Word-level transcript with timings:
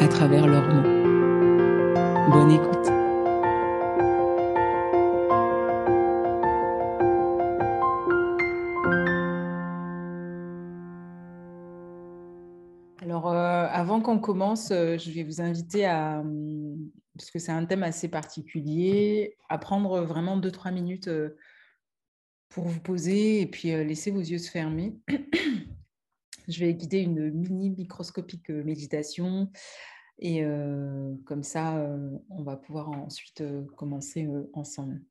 à 0.00 0.08
travers 0.08 0.46
leurs 0.46 0.66
mots. 0.66 0.82
Bonne 2.32 2.52
écoute. 2.52 2.86
Alors, 13.02 13.28
euh, 13.30 13.66
avant 13.70 14.00
qu'on 14.00 14.18
commence, 14.18 14.70
euh, 14.70 14.96
je 14.96 15.10
vais 15.10 15.22
vous 15.22 15.42
inviter 15.42 15.84
à, 15.84 16.20
hum, 16.20 16.90
parce 17.18 17.30
que 17.30 17.38
c'est 17.38 17.52
un 17.52 17.66
thème 17.66 17.82
assez 17.82 18.08
particulier, 18.08 19.36
à 19.50 19.58
prendre 19.58 20.00
vraiment 20.00 20.38
2-3 20.38 20.72
minutes 20.72 21.08
euh, 21.08 21.36
pour 22.48 22.64
vous 22.64 22.80
poser 22.80 23.42
et 23.42 23.46
puis 23.46 23.68
laisser 23.84 24.10
vos 24.10 24.20
yeux 24.20 24.38
se 24.38 24.50
fermer. 24.50 24.94
je 26.48 26.64
vais 26.64 26.74
guider 26.74 26.98
une 26.98 27.30
mini 27.30 27.70
microscopique 27.70 28.50
méditation 28.50 29.50
et 30.20 30.42
comme 31.24 31.42
ça, 31.42 31.82
on 32.28 32.42
va 32.42 32.56
pouvoir 32.56 32.90
ensuite 32.90 33.42
commencer 33.76 34.28
ensemble. 34.52 35.02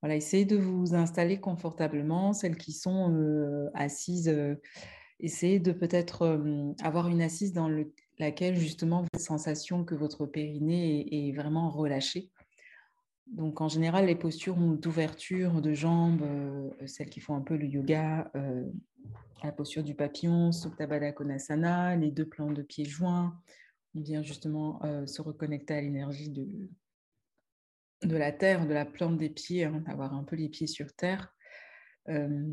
Voilà, 0.00 0.16
essayez 0.16 0.46
de 0.46 0.56
vous 0.56 0.94
installer 0.94 1.38
confortablement. 1.38 2.32
Celles 2.32 2.56
qui 2.56 2.72
sont 2.72 3.70
assises, 3.74 4.34
essayez 5.20 5.60
de 5.60 5.72
peut-être 5.72 6.40
avoir 6.82 7.08
une 7.08 7.20
assise 7.20 7.52
dans 7.52 7.68
laquelle 8.18 8.56
justement 8.56 9.02
vous 9.02 9.08
avez 9.12 9.22
sensation 9.22 9.84
que 9.84 9.94
votre 9.94 10.24
périnée 10.24 11.00
est, 11.00 11.28
est, 11.28 11.32
vraiment 11.32 11.68
relâché. 11.68 12.30
Donc 13.26 13.60
en 13.60 13.68
général, 13.68 14.06
les 14.06 14.16
postures 14.16 14.56
d'ouverture 14.56 15.60
de 15.60 15.74
jambes, 15.74 16.24
celles 16.86 17.10
qui 17.10 17.20
font 17.20 17.34
un 17.34 17.42
peu 17.42 17.56
le 17.56 17.66
yoga, 17.66 18.32
la 19.42 19.52
posture 19.52 19.84
du 19.84 19.94
papillon, 19.94 20.52
Supta 20.52 20.86
Baddha 20.86 21.12
Konasana, 21.12 21.96
les 21.96 22.10
deux 22.10 22.26
plans 22.26 22.50
de 22.50 22.62
pieds 22.62 22.84
joints. 22.84 23.40
On 23.94 24.00
vient 24.00 24.22
justement 24.22 24.84
euh, 24.84 25.06
se 25.06 25.22
reconnecter 25.22 25.74
à 25.74 25.80
l'énergie 25.80 26.30
de, 26.30 26.68
de 28.02 28.16
la 28.16 28.32
terre, 28.32 28.66
de 28.66 28.74
la 28.74 28.84
plante 28.84 29.18
des 29.18 29.30
pieds, 29.30 29.64
hein, 29.64 29.82
avoir 29.86 30.14
un 30.14 30.24
peu 30.24 30.36
les 30.36 30.48
pieds 30.48 30.66
sur 30.66 30.92
terre. 30.94 31.34
Euh, 32.08 32.46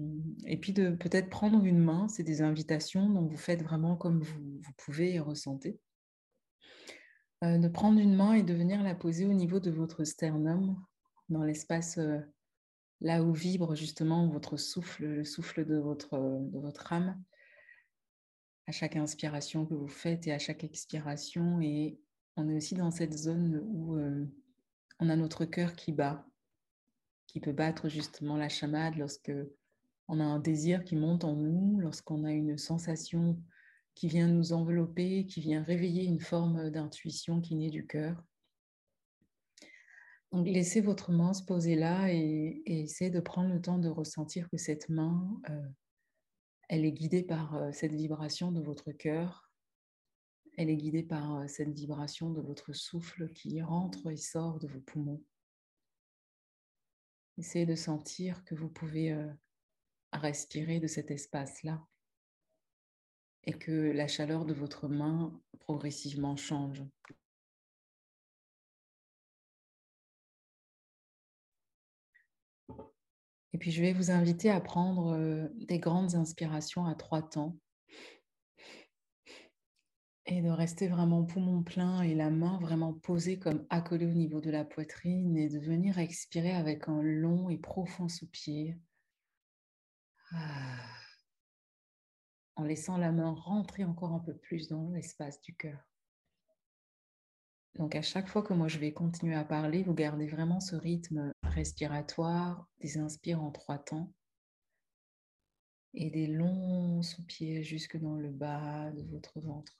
et 0.45 0.57
puis 0.57 0.73
de 0.73 0.91
peut-être 0.91 1.29
prendre 1.29 1.63
une 1.63 1.79
main, 1.79 2.07
c'est 2.07 2.23
des 2.23 2.41
invitations 2.41 3.09
dont 3.09 3.25
vous 3.25 3.37
faites 3.37 3.63
vraiment 3.63 3.95
comme 3.95 4.21
vous, 4.21 4.59
vous 4.61 4.73
pouvez 4.77 5.13
et 5.13 5.19
ressentez. 5.19 5.79
Euh, 7.43 7.57
de 7.57 7.67
prendre 7.67 7.99
une 7.99 8.15
main 8.15 8.33
et 8.33 8.43
de 8.43 8.53
venir 8.53 8.83
la 8.83 8.95
poser 8.95 9.25
au 9.25 9.33
niveau 9.33 9.59
de 9.59 9.71
votre 9.71 10.03
sternum, 10.03 10.77
dans 11.29 11.43
l'espace 11.43 11.99
là 13.01 13.23
où 13.23 13.33
vibre 13.33 13.75
justement 13.75 14.27
votre 14.27 14.57
souffle, 14.57 15.05
le 15.05 15.25
souffle 15.25 15.65
de 15.65 15.75
votre, 15.75 16.17
de 16.17 16.59
votre 16.59 16.93
âme, 16.93 17.21
à 18.67 18.71
chaque 18.71 18.95
inspiration 18.95 19.65
que 19.65 19.73
vous 19.73 19.87
faites 19.87 20.27
et 20.27 20.31
à 20.31 20.39
chaque 20.39 20.63
expiration. 20.63 21.61
Et 21.61 21.99
on 22.35 22.49
est 22.49 22.57
aussi 22.57 22.75
dans 22.75 22.91
cette 22.91 23.13
zone 23.13 23.61
où 23.67 23.97
euh, 23.97 24.25
on 24.99 25.09
a 25.09 25.15
notre 25.15 25.45
cœur 25.45 25.75
qui 25.75 25.91
bat, 25.91 26.25
qui 27.27 27.39
peut 27.39 27.51
battre 27.51 27.89
justement 27.89 28.37
la 28.37 28.49
chamade 28.49 28.95
lorsque 28.95 29.31
on 30.07 30.19
a 30.19 30.23
un 30.23 30.39
désir 30.39 30.83
qui 30.83 30.95
monte 30.95 31.23
en 31.23 31.35
nous, 31.35 31.79
lorsqu'on 31.79 32.23
a 32.23 32.31
une 32.31 32.57
sensation 32.57 33.41
qui 33.95 34.07
vient 34.07 34.27
nous 34.27 34.53
envelopper, 34.53 35.25
qui 35.25 35.41
vient 35.41 35.63
réveiller 35.63 36.03
une 36.03 36.19
forme 36.19 36.69
d'intuition 36.69 37.41
qui 37.41 37.55
naît 37.55 37.69
du 37.69 37.87
cœur. 37.87 38.23
Laissez 40.43 40.81
votre 40.81 41.11
main 41.11 41.33
se 41.33 41.43
poser 41.43 41.75
là 41.75 42.11
et, 42.11 42.61
essayez 42.65 43.09
de 43.09 43.21
prendre 43.21 43.53
le 43.53 43.61
temps 43.61 43.77
de 43.77 43.87
ressentir 43.87 44.49
que 44.49 44.57
cette 44.57 44.89
main, 44.89 45.39
euh, 45.49 45.69
elle 46.67 46.83
est 46.83 46.91
guidée 46.91 47.23
par 47.23 47.55
euh, 47.55 47.71
cette 47.71 47.93
vibration 47.93 48.51
de 48.51 48.61
votre 48.61 48.91
cœur. 48.91 49.49
Elle 50.57 50.69
est 50.69 50.75
guidée 50.75 51.03
par 51.03 51.37
euh, 51.37 51.47
cette 51.47 51.69
vibration 51.69 52.31
de 52.31 52.41
votre 52.41 52.73
souffle 52.73 53.31
qui 53.31 53.61
rentre 53.61 54.11
et 54.11 54.17
sort 54.17 54.59
de 54.59 54.67
vos 54.67 54.81
poumons. 54.81 55.23
Essayez 57.37 57.65
de 57.65 57.75
sentir 57.75 58.43
que 58.43 58.55
vous 58.55 58.69
pouvez 58.69 59.17
respirer 60.13 60.79
de 60.79 60.87
cet 60.87 61.11
espace-là 61.11 61.85
et 63.43 63.53
que 63.53 63.91
la 63.91 64.07
chaleur 64.07 64.45
de 64.45 64.53
votre 64.53 64.87
main 64.87 65.37
progressivement 65.59 66.37
change. 66.37 66.81
Et 73.55 73.57
puis, 73.57 73.71
je 73.71 73.81
vais 73.81 73.93
vous 73.93 74.11
inviter 74.11 74.49
à 74.49 74.59
prendre 74.59 75.47
des 75.65 75.79
grandes 75.79 76.13
inspirations 76.15 76.85
à 76.87 76.93
trois 76.93 77.21
temps 77.21 77.55
et 80.25 80.41
de 80.41 80.49
rester 80.49 80.89
vraiment 80.89 81.23
poumon 81.23 81.63
plein 81.63 82.01
et 82.01 82.15
la 82.15 82.29
main 82.29 82.59
vraiment 82.59 82.91
posée 82.91 83.39
comme 83.39 83.65
accolée 83.69 84.07
au 84.07 84.13
niveau 84.13 84.41
de 84.41 84.51
la 84.51 84.65
poitrine 84.65 85.37
et 85.37 85.47
de 85.47 85.57
venir 85.57 85.99
expirer 85.99 86.51
avec 86.51 86.89
un 86.89 87.01
long 87.01 87.49
et 87.49 87.57
profond 87.57 88.09
soupir. 88.09 88.75
Ah. 90.33 90.89
En 92.57 92.65
laissant 92.65 92.97
la 92.97 93.13
main 93.13 93.31
rentrer 93.31 93.85
encore 93.85 94.11
un 94.11 94.19
peu 94.19 94.35
plus 94.35 94.67
dans 94.67 94.89
l'espace 94.89 95.39
du 95.39 95.55
cœur. 95.55 95.79
Donc 97.75 97.95
à 97.95 98.01
chaque 98.01 98.27
fois 98.27 98.43
que 98.43 98.53
moi 98.53 98.67
je 98.67 98.79
vais 98.79 98.91
continuer 98.91 99.35
à 99.35 99.45
parler, 99.45 99.81
vous 99.83 99.93
gardez 99.93 100.27
vraiment 100.27 100.59
ce 100.59 100.75
rythme 100.75 101.31
respiratoire, 101.55 102.69
des 102.79 102.97
inspires 102.97 103.41
en 103.41 103.51
trois 103.51 103.79
temps 103.79 104.13
et 105.93 106.09
des 106.09 106.27
longs 106.27 107.01
soupirs 107.01 107.63
jusque 107.63 107.97
dans 107.97 108.15
le 108.15 108.29
bas 108.29 108.91
de 108.91 109.01
votre 109.03 109.39
ventre. 109.39 109.73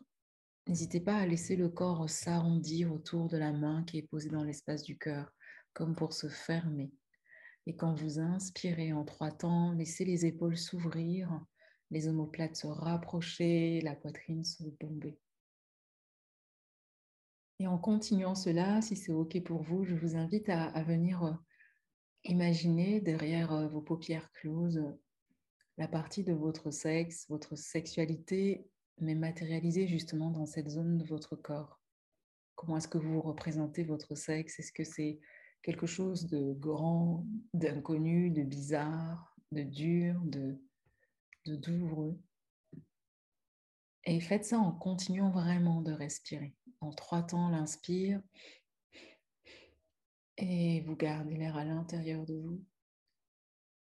N'hésitez 0.67 0.99
pas 0.99 1.17
à 1.17 1.27
laisser 1.27 1.55
le 1.55 1.69
corps 1.69 2.09
s'arrondir 2.09 2.91
autour 2.91 3.27
de 3.27 3.37
la 3.37 3.51
main 3.51 3.83
qui 3.83 3.99
est 3.99 4.07
posée 4.07 4.29
dans 4.29 4.43
l'espace 4.43 4.81
du 4.83 4.97
cœur, 4.97 5.31
comme 5.73 5.95
pour 5.95 6.13
se 6.13 6.27
fermer. 6.27 6.91
Et 7.67 7.75
quand 7.75 7.93
vous 7.93 8.19
inspirez 8.19 8.93
en 8.93 9.03
trois 9.03 9.31
temps, 9.31 9.73
laissez 9.73 10.05
les 10.05 10.25
épaules 10.25 10.57
s'ouvrir, 10.57 11.29
les 11.91 12.07
omoplates 12.07 12.55
se 12.55 12.67
rapprocher, 12.67 13.81
la 13.81 13.95
poitrine 13.95 14.43
se 14.43 14.63
bomber. 14.79 15.19
Et 17.59 17.67
en 17.67 17.77
continuant 17.77 18.35
cela, 18.35 18.81
si 18.81 18.95
c'est 18.95 19.13
OK 19.13 19.41
pour 19.43 19.61
vous, 19.61 19.85
je 19.85 19.95
vous 19.95 20.15
invite 20.15 20.49
à, 20.49 20.83
venir 20.83 21.39
euh, 22.25 22.31
imaginer 22.31 23.01
derrière 23.01 23.53
euh, 23.53 23.67
vos 23.67 23.81
paupières 23.81 24.31
closes 24.33 24.83
la 25.77 25.87
partie 25.87 26.23
de 26.23 26.33
votre 26.33 26.71
sexe, 26.71 27.25
votre 27.29 27.57
sexualité, 27.57 28.65
mais 28.99 29.15
matérialisée 29.15 29.87
justement 29.87 30.31
dans 30.31 30.45
cette 30.45 30.69
zone 30.69 30.97
de 30.97 31.05
votre 31.05 31.35
corps. 31.35 31.81
Comment 32.55 32.77
est-ce 32.77 32.87
que 32.87 32.97
vous 32.97 33.21
représentez 33.21 33.83
votre 33.83 34.15
sexe? 34.15 34.59
Est-ce 34.59 34.71
que 34.71 34.85
c'est 34.85 35.19
quelque 35.61 35.85
chose 35.85 36.27
de 36.27 36.53
grand, 36.53 37.25
d'inconnu, 37.53 38.31
de 38.31 38.43
bizarre, 38.43 39.35
de 39.51 39.63
dur, 39.63 40.21
de, 40.23 40.57
de 41.45 41.55
douloureux? 41.57 42.17
Et 44.05 44.21
faites 44.21 44.45
ça 44.45 44.59
en 44.59 44.71
continuant 44.71 45.31
vraiment 45.31 45.81
de 45.81 45.91
respirer. 45.91 46.55
En 46.79 46.91
trois 46.91 47.23
temps 47.23 47.49
l'inspire 47.49 48.21
et 50.37 50.81
vous 50.81 50.95
gardez 50.95 51.35
l'air 51.35 51.55
à 51.57 51.63
l'intérieur 51.63 52.25
de 52.25 52.35
vous. 52.35 52.63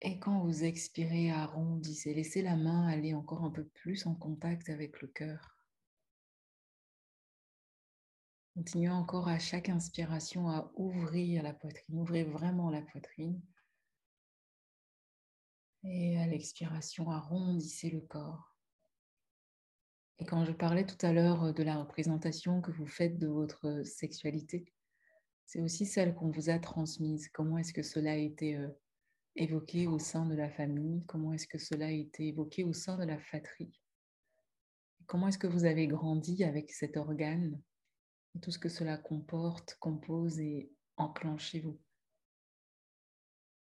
Et 0.00 0.18
quand 0.18 0.40
vous 0.40 0.64
expirez, 0.64 1.30
arrondissez, 1.30 2.14
laissez 2.14 2.42
la 2.42 2.56
main 2.56 2.86
aller 2.88 3.14
encore 3.14 3.42
un 3.42 3.50
peu 3.50 3.64
plus 3.64 4.06
en 4.06 4.14
contact 4.14 4.68
avec 4.68 5.00
le 5.00 5.08
cœur. 5.08 5.56
Continuez 8.54 8.90
encore 8.90 9.28
à 9.28 9.38
chaque 9.38 9.68
inspiration 9.68 10.48
à 10.48 10.70
ouvrir 10.76 11.42
la 11.42 11.54
poitrine, 11.54 11.98
ouvrez 11.98 12.22
vraiment 12.22 12.70
la 12.70 12.82
poitrine. 12.82 13.40
Et 15.82 16.18
à 16.18 16.26
l'expiration, 16.26 17.10
arrondissez 17.10 17.90
le 17.90 18.00
corps. 18.00 18.56
Et 20.18 20.24
quand 20.24 20.44
je 20.44 20.52
parlais 20.52 20.86
tout 20.86 21.04
à 21.04 21.12
l'heure 21.12 21.52
de 21.52 21.62
la 21.62 21.76
représentation 21.76 22.60
que 22.60 22.70
vous 22.70 22.86
faites 22.86 23.18
de 23.18 23.26
votre 23.26 23.82
sexualité, 23.84 24.73
c'est 25.46 25.60
aussi 25.60 25.86
celle 25.86 26.14
qu'on 26.14 26.30
vous 26.30 26.50
a 26.50 26.58
transmise. 26.58 27.28
Comment 27.28 27.58
est-ce 27.58 27.72
que 27.72 27.82
cela 27.82 28.12
a 28.12 28.16
été 28.16 28.56
euh, 28.56 28.68
évoqué 29.36 29.86
au 29.86 29.98
sein 29.98 30.26
de 30.26 30.34
la 30.34 30.50
famille? 30.50 31.04
Comment 31.06 31.32
est-ce 31.32 31.46
que 31.46 31.58
cela 31.58 31.86
a 31.86 31.90
été 31.90 32.28
évoqué 32.28 32.64
au 32.64 32.72
sein 32.72 32.96
de 32.98 33.04
la 33.04 33.18
fratrie? 33.18 33.72
Comment 35.06 35.28
est-ce 35.28 35.38
que 35.38 35.46
vous 35.46 35.64
avez 35.64 35.86
grandi 35.86 36.44
avec 36.44 36.72
cet 36.72 36.96
organe? 36.96 37.60
Tout 38.42 38.50
ce 38.50 38.58
que 38.58 38.68
cela 38.68 38.96
comporte, 38.96 39.76
compose 39.78 40.40
et 40.40 40.72
enclenche 40.96 41.50
chez 41.50 41.60
vous. 41.60 41.78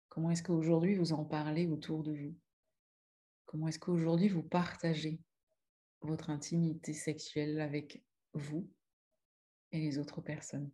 Comment 0.08 0.30
est-ce 0.30 0.42
qu'aujourd'hui 0.42 0.94
vous 0.94 1.12
en 1.12 1.24
parlez 1.24 1.66
autour 1.68 2.02
de 2.02 2.12
vous? 2.12 2.34
Comment 3.44 3.68
est-ce 3.68 3.78
qu'aujourd'hui 3.78 4.28
vous 4.28 4.42
partagez 4.42 5.20
votre 6.00 6.30
intimité 6.30 6.92
sexuelle 6.92 7.60
avec 7.60 8.02
vous 8.32 8.68
et 9.70 9.78
les 9.80 9.98
autres 9.98 10.20
personnes? 10.20 10.70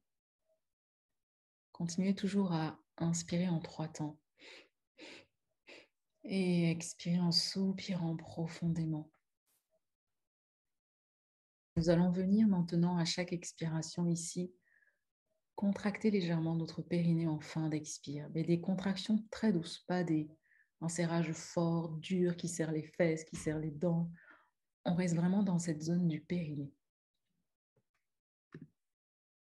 Continuez 1.75 2.15
toujours 2.15 2.53
à 2.53 2.79
inspirer 2.99 3.49
en 3.49 3.59
trois 3.59 3.89
temps 3.89 4.17
et 6.23 6.71
expirer 6.71 7.19
en 7.19 7.33
soupirant 7.33 8.17
profondément. 8.17 9.11
Nous 11.77 11.91
allons 11.91 12.13
venir 12.13 12.47
maintenant 12.47 12.97
à 12.97 13.05
chaque 13.05 13.33
expiration 13.33 14.07
ici 14.07 14.55
contracter 15.57 16.13
légèrement 16.13 16.55
notre 16.55 16.81
périnée 16.81 17.27
en 17.27 17.41
fin 17.41 17.69
d'expire, 17.69 18.31
mais 18.33 18.45
des 18.45 18.61
contractions 18.61 19.27
très 19.33 19.53
douces, 19.53 19.81
pas 19.89 20.05
des 20.05 20.31
serrages 20.89 21.33
forts, 21.33 21.91
durs 21.97 22.37
qui 22.37 22.47
serrent 22.47 22.71
les 22.71 22.85
fesses, 22.85 23.25
qui 23.25 23.35
serrent 23.35 23.59
les 23.59 23.73
dents. 23.73 24.09
On 24.85 24.95
reste 24.95 25.17
vraiment 25.17 25.43
dans 25.43 25.59
cette 25.59 25.83
zone 25.83 26.07
du 26.07 26.21
périnée. 26.21 26.73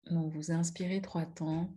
Donc 0.06 0.32
vous 0.32 0.50
inspirez 0.50 1.02
trois 1.02 1.26
temps, 1.26 1.70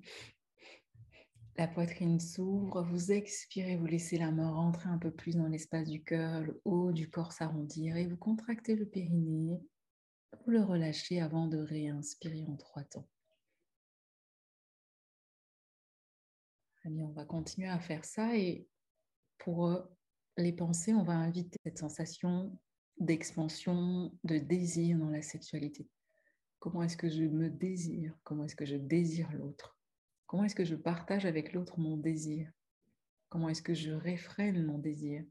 la 1.57 1.68
poitrine 1.68 2.19
s'ouvre, 2.19 2.83
vous 2.83 3.12
expirez, 3.12 3.77
vous 3.77 3.88
laissez 3.88 4.18
la 4.18 4.31
main 4.31 4.51
rentrer 4.51 4.89
un 4.89 4.98
peu 4.98 5.12
plus 5.12 5.36
dans 5.36 5.48
l'espace 5.48 5.88
du 5.88 6.04
cœur, 6.04 6.42
le 6.42 6.62
haut 6.65 6.92
du 6.92 7.09
corps 7.09 7.31
s'arrondir 7.31 7.98
et 7.98 8.06
vous 8.06 8.18
contractez 8.18 8.75
le 8.75 8.86
périnée 8.86 9.59
vous 10.45 10.51
le 10.51 10.62
relâchez 10.62 11.21
avant 11.21 11.48
de 11.48 11.57
réinspirer 11.57 12.45
en 12.48 12.56
trois 12.56 12.83
temps. 12.83 13.07
on 16.86 17.12
va 17.12 17.25
continuer 17.25 17.68
à 17.68 17.80
faire 17.80 18.06
ça 18.06 18.38
et 18.38 18.65
pour 19.39 19.68
euh, 19.68 19.81
les 20.38 20.54
pensées, 20.54 20.94
on 20.94 21.04
va 21.04 21.15
inviter 21.15 21.59
cette 21.65 21.77
sensation 21.77 22.57
d'expansion, 22.98 24.13
de 24.24 24.38
désir 24.38 24.98
dans 24.98 25.09
la 25.09 25.21
sexualité. 25.21 25.89
Comment 26.59 26.83
est-ce 26.83 26.95
que 26.95 27.09
je 27.09 27.24
me 27.24 27.50
désire? 27.50 28.18
Comment 28.24 28.45
est-ce 28.45 28.56
que 28.56 28.65
je 28.65 28.77
désire 28.77 29.30
l'autre? 29.33 29.76
Comment 30.27 30.44
est-ce 30.44 30.56
que 30.56 30.65
je 30.65 30.75
partage 30.75 31.25
avec 31.25 31.53
l'autre 31.53 31.79
mon 31.79 31.95
désir? 31.95 32.51
Comment 33.29 33.47
est-ce 33.47 33.62
que 33.62 33.74
je 33.74 33.91
réfrène 33.91 34.65
mon 34.65 34.77
désir? 34.77 35.24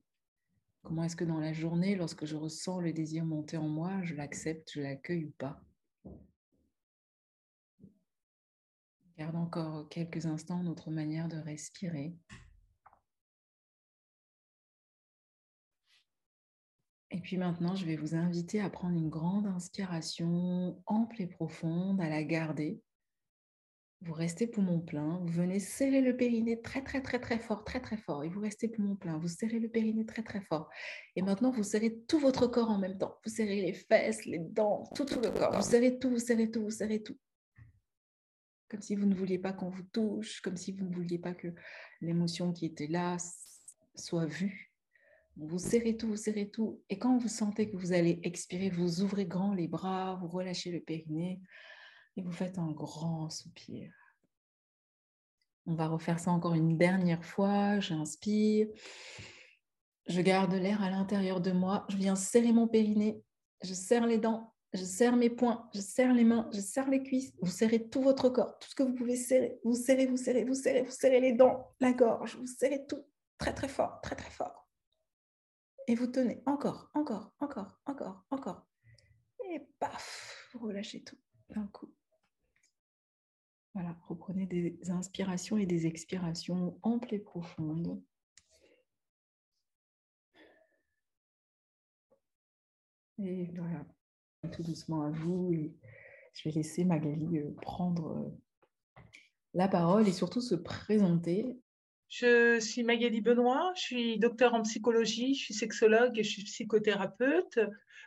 Comment 0.82 1.04
est-ce 1.04 1.16
que 1.16 1.24
dans 1.24 1.38
la 1.38 1.52
journée, 1.52 1.96
lorsque 1.96 2.24
je 2.24 2.34
ressens 2.34 2.80
le 2.80 2.94
désir 2.94 3.26
monter 3.26 3.58
en 3.58 3.68
moi, 3.68 4.02
je 4.04 4.14
l'accepte, 4.14 4.70
je 4.72 4.80
l'accueille 4.80 5.26
ou 5.26 5.32
pas? 5.32 5.60
Garde 9.18 9.36
encore 9.36 9.86
quelques 9.90 10.24
instants 10.24 10.62
notre 10.62 10.90
manière 10.90 11.28
de 11.28 11.36
respirer. 11.36 12.16
Et 17.10 17.20
puis 17.20 17.36
maintenant, 17.36 17.74
je 17.74 17.84
vais 17.84 17.96
vous 17.96 18.14
inviter 18.14 18.60
à 18.60 18.70
prendre 18.70 18.96
une 18.96 19.10
grande 19.10 19.46
inspiration 19.46 20.82
ample 20.86 21.20
et 21.20 21.26
profonde, 21.26 22.00
à 22.00 22.08
la 22.08 22.24
garder 22.24 22.82
vous 24.02 24.12
restez 24.12 24.46
poumon 24.46 24.80
plein, 24.80 25.18
vous 25.24 25.32
venez 25.32 25.58
serrer 25.58 26.00
le 26.00 26.16
périnée 26.16 26.60
très 26.60 26.82
très 26.82 27.00
très 27.00 27.18
très 27.18 27.38
fort, 27.38 27.64
très 27.64 27.80
très 27.80 27.96
fort, 27.96 28.24
et 28.24 28.28
vous 28.28 28.40
restez 28.40 28.68
poumon 28.68 28.94
plein, 28.94 29.18
vous 29.18 29.28
serrez 29.28 29.58
le 29.58 29.68
périnée 29.68 30.04
très 30.04 30.22
très 30.22 30.42
fort. 30.42 30.68
Et 31.16 31.22
maintenant, 31.22 31.50
vous 31.50 31.62
serrez 31.62 31.98
tout 32.06 32.18
votre 32.18 32.46
corps 32.46 32.70
en 32.70 32.78
même 32.78 32.98
temps. 32.98 33.16
Vous 33.24 33.32
serrez 33.32 33.62
les 33.62 33.72
fesses, 33.72 34.24
les 34.26 34.38
dents, 34.38 34.84
tout, 34.94 35.04
tout 35.04 35.20
le 35.20 35.30
corps. 35.30 35.54
Vous 35.54 35.62
serrez 35.62 35.98
tout, 35.98 36.10
vous 36.10 36.18
serrez 36.18 36.50
tout, 36.50 36.62
vous 36.62 36.70
serrez 36.70 37.02
tout. 37.02 37.18
Comme 38.68 38.82
si 38.82 38.96
vous 38.96 39.06
ne 39.06 39.14
vouliez 39.14 39.38
pas 39.38 39.52
qu'on 39.52 39.70
vous 39.70 39.84
touche, 39.84 40.40
comme 40.40 40.56
si 40.56 40.72
vous 40.72 40.84
ne 40.84 40.94
vouliez 40.94 41.18
pas 41.18 41.34
que 41.34 41.48
l'émotion 42.00 42.52
qui 42.52 42.66
était 42.66 42.88
là 42.88 43.16
soit 43.94 44.26
vue. 44.26 44.72
Vous 45.36 45.58
serrez 45.58 45.96
tout, 45.96 46.08
vous 46.08 46.16
serrez 46.16 46.48
tout. 46.48 46.82
Et 46.90 46.98
quand 46.98 47.16
vous 47.18 47.28
sentez 47.28 47.70
que 47.70 47.76
vous 47.76 47.92
allez 47.92 48.20
expirer, 48.22 48.70
vous 48.70 49.02
ouvrez 49.02 49.26
grand 49.26 49.54
les 49.54 49.68
bras, 49.68 50.18
vous 50.20 50.28
relâchez 50.28 50.70
le 50.70 50.80
périnée. 50.80 51.40
Et 52.16 52.22
vous 52.22 52.32
faites 52.32 52.58
un 52.58 52.72
grand 52.72 53.28
soupir. 53.28 53.92
On 55.66 55.74
va 55.74 55.88
refaire 55.88 56.18
ça 56.18 56.30
encore 56.30 56.54
une 56.54 56.78
dernière 56.78 57.24
fois. 57.24 57.80
J'inspire. 57.80 58.68
Je 60.06 60.20
garde 60.20 60.54
l'air 60.54 60.82
à 60.82 60.90
l'intérieur 60.90 61.40
de 61.40 61.52
moi. 61.52 61.84
Je 61.88 61.96
viens 61.96 62.14
serrer 62.14 62.52
mon 62.52 62.68
périnée. 62.68 63.22
Je 63.62 63.74
serre 63.74 64.06
les 64.06 64.18
dents. 64.18 64.54
Je 64.72 64.84
serre 64.84 65.16
mes 65.16 65.30
poings. 65.30 65.68
Je 65.74 65.80
serre 65.80 66.14
les 66.14 66.24
mains. 66.24 66.48
Je 66.54 66.60
serre 66.60 66.88
les 66.88 67.02
cuisses. 67.02 67.32
Vous 67.42 67.50
serrez 67.50 67.88
tout 67.88 68.00
votre 68.00 68.28
corps. 68.28 68.58
Tout 68.60 68.68
ce 68.70 68.74
que 68.74 68.84
vous 68.84 68.94
pouvez 68.94 69.16
serrer. 69.16 69.58
Vous 69.64 69.74
serrez, 69.74 70.06
vous 70.06 70.16
serrez, 70.16 70.44
vous 70.44 70.54
serrez, 70.54 70.82
vous 70.82 70.90
serrez 70.90 71.20
les 71.20 71.32
dents, 71.32 71.74
la 71.80 71.92
gorge. 71.92 72.36
Vous 72.36 72.46
serrez 72.46 72.86
tout 72.86 73.04
très, 73.36 73.52
très 73.52 73.68
fort, 73.68 74.00
très, 74.02 74.14
très 74.14 74.30
fort. 74.30 74.68
Et 75.88 75.94
vous 75.94 76.06
tenez 76.06 76.42
encore, 76.46 76.90
encore, 76.94 77.32
encore, 77.40 77.80
encore, 77.86 78.24
encore. 78.30 78.66
Et 79.44 79.68
paf, 79.78 80.48
vous 80.52 80.66
relâchez 80.66 81.02
tout 81.04 81.18
d'un 81.50 81.66
coup. 81.68 81.92
Voilà, 83.76 83.94
reprenez 84.08 84.46
des 84.46 84.78
inspirations 84.90 85.58
et 85.58 85.66
des 85.66 85.86
expirations 85.86 86.78
amples 86.82 87.14
et 87.14 87.18
profondes. 87.18 88.00
Et 93.18 93.50
voilà, 93.54 93.84
tout 94.50 94.62
doucement 94.62 95.02
à 95.02 95.10
vous. 95.10 95.52
Et 95.52 95.74
je 96.32 96.48
vais 96.48 96.54
laisser 96.54 96.86
Magali 96.86 97.36
euh, 97.36 97.54
prendre 97.60 98.16
euh, 98.16 99.02
la 99.52 99.68
parole 99.68 100.08
et 100.08 100.12
surtout 100.12 100.40
se 100.40 100.54
présenter. 100.54 101.54
Je 102.08 102.58
suis 102.58 102.82
Magali 102.82 103.20
Benoît, 103.20 103.74
je 103.76 103.82
suis 103.82 104.18
docteur 104.18 104.54
en 104.54 104.62
psychologie, 104.62 105.34
je 105.34 105.44
suis 105.44 105.54
sexologue 105.54 106.18
et 106.18 106.22
je 106.22 106.30
suis 106.30 106.44
psychothérapeute. 106.44 107.58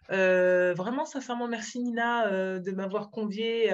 Euh, 0.10 0.74
vraiment, 0.74 1.06
sincèrement, 1.06 1.48
merci 1.48 1.80
Nina 1.80 2.60
de 2.60 2.72
m'avoir 2.72 3.12
conviée 3.12 3.70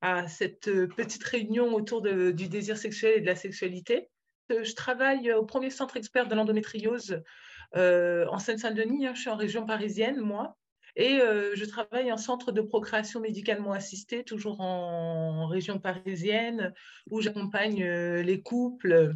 à 0.00 0.28
cette 0.28 0.68
euh, 0.68 0.88
petite 0.88 1.24
réunion 1.24 1.74
autour 1.74 2.02
du 2.02 2.48
désir 2.48 2.76
sexuel 2.76 3.18
et 3.18 3.20
de 3.20 3.26
la 3.26 3.36
sexualité. 3.36 4.08
Euh, 4.52 4.62
je 4.62 4.74
travaille 4.74 5.32
au 5.32 5.44
premier 5.44 5.70
centre 5.70 5.96
expert 5.96 6.28
de 6.28 6.34
l'endométriose 6.34 7.22
euh, 7.76 8.26
en 8.28 8.38
Seine-Saint-Denis. 8.38 9.06
Hein. 9.06 9.14
je 9.14 9.20
suis 9.20 9.30
en 9.30 9.36
région 9.36 9.66
parisienne, 9.66 10.20
moi. 10.20 10.56
Et 10.98 11.18
je 11.18 11.64
travaille 11.66 12.10
en 12.10 12.16
centre 12.16 12.52
de 12.52 12.62
procréation 12.62 13.20
médicalement 13.20 13.72
assistée, 13.72 14.24
toujours 14.24 14.62
en 14.62 15.46
région 15.46 15.78
parisienne, 15.78 16.72
où 17.10 17.20
j'accompagne 17.20 17.84
les 17.84 18.40
couples 18.40 19.12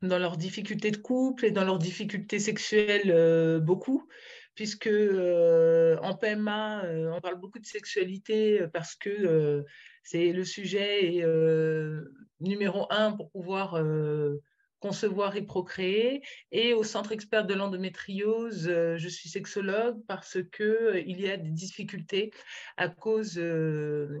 dans 0.00 0.18
leurs 0.18 0.38
difficultés 0.38 0.92
de 0.92 0.96
couple 0.96 1.44
et 1.44 1.50
dans 1.50 1.66
leurs 1.66 1.78
difficultés 1.78 2.38
sexuelles 2.38 3.60
beaucoup 3.60 4.08
puisque 4.54 4.88
en 4.88 6.14
PMA, 6.14 6.84
on 7.12 7.20
parle 7.20 7.40
beaucoup 7.40 7.58
de 7.58 7.66
sexualité 7.66 8.66
parce 8.72 8.94
que 8.94 9.64
c'est 10.04 10.32
le 10.32 10.44
sujet 10.44 11.22
euh, 11.24 12.04
numéro 12.38 12.86
un 12.90 13.12
pour 13.12 13.30
pouvoir 13.30 13.74
euh, 13.74 14.42
concevoir 14.78 15.34
et 15.34 15.42
procréer. 15.42 16.22
Et 16.52 16.74
au 16.74 16.84
Centre 16.84 17.12
expert 17.12 17.46
de 17.46 17.54
l'endométriose, 17.54 18.68
euh, 18.68 18.98
je 18.98 19.08
suis 19.08 19.30
sexologue 19.30 20.04
parce 20.06 20.36
qu'il 20.54 21.20
y 21.20 21.30
a 21.30 21.38
des 21.38 21.50
difficultés 21.50 22.32
à 22.76 22.88
cause 22.90 23.34
de 23.34 24.20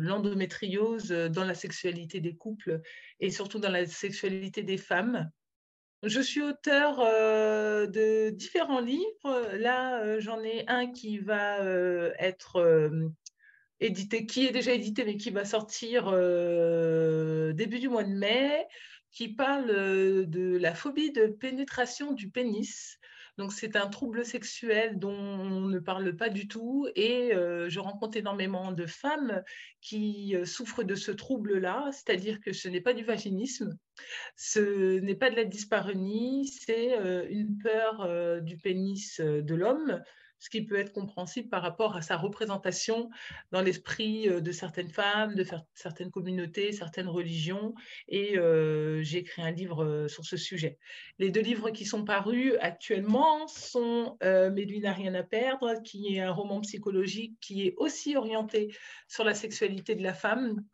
l'endométriose 0.00 1.08
dans 1.08 1.44
la 1.44 1.54
sexualité 1.54 2.20
des 2.20 2.36
couples 2.36 2.80
et 3.18 3.30
surtout 3.30 3.58
dans 3.58 3.72
la 3.72 3.86
sexualité 3.86 4.62
des 4.62 4.78
femmes. 4.78 5.28
Je 6.02 6.20
suis 6.20 6.40
auteur 6.40 6.98
de 6.98 8.30
différents 8.30 8.80
livres. 8.80 9.54
Là, 9.58 10.18
j'en 10.18 10.42
ai 10.42 10.64
un 10.66 10.90
qui 10.90 11.18
va 11.18 11.58
être 12.18 13.00
édité, 13.80 14.26
qui 14.26 14.46
est 14.46 14.52
déjà 14.52 14.72
édité, 14.72 15.04
mais 15.04 15.16
qui 15.16 15.30
va 15.30 15.44
sortir 15.44 16.08
euh, 16.08 17.52
début 17.52 17.78
du 17.78 17.88
mois 17.88 18.04
de 18.04 18.12
mai, 18.12 18.66
qui 19.10 19.28
parle 19.28 19.70
euh, 19.70 20.26
de 20.26 20.56
la 20.58 20.74
phobie 20.74 21.12
de 21.12 21.26
pénétration 21.26 22.12
du 22.12 22.30
pénis. 22.30 22.98
Donc, 23.38 23.52
c'est 23.52 23.76
un 23.76 23.88
trouble 23.88 24.24
sexuel 24.24 24.98
dont 24.98 25.16
on 25.16 25.60
ne 25.60 25.78
parle 25.78 26.14
pas 26.14 26.28
du 26.28 26.46
tout. 26.46 26.88
Et 26.94 27.30
je 27.32 27.78
rencontre 27.78 28.18
énormément 28.18 28.72
de 28.72 28.84
femmes 28.84 29.42
qui 29.80 30.34
souffrent 30.44 30.82
de 30.82 30.94
ce 30.94 31.10
trouble-là, 31.10 31.88
c'est-à-dire 31.92 32.40
que 32.40 32.52
ce 32.52 32.68
n'est 32.68 32.82
pas 32.82 32.92
du 32.92 33.02
vaginisme, 33.02 33.78
ce 34.36 34.98
n'est 35.00 35.14
pas 35.14 35.30
de 35.30 35.36
la 35.36 35.44
dyspareunie, 35.44 36.46
c'est 36.46 36.96
une 37.30 37.58
peur 37.58 38.42
du 38.42 38.56
pénis 38.56 39.20
de 39.20 39.54
l'homme 39.54 40.00
ce 40.40 40.48
qui 40.48 40.62
peut 40.62 40.76
être 40.76 40.92
compréhensible 40.92 41.48
par 41.48 41.62
rapport 41.62 41.96
à 41.96 42.02
sa 42.02 42.16
représentation 42.16 43.10
dans 43.52 43.60
l'esprit 43.60 44.28
euh, 44.28 44.40
de 44.40 44.50
certaines 44.50 44.88
femmes, 44.88 45.34
de 45.34 45.44
certaines 45.74 46.10
communautés, 46.10 46.72
certaines 46.72 47.08
religions. 47.08 47.74
Et 48.08 48.36
euh, 48.38 49.02
j'ai 49.02 49.18
écrit 49.18 49.42
un 49.42 49.50
livre 49.50 49.84
euh, 49.84 50.08
sur 50.08 50.24
ce 50.24 50.36
sujet. 50.36 50.78
Les 51.18 51.30
deux 51.30 51.42
livres 51.42 51.70
qui 51.70 51.84
sont 51.84 52.04
parus 52.04 52.54
actuellement 52.60 53.46
sont 53.46 54.16
Mais 54.22 54.64
lui 54.64 54.80
n'a 54.80 54.92
rien 54.92 55.14
à 55.14 55.22
perdre, 55.22 55.82
qui 55.82 56.16
est 56.16 56.20
un 56.20 56.32
roman 56.32 56.60
psychologique 56.62 57.36
qui 57.40 57.66
est 57.66 57.74
aussi 57.76 58.16
orienté 58.16 58.74
sur 59.06 59.24
la 59.24 59.34
sexualité 59.34 59.94
de 59.94 60.02
la 60.02 60.14
femme, 60.14 60.64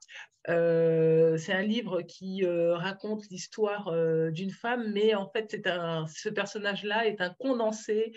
c'est 0.46 1.52
un 1.52 1.62
livre 1.62 2.02
qui 2.02 2.44
raconte 2.46 3.28
l'histoire 3.30 3.92
d'une 4.30 4.50
femme, 4.50 4.92
mais 4.92 5.14
en 5.14 5.28
fait, 5.28 5.66
un, 5.66 6.06
ce 6.06 6.28
personnage-là 6.28 7.06
est 7.06 7.20
un 7.20 7.30
condensé 7.30 8.12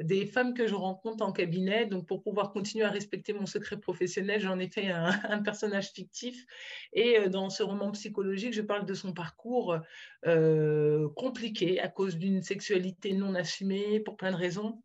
des 0.00 0.26
femmes 0.26 0.54
que 0.54 0.66
je 0.66 0.74
rencontre 0.74 1.24
en 1.24 1.32
cabinet. 1.32 1.86
Donc, 1.86 2.06
pour 2.06 2.22
pouvoir 2.22 2.52
continuer 2.52 2.84
à 2.84 2.90
respecter 2.90 3.32
mon 3.32 3.46
secret 3.46 3.78
professionnel, 3.78 4.40
j'en 4.40 4.58
ai 4.58 4.68
fait 4.68 4.88
un, 4.90 5.42
personnage 5.42 5.90
fictif. 5.90 6.44
Et 6.92 7.18
euh, 7.18 7.28
dans 7.28 7.50
ce 7.50 7.62
roman 7.62 7.90
psychologique, 7.92 8.52
je 8.52 8.62
parle 8.62 8.86
de 8.86 8.94
son 8.94 9.12
parcours 9.12 9.78
euh, 10.26 11.08
compliqué 11.16 11.80
à 11.80 11.88
cause 11.88 12.16
d'une 12.16 12.42
sexualité 12.42 13.12
non 13.12 13.34
assumée 13.34 14.00
pour 14.00 14.16
plein 14.16 14.32
de 14.32 14.36
raisons. 14.36 14.82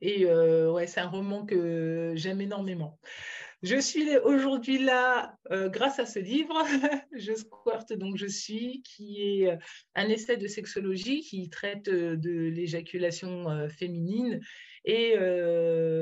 Et 0.00 0.24
euh, 0.26 0.72
ouais, 0.72 0.86
c'est 0.86 1.00
un 1.00 1.08
roman 1.08 1.46
que 1.46 2.12
j'aime 2.16 2.40
énormément. 2.40 2.98
Je 3.64 3.80
suis 3.80 4.14
aujourd'hui 4.18 4.76
là 4.76 5.38
euh, 5.50 5.70
grâce 5.70 5.98
à 5.98 6.04
ce 6.04 6.18
livre, 6.18 6.52
Je 7.16 7.32
squirte 7.32 7.94
donc 7.94 8.18
je 8.18 8.26
suis, 8.26 8.82
qui 8.82 9.22
est 9.22 9.52
euh, 9.52 9.56
un 9.94 10.06
essai 10.10 10.36
de 10.36 10.46
sexologie 10.46 11.22
qui 11.22 11.48
traite 11.48 11.88
euh, 11.88 12.14
de 12.14 12.30
l'éjaculation 12.30 13.66
féminine. 13.70 14.40
Et 14.84 15.14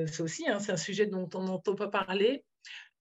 c'est 0.08 0.22
aussi, 0.22 0.48
hein, 0.48 0.58
un 0.68 0.76
sujet 0.76 1.06
dont 1.06 1.28
on 1.34 1.44
n'entend 1.44 1.76
pas 1.76 1.86
parler. 1.86 2.44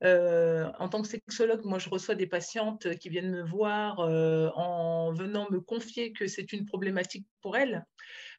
en 0.04 0.90
tant 0.90 1.02
que 1.02 1.08
sexologue, 1.08 1.66
moi, 1.66 1.80
je 1.80 1.90
reçois 1.90 2.14
des 2.14 2.28
patientes 2.28 2.96
qui 3.00 3.10
viennent 3.10 3.32
me 3.32 3.44
voir 3.44 4.00
en 4.00 5.12
venant 5.12 5.48
me 5.50 5.60
confier 5.60 6.14
que 6.14 6.28
c'est 6.28 6.54
une 6.54 6.66
problématique 6.66 7.26
pour 7.42 7.58
elles. 7.58 7.84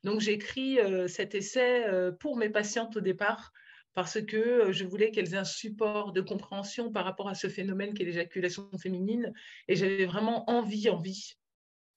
Donc, 0.04 0.20
j'écris 0.20 0.78
cet 1.08 1.34
essai 1.34 1.84
pour 2.20 2.36
mes 2.36 2.48
patientes 2.48 2.96
au 2.96 3.00
départ 3.00 3.52
parce 3.94 4.22
que 4.22 4.36
euh, 4.36 4.72
je 4.72 4.84
voulais 4.84 5.10
qu'elles 5.10 5.34
aient 5.34 5.38
un 5.38 5.44
support 5.44 6.12
de 6.12 6.20
compréhension 6.20 6.90
par 6.90 7.04
rapport 7.04 7.28
à 7.28 7.34
ce 7.34 7.48
phénomène 7.48 7.94
qu'est 7.94 8.04
l'éjaculation 8.04 8.68
féminine. 8.78 9.32
Et 9.68 9.76
j'avais 9.76 10.06
vraiment 10.06 10.48
envie, 10.50 10.88
envie 10.88 11.36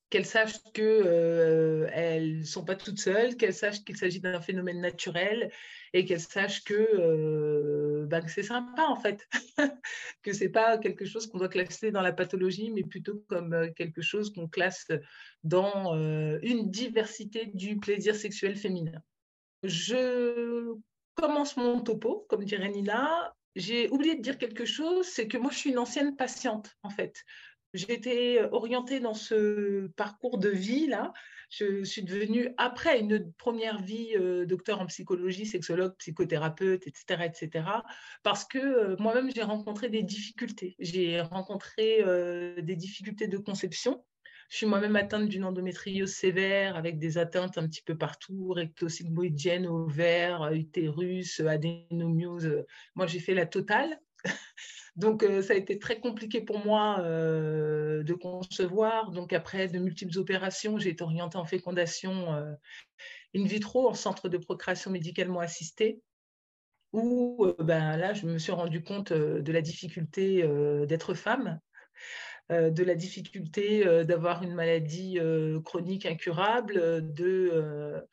qu'elles 0.10 0.26
sachent 0.26 0.62
qu'elles 0.74 1.04
euh, 1.06 2.20
ne 2.20 2.44
sont 2.44 2.64
pas 2.64 2.76
toutes 2.76 3.00
seules, 3.00 3.38
qu'elles 3.38 3.54
sachent 3.54 3.84
qu'il 3.84 3.98
s'agit 3.98 4.20
d'un 4.20 4.40
phénomène 4.40 4.80
naturel 4.80 5.52
et 5.94 6.06
qu'elles 6.06 6.20
sachent 6.20 6.64
que, 6.64 6.74
euh, 6.74 8.08
que 8.08 8.30
c'est 8.30 8.44
sympa 8.44 8.84
en 8.84 8.98
fait, 8.98 9.28
que 10.22 10.32
ce 10.32 10.44
n'est 10.44 10.50
pas 10.50 10.78
quelque 10.78 11.06
chose 11.06 11.28
qu'on 11.28 11.40
doit 11.40 11.50
classer 11.50 11.92
dans 11.92 12.02
la 12.02 12.14
pathologie, 12.14 12.72
mais 12.72 12.84
plutôt 12.84 13.24
comme 13.28 13.74
quelque 13.76 14.02
chose 14.02 14.32
qu'on 14.32 14.48
classe 14.48 14.88
dans 15.44 15.96
une 16.42 16.70
diversité 16.70 17.48
du 17.48 17.78
plaisir 17.78 18.16
sexuel 18.16 18.56
féminin. 18.56 19.02
Je 19.64 20.76
commence 21.16 21.58
mon 21.58 21.82
topo, 21.82 22.26
comme 22.30 22.46
dirait 22.46 22.70
Nina, 22.70 23.34
j'ai 23.56 23.90
oublié 23.90 24.16
de 24.16 24.22
dire 24.22 24.38
quelque 24.38 24.66
chose, 24.66 25.08
c'est 25.08 25.28
que 25.28 25.38
moi, 25.38 25.52
je 25.52 25.58
suis 25.58 25.70
une 25.72 25.80
ancienne 25.80 26.16
patiente, 26.16 26.76
en 26.84 26.90
fait. 26.90 27.24
J'ai 27.74 27.94
été 27.94 28.42
orientée 28.52 29.00
dans 29.00 29.14
ce 29.14 29.88
parcours 29.96 30.38
de 30.38 30.50
vie, 30.50 30.88
là. 30.88 31.12
Je 31.50 31.84
suis 31.84 32.04
devenue, 32.04 32.50
après 32.58 33.00
une 33.00 33.32
première 33.34 33.82
vie, 33.82 34.14
euh, 34.16 34.46
docteur 34.46 34.82
en 34.82 34.88
psychologie, 34.88 35.46
sexologue, 35.46 35.96
psychothérapeute, 35.98 36.88
etc., 36.88 37.24
etc., 37.26 37.66
parce 38.24 38.46
que 38.46 38.58
euh, 38.58 38.96
moi-même, 39.00 39.30
j'ai 39.34 39.44
rencontré 39.44 39.90
des 39.90 40.04
difficultés. 40.04 40.76
J'ai 40.80 41.22
rencontré 41.22 42.02
euh, 42.02 42.62
des 42.62 42.76
difficultés 42.76 43.28
de 43.28 43.38
conception, 43.38 44.04
je 44.50 44.58
suis 44.58 44.66
moi-même 44.66 44.96
atteinte 44.96 45.28
d'une 45.28 45.44
endométriose 45.44 46.14
sévère 46.14 46.76
avec 46.76 47.00
des 47.00 47.18
atteintes 47.18 47.58
un 47.58 47.68
petit 47.68 47.82
peu 47.82 47.98
partout, 47.98 48.50
rectosigmoïdienne, 48.50 49.68
ovaire, 49.68 50.52
utérus, 50.54 51.40
adénomiose. 51.40 52.64
Moi, 52.96 53.08
j'ai 53.08 53.20
fait 53.20 53.34
la 53.34 53.46
totale. 53.46 54.00
Donc, 54.96 55.24
euh, 55.24 55.42
ça 55.42 55.54
a 55.54 55.58
été 55.58 55.78
très 55.78 56.00
compliqué 56.00 56.42
pour 56.42 56.64
moi 56.64 57.00
euh, 57.00 58.04
de 58.04 58.14
concevoir. 58.14 59.12
Donc, 59.12 59.34
après 59.34 59.68
de 59.68 59.78
multiples 59.78 60.18
opérations, 60.18 60.78
j'ai 60.80 60.90
été 60.90 61.04
orientée 61.04 61.38
en 61.38 61.46
fécondation 61.46 62.34
euh, 62.34 62.54
in 63.36 63.44
vitro, 63.44 63.90
en 63.90 63.94
centre 63.94 64.30
de 64.30 64.38
procréation 64.38 64.92
médicalement 64.92 65.42
assistée, 65.42 66.02
où 66.94 67.46
ben, 67.60 67.98
là, 67.98 68.14
je 68.14 68.26
me 68.26 68.38
suis 68.38 68.54
rendu 68.54 68.82
compte 68.82 69.12
de 69.12 69.52
la 69.52 69.62
difficulté 69.62 70.48
d'être 70.88 71.14
femme. 71.14 71.60
Euh, 72.52 72.70
de 72.70 72.84
la 72.84 72.94
difficulté 72.94 73.88
euh, 73.88 74.04
d'avoir 74.04 74.44
une 74.44 74.54
maladie 74.54 75.18
euh, 75.20 75.60
chronique 75.62 76.06
incurable, 76.06 76.76
de 77.14 78.06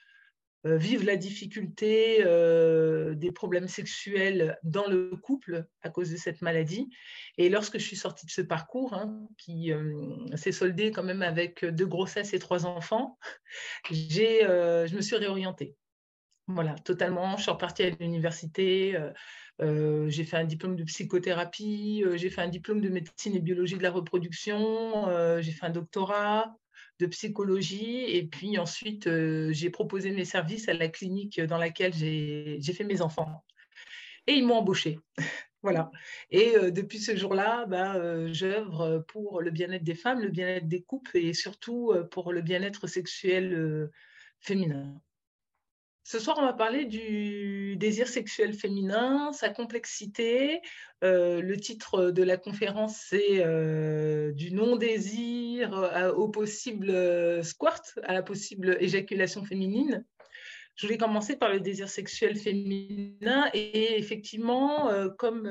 vivre 0.64 1.04
la 1.04 1.16
difficulté 1.16 2.18
des 3.16 3.32
problèmes 3.32 3.66
sexuels 3.66 4.56
dans 4.62 4.86
le 4.86 5.10
couple 5.16 5.66
à 5.82 5.90
cause 5.90 6.12
de 6.12 6.16
cette 6.16 6.40
maladie. 6.40 6.88
Et 7.36 7.48
lorsque 7.48 7.78
je 7.78 7.84
suis 7.84 7.96
sortie 7.96 8.26
de 8.26 8.30
ce 8.30 8.42
parcours, 8.42 8.94
hein, 8.94 9.26
qui 9.38 9.72
s'est 10.36 10.52
soldé 10.52 10.92
quand 10.92 11.02
même 11.02 11.22
avec 11.22 11.64
deux 11.64 11.86
grossesses 11.86 12.32
et 12.32 12.38
trois 12.38 12.64
enfants, 12.64 13.18
je 13.90 14.94
me 14.94 15.00
suis 15.00 15.16
réorientée. 15.16 15.74
Voilà, 16.48 16.74
totalement. 16.74 17.36
Je 17.36 17.42
suis 17.42 17.50
repartie 17.50 17.84
à 17.84 17.90
l'université. 17.90 18.98
Euh, 19.60 20.08
j'ai 20.08 20.24
fait 20.24 20.36
un 20.36 20.44
diplôme 20.44 20.76
de 20.76 20.84
psychothérapie, 20.84 22.02
euh, 22.04 22.16
j'ai 22.16 22.30
fait 22.30 22.40
un 22.40 22.48
diplôme 22.48 22.80
de 22.80 22.88
médecine 22.88 23.36
et 23.36 23.40
biologie 23.40 23.76
de 23.76 23.82
la 23.82 23.90
reproduction, 23.90 25.08
euh, 25.08 25.40
j'ai 25.40 25.52
fait 25.52 25.66
un 25.66 25.70
doctorat 25.70 26.56
de 26.98 27.06
psychologie 27.06 28.04
et 28.04 28.26
puis 28.26 28.58
ensuite 28.58 29.08
j'ai 29.50 29.70
proposé 29.70 30.10
mes 30.10 30.24
services 30.24 30.68
à 30.68 30.74
la 30.74 30.88
clinique 30.88 31.40
dans 31.40 31.58
laquelle 31.58 31.92
j'ai 31.94 32.60
fait 32.60 32.84
mes 32.84 33.02
enfants. 33.02 33.44
Et 34.26 34.34
ils 34.34 34.46
m'ont 34.46 34.56
embauché. 34.56 34.98
voilà. 35.62 35.90
Et 36.30 36.54
depuis 36.70 37.00
ce 37.00 37.16
jour-là, 37.16 37.66
bah, 37.66 37.96
j'œuvre 38.32 39.04
pour 39.08 39.40
le 39.40 39.50
bien-être 39.50 39.82
des 39.82 39.94
femmes, 39.96 40.20
le 40.20 40.28
bien-être 40.28 40.68
des 40.68 40.82
couples 40.82 41.16
et 41.16 41.34
surtout 41.34 41.92
pour 42.10 42.32
le 42.32 42.40
bien-être 42.40 42.86
sexuel 42.86 43.90
féminin. 44.40 45.00
Ce 46.04 46.18
soir, 46.18 46.36
on 46.40 46.44
va 46.44 46.52
parler 46.52 46.84
du 46.84 47.76
désir 47.76 48.08
sexuel 48.08 48.54
féminin, 48.54 49.32
sa 49.32 49.50
complexité. 49.50 50.60
Euh, 51.04 51.40
le 51.40 51.56
titre 51.56 52.10
de 52.10 52.22
la 52.24 52.36
conférence, 52.36 52.96
c'est 53.08 53.44
euh, 53.44 54.32
du 54.32 54.52
non-désir 54.52 56.14
au 56.16 56.28
possible 56.28 56.90
euh, 56.90 57.42
squirt, 57.44 57.98
à 58.02 58.14
la 58.14 58.22
possible 58.22 58.76
éjaculation 58.80 59.44
féminine. 59.44 60.04
Je 60.74 60.86
voulais 60.86 60.98
commencer 60.98 61.36
par 61.36 61.50
le 61.50 61.60
désir 61.60 61.88
sexuel 61.88 62.36
féminin 62.36 63.48
et 63.54 63.96
effectivement, 63.98 64.90
comme 65.18 65.46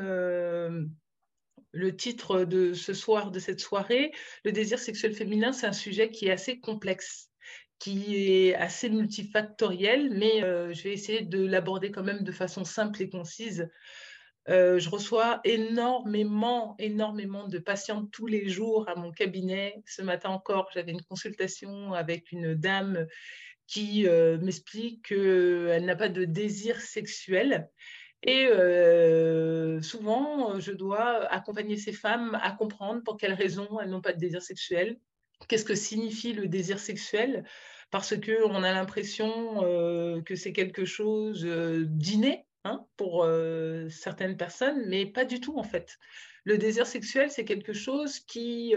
le 1.72 1.96
titre 1.96 2.43
de 2.43 2.74
ce 2.74 2.93
soir, 2.93 3.31
de 3.31 3.39
cette 3.39 3.60
soirée, 3.60 4.12
le 4.43 4.51
désir 4.51 4.79
sexuel 4.79 5.13
féminin, 5.13 5.53
c'est 5.53 5.67
un 5.67 5.74
sujet 5.74 6.10
qui 6.10 6.25
est 6.25 6.31
assez 6.31 6.60
complexe 6.60 7.31
qui 7.82 8.28
est 8.48 8.54
assez 8.54 8.92
multifactoriel, 8.92 10.12
mais 10.12 10.44
euh, 10.44 10.72
je 10.72 10.84
vais 10.84 10.94
essayer 10.94 11.22
de 11.22 11.44
l'aborder 11.44 11.90
quand 11.90 12.04
même 12.04 12.24
de 12.24 12.32
façon 12.32 12.64
simple 12.64 13.02
et 13.02 13.10
concise. 13.10 13.72
Euh, 14.50 14.78
je 14.78 14.88
reçois 14.88 15.42
énormément, 15.46 16.76
énormément 16.78 17.48
de 17.48 17.58
patientes 17.58 18.12
tous 18.12 18.28
les 18.28 18.50
jours 18.50 18.88
à 18.88 18.94
mon 18.94 19.12
cabinet. 19.12 19.82
Ce 19.88 20.04
matin 20.04 20.30
encore, 20.30 20.70
j'avais 20.72 20.92
une 20.92 21.02
consultation 21.02 21.94
avec 21.94 22.32
une 22.32 22.54
dame 22.54 23.08
qui 23.66 24.08
euh, 24.08 24.38
m'explique 24.38 25.08
qu'elle 25.08 25.86
n'a 25.86 25.96
pas 25.96 26.10
de 26.10 26.24
désir 26.24 26.80
sexuel. 26.80 27.68
Et 28.22 28.46
souvent, 29.82 30.60
je 30.60 30.72
dois 30.72 31.26
accompagner 31.34 31.78
ces 31.78 31.94
femmes 31.94 32.40
à 32.44 32.52
comprendre 32.52 33.02
pour 33.04 33.18
quelles 33.18 33.34
raisons 33.34 33.80
elles 33.80 33.90
n'ont 33.90 34.02
pas 34.02 34.14
de 34.14 34.20
désir 34.20 34.44
sexuel, 34.44 35.00
qu'est-ce 35.48 35.66
que 35.66 35.74
signifie 35.76 36.34
le 36.34 36.48
désir 36.48 36.78
sexuel? 36.78 37.46
Parce 37.91 38.15
qu'on 38.17 38.63
a 38.63 38.71
l'impression 38.71 39.63
euh, 39.63 40.21
que 40.21 40.36
c'est 40.36 40.53
quelque 40.53 40.86
chose 40.86 41.45
euh, 41.45 41.83
d'inné 41.86 42.45
hein, 42.63 42.86
pour 42.95 43.24
euh, 43.25 43.89
certaines 43.89 44.38
personnes, 44.38 44.86
mais 44.88 45.05
pas 45.05 45.25
du 45.25 45.41
tout 45.41 45.57
en 45.57 45.63
fait. 45.63 46.00
Le 46.45 46.57
désir 46.57 46.88
sexuel, 46.88 47.29
c'est 47.29 47.45
quelque 47.45 47.74
chose 47.74 48.19
qui, 48.19 48.74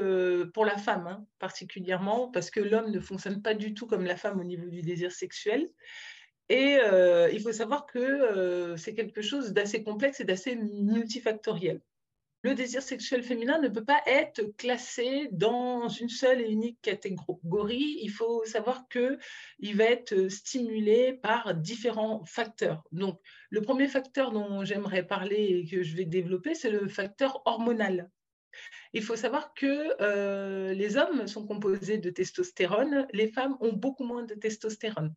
pour 0.52 0.66
la 0.66 0.76
femme 0.76 1.06
hein, 1.06 1.26
particulièrement, 1.38 2.30
parce 2.30 2.50
que 2.50 2.60
l'homme 2.60 2.90
ne 2.90 3.00
fonctionne 3.00 3.40
pas 3.40 3.54
du 3.54 3.72
tout 3.72 3.86
comme 3.86 4.04
la 4.04 4.16
femme 4.18 4.38
au 4.38 4.44
niveau 4.44 4.68
du 4.68 4.82
désir 4.82 5.10
sexuel, 5.10 5.70
Et 6.50 6.76
il 7.32 7.40
faut 7.40 7.52
savoir 7.52 7.86
que 7.86 8.74
c'est 8.76 8.94
quelque 8.94 9.22
chose 9.22 9.54
d'assez 9.54 9.82
complexe 9.82 10.20
et 10.20 10.24
d'assez 10.24 10.56
multifactoriel 10.56 11.80
le 12.44 12.54
désir 12.54 12.82
sexuel 12.82 13.22
féminin 13.22 13.58
ne 13.58 13.68
peut 13.68 13.84
pas 13.84 14.02
être 14.06 14.42
classé 14.58 15.28
dans 15.32 15.88
une 15.88 16.10
seule 16.10 16.42
et 16.42 16.50
unique 16.50 16.78
catégorie. 16.82 17.98
Il 18.02 18.10
faut 18.10 18.44
savoir 18.44 18.86
qu'il 18.88 19.76
va 19.76 19.84
être 19.84 20.28
stimulé 20.28 21.14
par 21.14 21.54
différents 21.54 22.22
facteurs. 22.26 22.84
Donc, 22.92 23.18
le 23.48 23.62
premier 23.62 23.88
facteur 23.88 24.30
dont 24.30 24.62
j'aimerais 24.62 25.06
parler 25.06 25.36
et 25.36 25.66
que 25.66 25.82
je 25.82 25.96
vais 25.96 26.04
développer, 26.04 26.54
c'est 26.54 26.70
le 26.70 26.86
facteur 26.86 27.40
hormonal. 27.46 28.10
Il 28.92 29.02
faut 29.02 29.16
savoir 29.16 29.54
que 29.54 30.00
euh, 30.00 30.72
les 30.72 30.96
hommes 30.96 31.26
sont 31.26 31.46
composés 31.46 31.98
de 31.98 32.10
testostérone, 32.10 33.06
les 33.12 33.28
femmes 33.28 33.56
ont 33.60 33.72
beaucoup 33.72 34.04
moins 34.04 34.22
de 34.22 34.34
testostérone. 34.34 35.14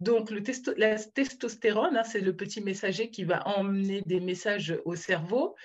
Donc, 0.00 0.30
le 0.30 0.42
la 0.76 0.96
testostérone, 0.96 1.96
hein, 1.96 2.04
c'est 2.04 2.20
le 2.20 2.36
petit 2.36 2.60
messager 2.60 3.10
qui 3.10 3.24
va 3.24 3.46
emmener 3.48 4.02
des 4.06 4.20
messages 4.20 4.78
au 4.84 4.94
cerveau, 4.94 5.56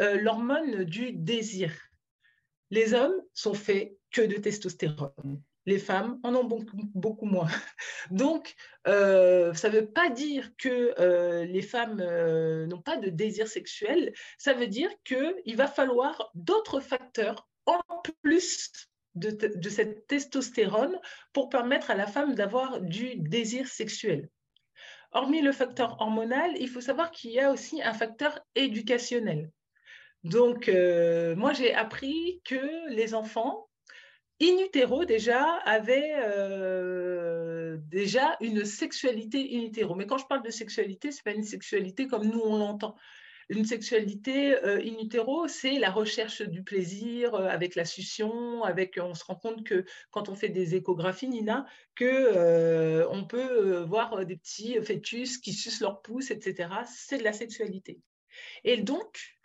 euh, 0.00 0.20
l'hormone 0.20 0.84
du 0.84 1.12
désir. 1.12 1.72
Les 2.70 2.94
hommes 2.94 3.20
sont 3.34 3.54
faits 3.54 3.96
que 4.10 4.22
de 4.22 4.36
testostérone. 4.36 5.42
Les 5.66 5.78
femmes 5.78 6.18
en 6.22 6.34
ont 6.34 6.44
beaucoup, 6.44 7.26
moins. 7.26 7.48
Donc, 8.10 8.54
euh, 8.86 9.52
ça 9.54 9.68
ne 9.68 9.74
veut 9.74 9.90
pas 9.90 10.08
dire 10.08 10.50
que 10.56 10.94
euh, 10.98 11.44
les 11.44 11.62
femmes 11.62 12.02
n'ont 12.66 12.80
pas 12.80 12.96
de 12.96 13.10
désir 13.10 13.46
sexuel. 13.46 14.12
Ça 14.38 14.54
veut 14.54 14.66
dire 14.66 14.90
qu'il 15.04 15.56
va 15.56 15.66
falloir 15.66 16.30
d'autres 16.34 16.80
facteurs 16.80 17.48
en 17.66 17.80
plus 18.22 18.72
de, 19.14 19.68
cette 19.68 20.06
testostérone 20.06 20.98
pour 21.32 21.48
permettre 21.48 21.90
à 21.90 21.94
la 21.94 22.06
femme 22.06 22.34
d'avoir 22.34 22.80
du 22.80 23.16
désir 23.16 23.68
sexuel. 23.68 24.28
Hormis 25.12 25.42
le 25.42 25.52
facteur 25.52 26.00
hormonal, 26.00 26.52
il 26.58 26.68
faut 26.68 26.80
savoir 26.80 27.10
qu'il 27.10 27.32
y 27.32 27.40
a 27.40 27.50
aussi 27.50 27.82
un 27.82 27.92
facteur 27.92 28.38
éducationnel. 28.54 29.50
Donc, 30.24 30.68
euh, 30.68 31.34
moi, 31.34 31.52
j'ai 31.52 31.72
appris 31.74 32.40
que 32.44 32.90
les 32.94 33.14
enfants, 33.14 33.68
in 34.40 34.58
utero 34.58 35.04
déjà, 35.04 35.56
avaient 35.64 36.14
euh, 36.18 37.78
déjà 37.88 38.36
une 38.40 38.64
sexualité 38.64 39.38
in 39.52 39.62
utero. 39.62 39.94
Mais 39.94 40.06
quand 40.06 40.18
je 40.18 40.26
parle 40.26 40.42
de 40.42 40.50
sexualité, 40.50 41.10
ce 41.10 41.18
n'est 41.18 41.32
pas 41.32 41.38
une 41.38 41.44
sexualité 41.44 42.06
comme 42.06 42.26
nous, 42.26 42.40
on 42.40 42.58
l'entend. 42.58 42.96
Une 43.48 43.64
sexualité 43.64 44.54
euh, 44.62 44.78
in 44.78 45.02
utero, 45.02 45.48
c'est 45.48 45.78
la 45.78 45.90
recherche 45.90 46.42
du 46.42 46.62
plaisir 46.62 47.34
avec 47.34 47.74
la 47.74 47.84
succion, 47.84 48.62
avec, 48.62 49.00
on 49.02 49.14
se 49.14 49.24
rend 49.24 49.34
compte 49.36 49.64
que 49.64 49.84
quand 50.10 50.28
on 50.28 50.36
fait 50.36 50.50
des 50.50 50.76
échographies, 50.76 51.28
Nina, 51.28 51.64
que 51.96 53.06
on 53.10 53.24
peut 53.24 53.78
voir 53.88 54.24
des 54.26 54.36
petits 54.36 54.80
fœtus 54.82 55.38
qui 55.38 55.54
sucent 55.54 55.80
leur 55.80 56.02
pouce, 56.02 56.30
etc. 56.30 56.68
C'est 56.86 57.18
de 57.18 57.24
la 57.24 57.32
sexualité. 57.32 58.00
Et 58.62 58.76
donc, 58.76 59.39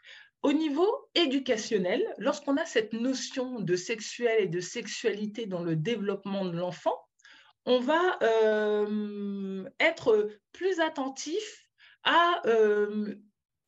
au 0.46 0.54
niveau 0.54 1.10
éducationnel, 1.16 2.06
lorsqu'on 2.20 2.56
a 2.58 2.66
cette 2.66 2.94
notion 2.94 3.60
de 3.60 3.76
sexuel 3.76 4.44
et 4.44 4.48
de 4.48 4.60
sexualité 4.60 5.48
dans 5.48 5.64
le 5.64 5.76
développement 5.76 6.46
de 6.46 6.56
l'enfant, 6.56 6.96
on 7.66 7.80
va 7.80 8.20
euh, 8.22 9.68
être 9.80 10.30
plus 10.52 10.80
attentif 10.80 11.68
à 12.04 12.44
euh, 12.46 13.16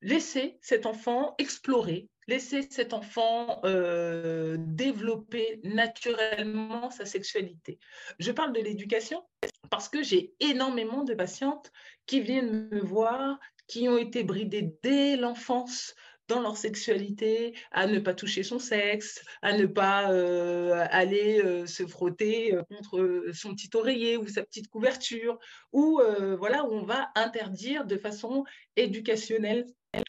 laisser 0.04 0.60
cet 0.62 0.86
enfant 0.86 1.34
explorer, 1.40 2.10
laisser 2.28 2.62
cet 2.70 2.94
enfant 2.94 3.60
euh, 3.64 4.56
développer 4.60 5.60
naturellement 5.64 6.92
sa 6.92 7.08
sexualité. 7.08 7.80
Je 8.20 8.32
parle 8.32 8.54
de 8.54 8.62
l'éducation 8.62 9.24
parce 9.72 9.90
que 9.90 10.04
j'ai 10.04 10.36
énormément 10.40 11.04
de 11.04 11.16
patientes 11.16 11.72
qui 12.06 12.22
viennent 12.22 12.70
me 12.70 12.82
voir, 12.82 13.40
qui 13.66 13.90
ont 13.90 13.98
été 13.98 14.24
bridées 14.24 14.76
dès 14.84 15.18
l'enfance 15.18 15.96
dans 16.28 16.42
leur 16.42 16.58
sexualité, 16.58 17.54
à 17.72 17.88
ne 17.88 18.00
pas 18.00 18.14
toucher 18.14 18.44
son 18.44 18.60
sexe, 18.60 19.24
à 19.42 19.58
ne 19.58 19.66
pas 19.66 20.12
euh, 20.12 20.86
aller 20.92 21.42
euh, 21.44 21.66
se 21.66 21.86
frotter 21.86 22.54
euh, 22.54 22.64
contre 22.64 23.26
son 23.34 23.54
petit 23.54 23.70
oreiller 23.76 24.18
ou 24.18 24.28
sa 24.28 24.44
petite 24.44 24.68
couverture, 24.68 25.40
ou 25.72 26.02
voilà, 26.38 26.66
où 26.66 26.74
on 26.74 26.84
va 26.84 27.10
interdire 27.16 27.86
de 27.86 27.98
façon 27.98 28.44
éducationnelle 28.76 29.66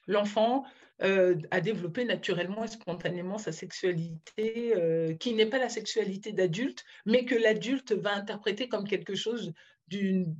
l'enfant 0.07 0.65
à 1.01 1.61
développer 1.61 2.05
naturellement 2.05 2.65
et 2.65 2.69
spontanément 2.69 3.39
sa 3.39 3.53
sexualité, 3.53 4.75
qui 5.21 5.35
n'est 5.35 5.47
pas 5.47 5.59
la 5.59 5.69
sexualité 5.69 6.33
d'adulte, 6.33 6.85
mais 7.07 7.25
que 7.25 7.35
l'adulte 7.35 7.93
va 7.93 8.15
interpréter 8.15 8.69
comme 8.69 8.87
quelque 8.87 9.15
chose 9.15 9.53
d'une 9.87 10.35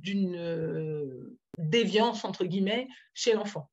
déviance, 1.57 2.25
entre 2.25 2.45
guillemets, 2.45 2.87
chez 3.13 3.33
l'enfant. 3.33 3.69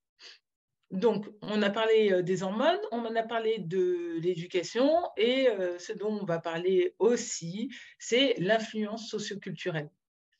Donc, 0.92 1.26
on 1.42 1.62
a 1.62 1.70
parlé 1.70 2.12
euh, 2.12 2.22
des 2.22 2.42
hormones, 2.42 2.78
on 2.92 3.04
en 3.04 3.16
a 3.16 3.24
parlé 3.24 3.58
de 3.58 4.18
l'éducation 4.20 4.88
et 5.16 5.48
euh, 5.48 5.78
ce 5.78 5.92
dont 5.92 6.20
on 6.20 6.24
va 6.24 6.38
parler 6.38 6.94
aussi, 7.00 7.70
c'est 7.98 8.34
l'influence 8.38 9.08
socioculturelle. 9.08 9.90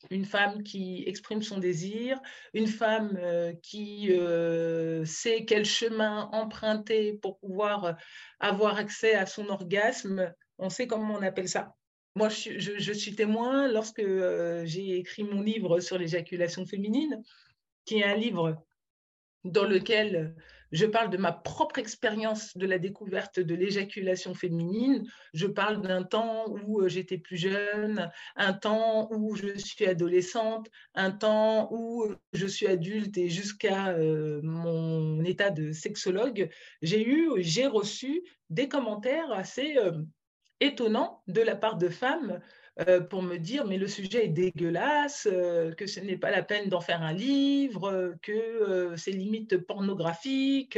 Une 0.09 0.25
femme 0.25 0.63
qui 0.63 1.03
exprime 1.05 1.41
son 1.41 1.57
désir, 1.57 2.21
une 2.53 2.67
femme 2.67 3.17
euh, 3.19 3.51
qui 3.61 4.11
sait 5.05 5.43
quel 5.43 5.65
chemin 5.65 6.29
emprunter 6.31 7.13
pour 7.13 7.39
pouvoir 7.39 7.97
avoir 8.39 8.77
accès 8.77 9.15
à 9.15 9.25
son 9.25 9.49
orgasme, 9.49 10.33
on 10.59 10.69
sait 10.69 10.87
comment 10.87 11.15
on 11.15 11.23
appelle 11.23 11.49
ça. 11.49 11.75
Moi, 12.15 12.29
je 12.29 12.93
suis 12.93 13.15
témoin 13.15 13.67
lorsque 13.67 14.03
j'ai 14.65 14.97
écrit 14.97 15.23
mon 15.23 15.41
livre 15.41 15.79
sur 15.79 15.97
l'éjaculation 15.97 16.65
féminine, 16.65 17.21
qui 17.85 17.99
est 17.99 18.03
un 18.03 18.15
livre 18.15 18.66
dans 19.43 19.65
lequel 19.65 20.35
je 20.71 20.85
parle 20.85 21.09
de 21.09 21.17
ma 21.17 21.31
propre 21.31 21.79
expérience 21.79 22.57
de 22.57 22.65
la 22.65 22.77
découverte 22.77 23.39
de 23.39 23.55
l'éjaculation 23.55 24.33
féminine. 24.33 25.07
Je 25.33 25.47
parle 25.47 25.81
d'un 25.81 26.03
temps 26.03 26.45
où 26.49 26.81
euh, 26.81 26.89
j'étais 26.89 27.17
plus 27.17 27.37
jeune, 27.37 28.11
un 28.35 28.53
temps 28.53 29.09
où 29.11 29.35
je 29.35 29.57
suis 29.57 29.85
adolescente, 29.85 30.69
un 30.93 31.11
temps 31.11 31.69
où 31.71 32.05
je 32.33 32.47
suis 32.47 32.67
adulte 32.67 33.17
et 33.17 33.29
jusqu'à 33.29 33.89
euh, 33.89 34.41
mon 34.43 35.23
état 35.23 35.51
de 35.51 35.71
sexologue. 35.71 36.49
J'ai 36.81 37.07
eu, 37.07 37.31
j'ai 37.37 37.67
reçu 37.67 38.23
des 38.49 38.67
commentaires 38.67 39.31
assez 39.31 39.77
euh, 39.77 40.01
étonnants 40.59 41.23
de 41.27 41.41
la 41.41 41.55
part 41.55 41.77
de 41.77 41.89
femmes 41.89 42.41
euh, 42.79 42.99
pour 42.99 43.23
me 43.23 43.37
dire 43.37 43.65
mais 43.65 43.77
le 43.77 43.87
sujet 43.87 44.25
est 44.25 44.29
dégueulasse, 44.29 45.27
euh, 45.31 45.71
que 45.73 45.87
ce 45.87 45.99
n'est 45.99 46.17
pas 46.17 46.29
la 46.29 46.43
peine 46.43 46.69
d'en 46.69 46.79
faire 46.79 47.01
un 47.01 47.13
livre, 47.13 47.89
euh, 47.91 48.13
que 48.21 48.93
c'est 48.97 49.11
limite 49.11 49.57
pornographique, 49.57 50.77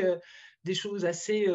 des 0.64 0.74
choses 0.74 1.06
assez 1.06 1.48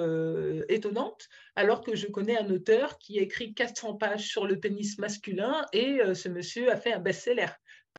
étonnantes, 0.69 1.29
alors 1.57 1.83
que 1.83 1.95
je 1.95 2.07
connais 2.07 2.39
un 2.39 2.49
auteur 2.51 2.99
qui 2.99 3.19
a 3.19 3.23
écrit 3.23 3.55
400 3.55 3.95
pages 3.95 4.27
sur 4.27 4.47
le 4.47 4.59
pénis 4.59 4.99
masculin 4.99 5.67
et 5.73 6.01
ce 6.15 6.29
monsieur 6.29 6.73
a 6.73 6.77
fait 6.77 6.95
un 6.95 7.01
best-seller. 7.01 7.47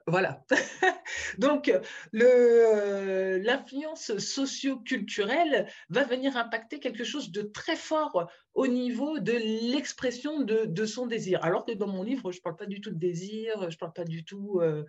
Voilà. 0.08 0.46
Donc, 1.40 1.72
euh, 2.14 3.40
l'influence 3.40 4.18
socio-culturelle 4.18 5.68
va 5.90 6.04
venir 6.04 6.38
impacter 6.38 6.80
quelque 6.80 7.04
chose 7.04 7.32
de 7.32 7.42
très 7.42 7.76
fort 7.76 8.30
au 8.54 8.68
niveau 8.68 9.18
de 9.20 9.34
l'expression 9.34 10.42
de, 10.42 10.86
son 10.86 11.08
désir. 11.08 11.44
Alors 11.44 11.66
que 11.66 11.72
dans 11.72 11.88
mon 11.88 12.04
livre, 12.04 12.32
je 12.32 12.38
ne 12.38 12.42
parle 12.42 12.56
pas 12.56 12.68
du 12.68 12.82
tout 12.82 12.92
de 12.92 13.00
désir, 13.00 13.54
je 13.62 13.76
ne 13.76 13.80
parle 13.80 13.94
pas 13.94 14.04
du 14.04 14.24
tout... 14.24 14.60
Euh, 14.62 14.86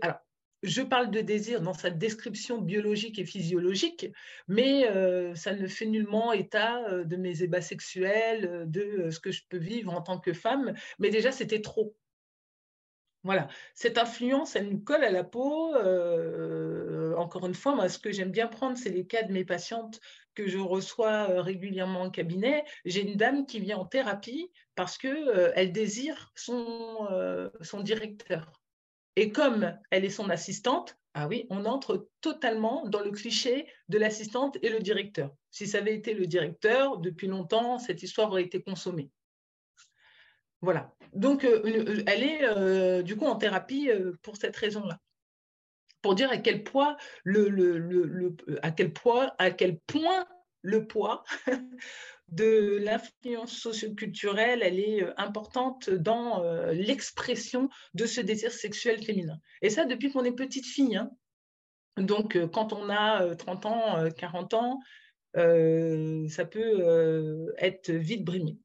alors, 0.00 0.16
je 0.62 0.80
parle 0.80 1.10
de 1.10 1.20
désir 1.20 1.60
dans 1.60 1.74
sa 1.74 1.90
description 1.90 2.58
biologique 2.62 3.18
et 3.18 3.26
physiologique, 3.26 4.06
mais 4.48 4.88
euh, 4.88 5.34
ça 5.34 5.52
ne 5.52 5.66
fait 5.66 5.84
nullement 5.84 6.32
état 6.32 7.04
de 7.04 7.16
mes 7.16 7.42
ébats 7.42 7.60
sexuels, 7.60 8.64
de 8.66 9.10
ce 9.10 9.20
que 9.20 9.30
je 9.30 9.42
peux 9.46 9.58
vivre 9.58 9.92
en 9.92 10.00
tant 10.00 10.18
que 10.18 10.32
femme. 10.32 10.72
Mais 10.98 11.10
déjà, 11.10 11.32
c'était 11.32 11.60
trop. 11.60 11.94
Voilà, 13.24 13.48
cette 13.74 13.96
influence, 13.96 14.54
elle 14.54 14.68
nous 14.68 14.80
colle 14.80 15.02
à 15.02 15.10
la 15.10 15.24
peau. 15.24 15.74
Euh, 15.74 17.16
encore 17.16 17.46
une 17.46 17.54
fois, 17.54 17.74
moi, 17.74 17.88
ce 17.88 17.98
que 17.98 18.12
j'aime 18.12 18.30
bien 18.30 18.48
prendre, 18.48 18.76
c'est 18.76 18.90
les 18.90 19.06
cas 19.06 19.22
de 19.22 19.32
mes 19.32 19.46
patientes 19.46 19.98
que 20.34 20.46
je 20.46 20.58
reçois 20.58 21.30
euh, 21.30 21.40
régulièrement 21.40 22.02
en 22.02 22.10
cabinet. 22.10 22.64
J'ai 22.84 23.00
une 23.00 23.16
dame 23.16 23.46
qui 23.46 23.60
vient 23.60 23.78
en 23.78 23.86
thérapie 23.86 24.50
parce 24.74 24.98
qu'elle 24.98 25.28
euh, 25.28 25.66
désire 25.66 26.32
son, 26.34 27.08
son 27.62 27.80
directeur. 27.80 28.52
Et 29.16 29.32
comme 29.32 29.74
elle 29.90 30.04
est 30.04 30.10
son 30.10 30.28
assistante, 30.28 30.98
ah 31.14 31.26
oui, 31.26 31.46
on 31.48 31.64
entre 31.64 32.08
totalement 32.20 32.86
dans 32.88 33.00
le 33.00 33.10
cliché 33.10 33.66
de 33.88 33.96
l'assistante 33.96 34.58
et 34.60 34.68
le 34.68 34.80
directeur. 34.80 35.30
Si 35.50 35.66
ça 35.66 35.78
avait 35.78 35.94
été 35.94 36.12
le 36.12 36.26
directeur, 36.26 36.98
depuis 36.98 37.28
longtemps, 37.28 37.78
cette 37.78 38.02
histoire 38.02 38.30
aurait 38.30 38.42
été 38.42 38.60
consommée. 38.60 39.10
Voilà. 40.64 40.90
Donc, 41.12 41.44
euh, 41.44 41.60
euh, 41.64 42.02
elle 42.06 42.22
est 42.22 42.42
euh, 42.42 43.02
du 43.02 43.16
coup 43.16 43.26
en 43.26 43.36
thérapie 43.36 43.90
pour 44.22 44.36
cette 44.36 44.56
raison-là. 44.56 44.98
Pour 46.00 46.14
dire 46.14 46.30
à 46.30 46.38
quel 46.38 46.64
point 46.64 46.96
le, 47.22 48.36
à 48.62 48.70
quel 48.70 48.92
point, 48.92 49.32
à 49.38 49.50
quel 49.50 49.78
point 49.80 50.26
le 50.62 50.86
poids 50.86 51.22
de 52.28 52.78
l'influence 52.78 53.52
socioculturelle, 53.52 54.62
elle 54.62 54.80
est 54.80 55.06
importante 55.18 55.90
dans 55.90 56.42
l'expression 56.72 57.68
de 57.94 58.06
ce 58.06 58.20
désir 58.20 58.52
sexuel 58.52 59.02
féminin. 59.02 59.38
Et 59.62 59.70
ça, 59.70 59.84
depuis 59.84 60.10
qu'on 60.10 60.24
est 60.24 60.32
petite 60.32 60.66
fille. 60.66 60.96
Hein. 60.96 61.10
Donc, 61.96 62.38
quand 62.52 62.74
on 62.74 62.90
a 62.90 63.34
30 63.34 63.66
ans, 63.66 64.10
40 64.10 64.54
ans, 64.54 64.80
ça 65.34 66.44
peut 66.44 67.54
être 67.58 67.90
vite 67.90 68.24
brimé. 68.24 68.58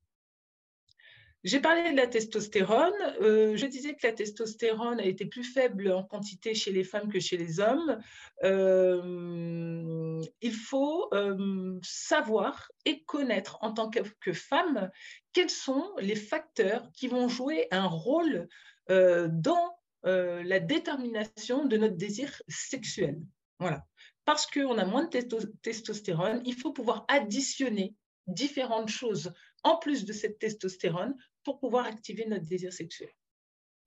J'ai 1.45 1.61
parlé 1.61 1.91
de 1.91 1.95
la 1.95 2.07
testostérone. 2.07 2.93
Euh, 3.21 3.55
je 3.55 3.65
disais 3.65 3.93
que 3.95 4.05
la 4.05 4.11
testostérone 4.11 4.99
a 4.99 5.05
été 5.05 5.25
plus 5.25 5.45
faible 5.45 5.89
en 5.91 6.03
quantité 6.03 6.53
chez 6.53 6.71
les 6.71 6.83
femmes 6.83 7.09
que 7.09 7.19
chez 7.21 7.37
les 7.37 7.61
hommes. 7.61 7.97
Euh, 8.43 10.21
il 10.41 10.53
faut 10.53 11.07
euh, 11.13 11.79
savoir 11.81 12.69
et 12.83 13.03
connaître 13.03 13.57
en 13.61 13.71
tant 13.71 13.89
que, 13.89 14.33
femme 14.33 14.91
quels 15.31 15.49
sont 15.49 15.89
les 15.99 16.15
facteurs 16.15 16.91
qui 16.91 17.07
vont 17.07 17.29
jouer 17.29 17.67
un 17.71 17.87
rôle 17.87 18.47
dans 18.89 19.77
la 20.03 20.59
détermination 20.59 21.65
de 21.65 21.77
notre 21.77 21.95
désir 21.95 22.41
sexuel. 22.47 23.19
Voilà. 23.59 23.85
Parce 24.25 24.47
qu'on 24.47 24.77
a 24.77 24.85
moins 24.85 25.05
de 25.05 25.19
testostérone, 25.61 26.41
il 26.45 26.55
faut 26.55 26.71
pouvoir 26.73 27.05
additionner 27.07 27.95
différentes 28.33 28.89
choses 28.89 29.33
en 29.63 29.77
plus 29.77 30.05
de 30.05 30.13
cette 30.13 30.39
testostérone 30.39 31.15
pour 31.43 31.59
pouvoir 31.59 31.85
activer 31.85 32.25
notre 32.25 32.45
désir 32.45 32.73
sexuel. 32.73 33.09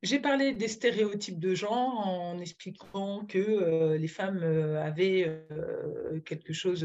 J'ai 0.03 0.19
parlé 0.19 0.53
des 0.53 0.67
stéréotypes 0.67 1.39
de 1.39 1.55
genre 1.55 2.01
en 2.01 2.39
expliquant 2.41 3.25
que 3.25 3.39
euh, 3.39 3.97
les 3.97 4.09
femmes 4.09 4.43
euh, 4.43 4.83
avaient 4.83 5.27
euh, 5.53 6.19
quelque 6.25 6.53
chose 6.53 6.81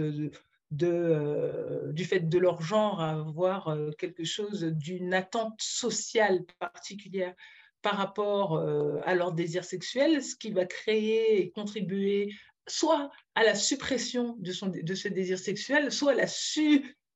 de, 0.69 1.91
du 1.91 2.05
fait 2.05 2.29
de 2.29 2.37
leur 2.37 2.61
genre 2.61 3.01
à 3.01 3.11
avoir 3.11 3.75
quelque 3.97 4.23
chose 4.23 4.63
d'une 4.63 5.15
attente 5.15 5.59
sociale 5.59 6.45
particulière 6.59 7.33
par 7.81 7.95
rapport 7.95 8.59
à 9.05 9.15
leur 9.15 9.31
désir 9.31 9.63
sexuel, 9.63 10.21
ce 10.21 10.35
qui 10.35 10.51
va 10.51 10.65
créer 10.65 11.41
et 11.41 11.51
contribuer 11.51 12.33
soit 12.67 13.09
à 13.35 13.43
la 13.43 13.55
suppression 13.55 14.35
de, 14.39 14.51
son, 14.51 14.67
de 14.67 14.93
ce 14.93 15.07
désir 15.07 15.39
sexuel, 15.39 15.91
soit 15.91 16.11
à 16.11 16.15
la 16.15 16.27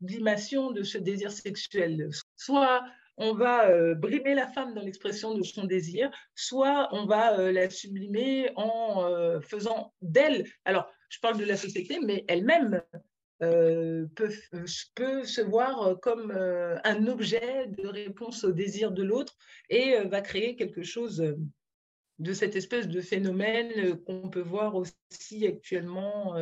de 0.01 0.83
ce 0.83 0.97
désir 0.97 1.31
sexuel, 1.31 2.09
soit 2.35 2.81
on 3.17 3.33
va 3.33 3.69
euh, 3.69 3.93
brimer 3.93 4.33
la 4.33 4.47
femme 4.47 4.73
dans 4.73 4.81
l'expression 4.81 5.35
de 5.35 5.43
son 5.43 5.65
désir, 5.65 6.09
soit 6.33 6.89
on 6.91 7.05
va 7.05 7.39
euh, 7.39 7.51
la 7.51 7.69
sublimer 7.69 8.49
en 8.55 9.05
euh, 9.05 9.39
faisant 9.41 9.93
d'elle, 10.01 10.45
alors 10.65 10.91
je 11.09 11.19
parle 11.19 11.37
de 11.37 11.45
la 11.45 11.57
société, 11.57 11.99
mais 11.99 12.25
elle-même 12.27 12.81
peut, 13.39 14.29
se 14.63 15.41
voir 15.41 15.99
comme 15.99 16.31
un 16.31 17.07
objet 17.07 17.65
de 17.67 17.87
réponse 17.87 18.43
au 18.43 18.51
désir 18.51 18.91
de 18.91 19.01
l'autre 19.01 19.35
et 19.69 19.95
va 20.03 20.21
créer 20.21 20.55
quelque 20.55 20.83
chose 20.83 21.35
de 22.19 22.33
cette 22.33 22.55
espèce 22.55 22.87
de 22.87 23.01
phénomène 23.01 23.97
qu'on 24.05 24.29
peut 24.29 24.41
voir 24.41 24.75
aussi 24.75 25.47
actuellement 25.47 26.35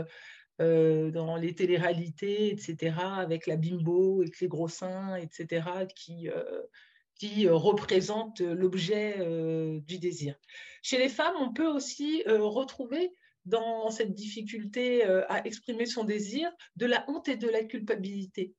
dans 0.60 1.38
les 1.38 1.56
téléréalités, 1.56 2.52
etc., 2.52 2.96
avec 3.18 3.48
la 3.48 3.56
bimbo, 3.56 4.24
et 4.24 4.32
les 4.42 4.48
gros 4.48 4.68
seins, 4.68 5.16
etc., 5.16 5.66
qui, 5.96 6.30
qui 7.16 7.48
représentent 7.48 8.42
l'objet 8.42 9.18
du 9.88 10.00
désir. 10.00 10.36
Chez 10.82 10.98
les 10.98 11.10
femmes, 11.10 11.36
on 11.40 11.54
peut 11.54 11.68
aussi 11.68 12.24
retrouver 12.28 13.12
dans 13.46 13.90
cette 13.90 14.14
difficulté 14.14 15.04
à 15.04 15.46
exprimer 15.46 15.86
son 15.86 16.04
désir 16.04 16.52
de 16.76 16.86
la 16.86 17.06
honte 17.08 17.30
et 17.30 17.38
de 17.38 17.48
la 17.48 17.64
culpabilité. 17.64 18.54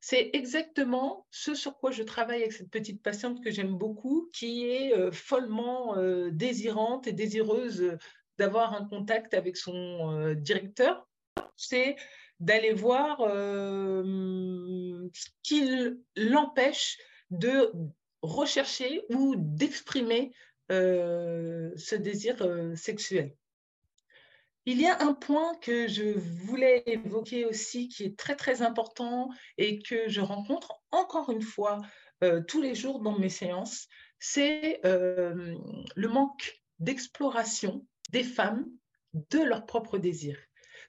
C'est 0.00 0.30
exactement 0.34 1.26
ce 1.30 1.54
sur 1.54 1.78
quoi 1.78 1.90
je 1.90 2.02
travaille 2.02 2.42
avec 2.42 2.52
cette 2.52 2.70
petite 2.70 3.00
patiente 3.02 3.42
que 3.42 3.50
j'aime 3.50 3.76
beaucoup, 3.78 4.28
qui 4.34 4.66
est 4.66 5.12
follement 5.12 5.96
désirante 6.30 7.06
et 7.06 7.12
désireuse 7.12 7.96
d'avoir 8.38 8.74
un 8.74 8.84
contact 8.84 9.34
avec 9.34 9.56
son 9.56 10.34
directeur 10.34 11.08
c'est 11.56 11.96
d'aller 12.40 12.72
voir 12.72 13.20
euh, 13.20 15.08
ce 15.12 15.28
qui 15.42 15.64
l'empêche 16.16 16.98
de 17.30 17.72
rechercher 18.22 19.02
ou 19.10 19.34
d'exprimer 19.36 20.32
euh, 20.72 21.70
ce 21.76 21.94
désir 21.94 22.36
euh, 22.42 22.74
sexuel. 22.74 23.34
Il 24.66 24.80
y 24.80 24.86
a 24.86 25.02
un 25.02 25.12
point 25.12 25.54
que 25.56 25.88
je 25.88 26.18
voulais 26.18 26.82
évoquer 26.86 27.44
aussi 27.44 27.88
qui 27.88 28.04
est 28.04 28.18
très 28.18 28.34
très 28.34 28.62
important 28.62 29.28
et 29.58 29.82
que 29.82 30.08
je 30.08 30.22
rencontre 30.22 30.80
encore 30.90 31.30
une 31.30 31.42
fois 31.42 31.82
tous 32.48 32.62
les 32.62 32.74
jours 32.74 33.00
dans 33.00 33.18
mes 33.18 33.28
séances, 33.28 33.86
c'est 34.18 34.80
le 34.82 36.08
manque 36.08 36.62
d'exploration 36.78 37.86
des 38.10 38.24
femmes 38.24 38.64
de 39.12 39.40
leur 39.40 39.66
propre 39.66 39.98
désir. 39.98 40.38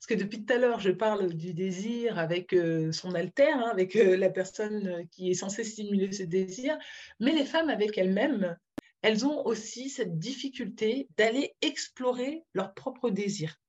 Parce 0.05 0.19
que 0.19 0.23
depuis 0.23 0.45
tout 0.45 0.53
à 0.53 0.57
l'heure, 0.57 0.79
je 0.79 0.91
parle 0.91 1.33
du 1.33 1.55
désir 1.55 2.19
avec 2.19 2.53
euh, 2.53 2.91
son 2.91 3.15
alter, 3.15 3.49
hein, 3.49 3.69
avec 3.71 3.95
euh, 3.95 4.15
la 4.15 4.29
personne 4.29 4.87
euh, 4.87 5.03
qui 5.09 5.31
est 5.31 5.33
censée 5.33 5.63
stimuler 5.63 6.11
ce 6.11 6.21
désir, 6.21 6.77
mais 7.19 7.31
les 7.31 7.43
femmes 7.43 7.69
avec 7.69 7.97
elles-mêmes, 7.97 8.55
elles 9.01 9.25
ont 9.25 9.43
aussi 9.47 9.89
cette 9.89 10.19
difficulté 10.19 11.07
d'aller 11.17 11.55
explorer 11.63 12.43
leur 12.53 12.75
propre 12.75 13.09
désir. 13.09 13.59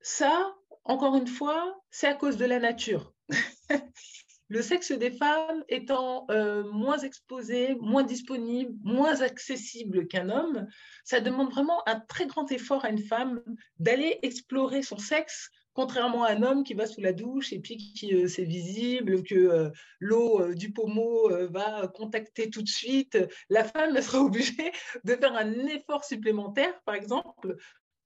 Ça, 0.00 0.56
encore 0.84 1.14
une 1.14 1.26
fois, 1.26 1.78
c'est 1.90 2.06
à 2.06 2.14
cause 2.14 2.38
de 2.38 2.46
la 2.46 2.58
nature. 2.58 3.12
le 4.48 4.62
sexe 4.62 4.92
des 4.92 5.10
femmes 5.10 5.62
étant 5.68 6.26
euh, 6.30 6.64
moins 6.72 6.98
exposé, 6.98 7.74
moins 7.80 8.02
disponible, 8.02 8.74
moins 8.82 9.20
accessible 9.20 10.08
qu'un 10.08 10.30
homme, 10.30 10.66
ça 11.04 11.20
demande 11.20 11.50
vraiment 11.50 11.86
un 11.86 12.00
très 12.00 12.26
grand 12.26 12.50
effort 12.50 12.84
à 12.84 12.90
une 12.90 13.02
femme 13.02 13.42
d'aller 13.78 14.18
explorer 14.22 14.82
son 14.82 14.96
sexe, 14.96 15.50
contrairement 15.74 16.24
à 16.24 16.32
un 16.32 16.42
homme 16.42 16.64
qui 16.64 16.72
va 16.72 16.86
sous 16.86 17.02
la 17.02 17.12
douche 17.12 17.52
et 17.52 17.60
puis 17.60 17.76
qui 17.76 18.14
euh, 18.14 18.26
c'est 18.26 18.44
visible, 18.44 19.22
que 19.22 19.34
euh, 19.34 19.70
l'eau 20.00 20.54
du 20.54 20.72
pommeau 20.72 21.28
va 21.50 21.86
contacter 21.88 22.48
tout 22.48 22.62
de 22.62 22.68
suite. 22.68 23.18
La 23.50 23.64
femme 23.64 24.00
sera 24.00 24.20
obligée 24.24 24.72
de 25.04 25.14
faire 25.14 25.36
un 25.36 25.52
effort 25.66 26.04
supplémentaire, 26.04 26.80
par 26.86 26.94
exemple, 26.94 27.56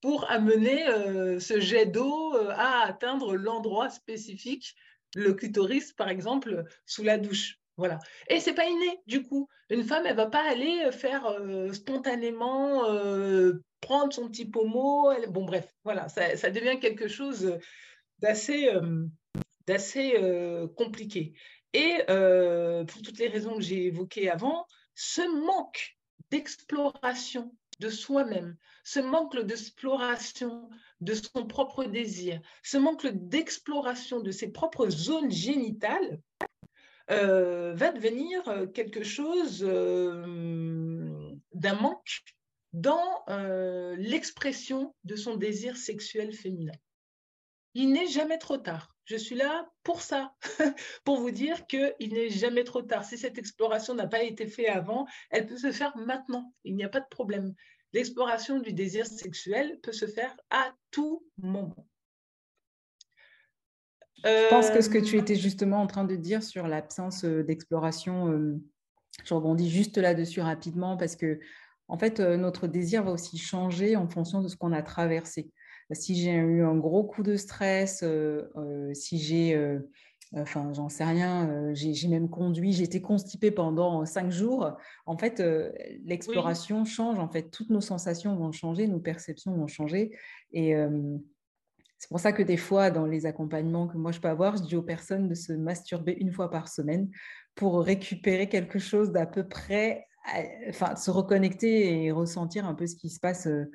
pour 0.00 0.28
amener 0.28 0.84
ce 1.38 1.60
jet 1.60 1.86
d'eau 1.86 2.34
à 2.48 2.86
atteindre 2.86 3.36
l'endroit 3.36 3.88
spécifique 3.88 4.74
le 5.14 5.34
clitoris, 5.34 5.92
par 5.92 6.08
exemple, 6.08 6.64
sous 6.86 7.02
la 7.02 7.18
douche. 7.18 7.58
Voilà. 7.76 7.98
Et 8.28 8.40
c'est 8.40 8.54
pas 8.54 8.66
inné, 8.66 9.00
du 9.06 9.22
coup. 9.22 9.48
Une 9.70 9.84
femme, 9.84 10.04
elle 10.06 10.16
va 10.16 10.26
pas 10.26 10.46
aller 10.48 10.82
euh, 10.84 10.92
faire 10.92 11.26
euh, 11.26 11.72
spontanément 11.72 12.84
euh, 12.90 13.62
prendre 13.80 14.12
son 14.12 14.28
petit 14.28 14.44
pommeau. 14.44 15.10
Bon, 15.28 15.44
bref, 15.44 15.74
voilà, 15.84 16.08
ça, 16.08 16.50
devient 16.50 16.78
quelque 16.78 17.08
chose 17.08 17.58
d'assez 18.18 18.70
d'assez 19.66 20.14
compliqué. 20.76 21.32
Et 21.72 21.96
pour 22.06 23.02
toutes 23.02 23.18
les 23.18 23.28
raisons 23.28 23.56
que 23.56 23.62
j'ai 23.62 23.86
évoquées 23.86 24.30
avant, 24.30 24.66
ce 24.94 25.22
manque 25.44 25.96
d'exploration 26.30 27.52
de 27.80 27.88
soi-même, 27.88 28.56
ce 28.84 29.00
manque 29.00 29.38
d'exploration 29.40 30.68
de 31.00 31.14
son 31.14 31.46
propre 31.46 31.84
désir, 31.84 32.40
ce 32.62 32.78
manque 32.78 33.06
d'exploration 33.06 34.20
de 34.20 34.30
ses 34.30 34.52
propres 34.52 34.88
zones 34.88 35.30
génitales 35.30 36.20
euh, 37.10 37.74
va 37.74 37.90
devenir 37.92 38.46
euh, 38.48 38.66
quelque 38.66 39.02
chose 39.02 39.64
euh, 39.66 41.32
d'un 41.52 41.74
manque 41.74 42.22
dans 42.72 43.24
l'expression 43.98 44.94
de 45.04 45.14
son 45.14 45.36
désir 45.36 45.76
sexuel 45.76 46.32
féminin. 46.32 46.72
Il 47.74 47.92
n'est 47.92 48.06
jamais 48.06 48.38
trop 48.38 48.58
tard. 48.58 48.94
Je 49.04 49.16
suis 49.16 49.34
là 49.34 49.68
pour 49.82 50.00
ça, 50.00 50.34
pour 51.04 51.18
vous 51.18 51.30
dire 51.30 51.66
qu'il 51.66 52.12
n'est 52.12 52.30
jamais 52.30 52.64
trop 52.64 52.82
tard. 52.82 53.04
Si 53.04 53.18
cette 53.18 53.38
exploration 53.38 53.94
n'a 53.94 54.06
pas 54.06 54.22
été 54.22 54.46
faite 54.46 54.68
avant, 54.68 55.06
elle 55.30 55.46
peut 55.46 55.56
se 55.56 55.72
faire 55.72 55.96
maintenant. 55.96 56.52
Il 56.64 56.76
n'y 56.76 56.84
a 56.84 56.88
pas 56.88 57.00
de 57.00 57.08
problème 57.10 57.54
l'exploration 57.92 58.58
du 58.58 58.72
désir 58.72 59.06
sexuel 59.06 59.78
peut 59.82 59.92
se 59.92 60.06
faire 60.06 60.34
à 60.50 60.72
tout 60.90 61.24
moment. 61.38 61.86
Je 64.24 64.48
pense 64.50 64.70
que 64.70 64.80
ce 64.80 64.88
que 64.88 64.98
tu 64.98 65.16
euh, 65.16 65.20
étais 65.20 65.34
justement 65.34 65.82
en 65.82 65.86
train 65.86 66.04
de 66.04 66.14
dire 66.14 66.42
sur 66.42 66.68
l'absence 66.68 67.24
euh, 67.24 67.42
d'exploration, 67.42 68.30
euh, 68.30 68.60
je 69.24 69.34
rebondis 69.34 69.68
juste 69.68 69.98
là-dessus 69.98 70.40
rapidement 70.40 70.96
parce 70.96 71.16
que, 71.16 71.40
en 71.88 71.98
fait, 71.98 72.20
notre 72.20 72.68
désir 72.68 73.02
va 73.02 73.10
aussi 73.10 73.36
changer 73.36 73.96
en 73.96 74.08
fonction 74.08 74.40
de 74.40 74.48
ce 74.48 74.56
qu'on 74.56 74.72
a 74.72 74.82
traversé. 74.82 75.50
Si 75.92 76.14
j'ai 76.14 76.32
eu 76.32 76.62
un 76.64 76.76
gros 76.76 77.04
coup 77.04 77.22
de 77.22 77.36
stress, 77.36 78.04
si 78.94 79.18
j'ai 79.18 79.80
enfin 80.34 80.72
j'en 80.72 80.88
sais 80.88 81.04
rien, 81.04 81.48
euh, 81.50 81.70
j'ai 81.74 82.08
même 82.08 82.28
conduit, 82.28 82.72
j'ai 82.72 82.84
été 82.84 83.02
constipée 83.02 83.50
pendant 83.50 84.04
cinq 84.06 84.30
jours. 84.30 84.76
En 85.06 85.16
fait, 85.16 85.40
euh, 85.40 85.70
l'exploration 86.04 86.84
change, 86.84 87.18
en 87.18 87.28
fait, 87.28 87.50
toutes 87.50 87.70
nos 87.70 87.80
sensations 87.80 88.36
vont 88.36 88.52
changer, 88.52 88.86
nos 88.86 89.00
perceptions 89.00 89.54
vont 89.54 89.66
changer. 89.66 90.16
Et 90.52 90.74
C'est 91.98 92.08
pour 92.08 92.20
ça 92.20 92.32
que 92.32 92.42
des 92.42 92.56
fois, 92.56 92.90
dans 92.90 93.06
les 93.06 93.26
accompagnements 93.26 93.86
que 93.86 93.96
moi 93.96 94.10
je 94.12 94.20
peux 94.20 94.28
avoir, 94.28 94.56
je 94.56 94.62
dis 94.62 94.76
aux 94.76 94.82
personnes 94.82 95.28
de 95.28 95.34
se 95.34 95.52
masturber 95.52 96.16
une 96.18 96.32
fois 96.32 96.50
par 96.50 96.68
semaine 96.68 97.08
pour 97.54 97.80
récupérer 97.82 98.48
quelque 98.48 98.78
chose 98.78 99.12
d'à 99.12 99.26
peu 99.26 99.46
près, 99.46 100.06
enfin, 100.68 100.96
se 100.96 101.10
reconnecter 101.10 102.04
et 102.04 102.10
ressentir 102.10 102.66
un 102.66 102.74
peu 102.74 102.86
ce 102.86 102.96
qui 102.96 103.08
se 103.08 103.20
passe 103.20 103.46
euh, 103.46 103.70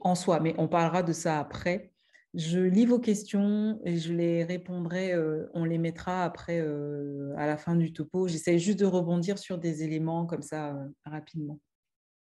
en 0.00 0.14
soi. 0.14 0.40
Mais 0.40 0.54
on 0.58 0.68
parlera 0.68 1.02
de 1.02 1.12
ça 1.12 1.38
après. 1.38 1.92
Je 2.34 2.60
lis 2.60 2.84
vos 2.84 2.98
questions 2.98 3.80
et 3.84 3.96
je 3.96 4.12
les 4.12 4.44
répondrai, 4.44 5.12
euh, 5.12 5.48
on 5.54 5.64
les 5.64 5.78
mettra 5.78 6.24
après 6.24 6.60
euh, 6.60 7.34
à 7.38 7.46
la 7.46 7.56
fin 7.56 7.74
du 7.74 7.92
topo. 7.92 8.28
J'essaie 8.28 8.58
juste 8.58 8.78
de 8.78 8.84
rebondir 8.84 9.38
sur 9.38 9.58
des 9.58 9.82
éléments 9.82 10.26
comme 10.26 10.42
ça 10.42 10.76
rapidement. 11.06 11.58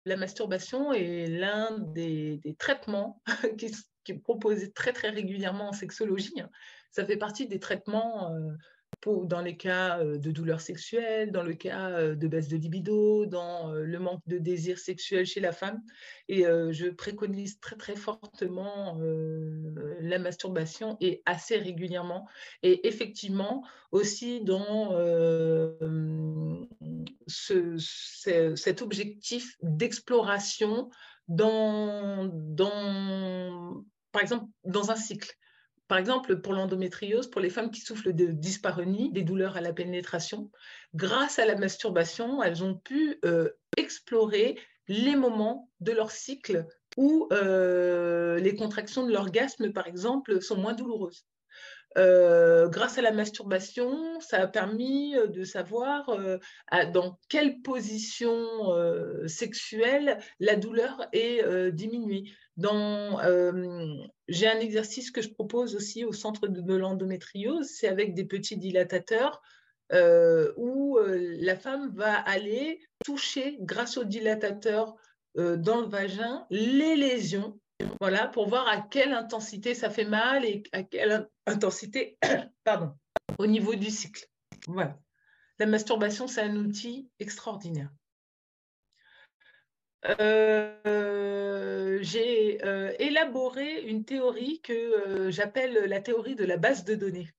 La 0.06 0.16
masturbation 0.16 0.94
est 0.94 1.28
l'un 1.28 1.80
des, 1.80 2.40
traitements 2.60 3.22
qui, 3.58 3.76
qui 4.04 4.12
est 4.14 4.20
proposé 4.20 4.72
très 4.72 4.94
très 4.94 5.10
régulièrement 5.10 5.70
en 5.70 5.74
sexologie. 5.74 6.40
Hein. 6.40 6.50
Ça 6.92 7.06
fait 7.06 7.18
partie 7.18 7.48
des 7.48 7.60
traitements 7.60 8.34
euh, 8.34 8.52
dans 9.06 9.42
les 9.42 9.56
cas 9.56 10.00
euh, 10.00 10.18
de 10.18 10.32
douleurs 10.32 10.60
sexuelles, 10.60 11.32
dans 11.32 11.44
le 11.44 11.54
cas 11.54 11.92
euh, 11.92 12.16
de 12.16 12.28
baisse 12.28 12.48
de 12.48 12.58
libido, 12.58 13.26
dans 13.26 13.72
le 13.72 14.00
manque 14.00 14.22
de 14.28 14.38
désir 14.38 14.80
sexuel 14.80 15.26
chez 15.26 15.40
la 15.40 15.52
femme. 15.52 15.82
Et 16.28 16.44
je 16.44 16.90
préconise 16.90 17.60
très 17.60 17.78
très 17.78 17.96
fortement 17.96 19.00
la 20.02 20.20
masturbation 20.20 20.98
et 21.00 21.22
assez 21.26 21.58
régulièrement. 21.58 22.28
Et 22.64 22.86
effectivement, 22.88 23.64
aussi 23.92 24.44
dans 24.44 24.92
ce, 27.28 27.78
cet 28.56 28.82
objectif 28.82 29.56
d'exploration 29.62 30.90
dans 31.28 32.30
par 34.12 34.22
exemple, 34.22 34.46
dans 34.64 34.90
un 34.90 34.96
cycle. 34.96 35.32
Par 35.88 35.98
exemple, 35.98 36.42
pour 36.42 36.54
l'endométriose, 36.54 37.30
pour 37.30 37.40
les 37.40 37.50
femmes 37.50 37.72
qui 37.72 37.82
souffrent 37.82 38.12
de 38.12 38.28
dyspareunie, 38.28 39.12
des 39.12 39.24
douleurs 39.24 39.56
à 39.56 39.62
la 39.62 39.72
pénétration, 39.72 40.52
grâce 40.94 41.40
à 41.40 41.46
la 41.46 41.56
masturbation, 41.56 42.44
elles 42.44 42.64
ont 42.64 42.76
pu 42.76 43.20
euh, 43.24 43.50
explorer 43.78 44.60
les 44.90 45.16
moments 45.16 45.70
de 45.80 45.94
leur 45.94 46.12
cycle 46.12 46.66
où 46.98 47.28
euh, 47.32 48.38
les 48.40 48.56
contractions 48.56 49.06
de 49.06 49.14
l'orgasme, 49.14 49.72
par 49.72 49.88
exemple, 49.88 50.42
sont 50.42 50.58
moins 50.58 50.74
douloureuses. 50.74 51.26
Euh, 51.98 52.68
grâce 52.68 52.98
à 52.98 53.02
la 53.02 53.12
masturbation, 53.12 54.20
ça 54.20 54.42
a 54.42 54.48
permis 54.48 55.16
de 55.30 55.44
savoir 55.44 56.10
dans 56.92 57.18
quelle 57.30 57.62
position 57.62 58.46
sexuelle 59.26 60.20
la 60.40 60.58
douleur 60.58 61.08
est 61.14 61.72
diminuée. 61.72 62.26
Euh, 62.66 63.96
j'ai 64.28 64.48
un 64.48 64.60
exercice 64.60 65.12
que 65.12 65.22
je 65.22 65.30
propose 65.30 65.76
aussi 65.76 66.04
au 66.04 66.14
centre 66.14 66.48
de, 66.48 66.76
l'endométriose, 66.76 67.68
c'est 67.68 67.88
avec 67.88 68.14
des 68.14 68.26
petits 68.26 68.58
dilatateurs 68.58 69.42
euh, 69.94 70.52
où 70.58 70.98
euh, 70.98 71.38
la 71.40 71.56
femme 71.56 71.94
va 71.96 72.16
aller 72.16 72.82
toucher 73.06 73.58
grâce 73.62 73.98
au 73.98 74.04
dilatateur 74.04 74.96
dans 75.36 75.82
le 75.82 75.88
vagin 75.88 76.48
les 76.50 76.96
lésions, 76.96 77.60
voilà, 78.02 78.28
pour 78.28 78.50
voir 78.50 78.68
à 78.68 78.82
quelle 78.82 79.14
intensité 79.14 79.76
ça 79.76 79.92
fait 79.92 80.04
mal 80.04 80.44
et 80.46 80.64
à 80.72 80.82
quelle 80.82 81.30
intensité, 81.46 82.18
pardon, 82.64 82.94
au 83.38 83.46
niveau 83.46 83.76
du 83.76 83.92
cycle. 83.92 84.28
Voilà. 84.66 84.98
La 85.60 85.68
masturbation, 85.68 86.26
c'est 86.26 86.42
un 86.42 86.56
outil 86.56 87.12
extraordinaire. 87.20 87.92
Euh, 90.20 92.00
j'ai 92.02 92.64
euh, 92.64 92.94
élaboré 93.00 93.82
une 93.82 94.06
théorie 94.06 94.62
que 94.62 94.74
euh, 94.74 95.32
j'appelle 95.32 95.74
la 95.74 96.00
théorie 96.00 96.36
de 96.36 96.46
la 96.46 96.58
base 96.58 96.86
de 96.86 96.96
données. 96.96 97.30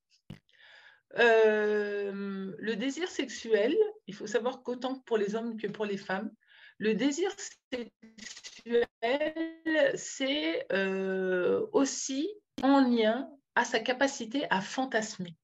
le 1.16 2.74
désir 2.74 3.08
sexuel, 3.08 3.74
il 4.06 4.14
faut 4.14 4.26
savoir 4.26 4.62
qu'autant 4.62 4.98
pour 5.00 5.16
les 5.16 5.34
hommes 5.34 5.56
que 5.56 5.66
pour 5.66 5.86
les 5.86 5.96
femmes, 5.96 6.30
le 6.78 6.94
désir 6.94 7.30
sexuel, 7.72 8.86
c'est 9.94 10.66
aussi 11.72 12.28
en 12.62 12.80
lien 12.80 13.30
à 13.54 13.64
sa 13.64 13.80
capacité 13.80 14.46
à 14.50 14.60
fantasmer, 14.60 15.34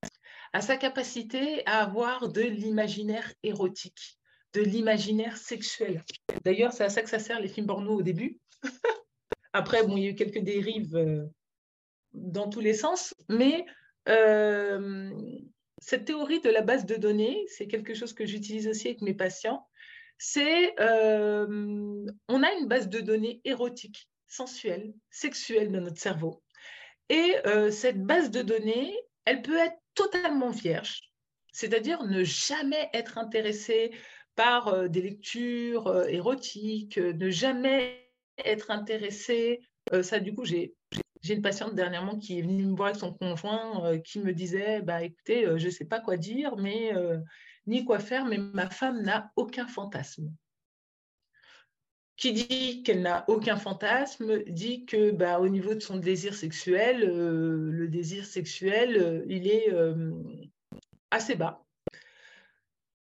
à 0.52 0.60
sa 0.60 0.76
capacité 0.76 1.66
à 1.66 1.80
avoir 1.80 2.28
de 2.28 2.42
l'imaginaire 2.42 3.32
érotique 3.42 4.18
de 4.54 4.62
l'imaginaire 4.62 5.36
sexuel. 5.36 6.04
D'ailleurs, 6.44 6.72
c'est 6.72 6.84
à 6.84 6.88
ça 6.88 7.02
que 7.02 7.10
ça 7.10 7.18
sert 7.18 7.40
les 7.40 7.48
films 7.48 7.66
porno 7.66 7.98
au 7.98 8.02
début. 8.02 8.38
Après, 9.52 9.84
bon, 9.84 9.96
il 9.96 10.04
y 10.04 10.06
a 10.06 10.10
eu 10.10 10.14
quelques 10.14 10.42
dérives 10.42 10.96
euh, 10.96 11.26
dans 12.12 12.48
tous 12.48 12.60
les 12.60 12.74
sens, 12.74 13.14
mais 13.28 13.66
euh, 14.08 15.10
cette 15.78 16.06
théorie 16.06 16.40
de 16.40 16.50
la 16.50 16.62
base 16.62 16.86
de 16.86 16.96
données, 16.96 17.44
c'est 17.48 17.66
quelque 17.66 17.94
chose 17.94 18.12
que 18.12 18.26
j'utilise 18.26 18.68
aussi 18.68 18.88
avec 18.88 19.02
mes 19.02 19.14
patients. 19.14 19.66
C'est, 20.18 20.74
euh, 20.80 22.06
on 22.28 22.42
a 22.42 22.52
une 22.52 22.68
base 22.68 22.88
de 22.88 23.00
données 23.00 23.40
érotique, 23.44 24.08
sensuelle, 24.28 24.94
sexuelle 25.10 25.72
dans 25.72 25.80
notre 25.80 26.00
cerveau. 26.00 26.42
Et 27.10 27.34
cette 27.70 28.02
base 28.02 28.30
de 28.30 28.40
données, 28.40 28.96
elle 29.26 29.42
peut 29.42 29.58
être 29.58 29.76
totalement 29.94 30.48
vierge, 30.48 31.12
c'est-à-dire 31.52 32.02
ne 32.04 32.24
jamais 32.24 32.88
être 32.94 33.18
intéressée 33.18 33.92
par 34.36 34.88
des 34.88 35.02
lectures 35.02 36.04
érotiques, 36.08 36.98
ne 36.98 37.30
jamais 37.30 38.10
être 38.38 38.70
intéressé. 38.70 39.60
ça, 40.02 40.18
du 40.18 40.34
coup, 40.34 40.44
j'ai 40.44 40.74
une 41.28 41.42
patiente 41.42 41.74
dernièrement 41.74 42.18
qui 42.18 42.38
est 42.38 42.42
venue 42.42 42.66
me 42.66 42.76
voir 42.76 42.88
avec 42.88 43.00
son 43.00 43.12
conjoint 43.12 43.98
qui 44.00 44.18
me 44.18 44.32
disait 44.32 44.82
bah, 44.82 45.02
écoutez, 45.02 45.44
je 45.56 45.66
ne 45.66 45.70
sais 45.70 45.84
pas 45.84 46.00
quoi 46.00 46.16
dire, 46.16 46.56
mais 46.56 46.92
ni 47.66 47.84
quoi 47.84 47.98
faire, 47.98 48.24
mais 48.24 48.38
ma 48.38 48.68
femme 48.70 49.02
n'a 49.02 49.32
aucun 49.36 49.66
fantasme. 49.66 50.32
Qui 52.16 52.32
dit 52.32 52.82
qu'elle 52.84 53.02
n'a 53.02 53.24
aucun 53.28 53.56
fantasme 53.56 54.44
dit 54.44 54.84
que 54.84 55.10
bah, 55.10 55.40
au 55.40 55.48
niveau 55.48 55.74
de 55.74 55.80
son 55.80 55.96
désir 55.96 56.34
sexuel, 56.34 57.00
le 57.00 57.88
désir 57.88 58.24
sexuel, 58.24 59.24
il 59.28 59.48
est 59.48 59.72
assez 61.10 61.36
bas. 61.36 61.63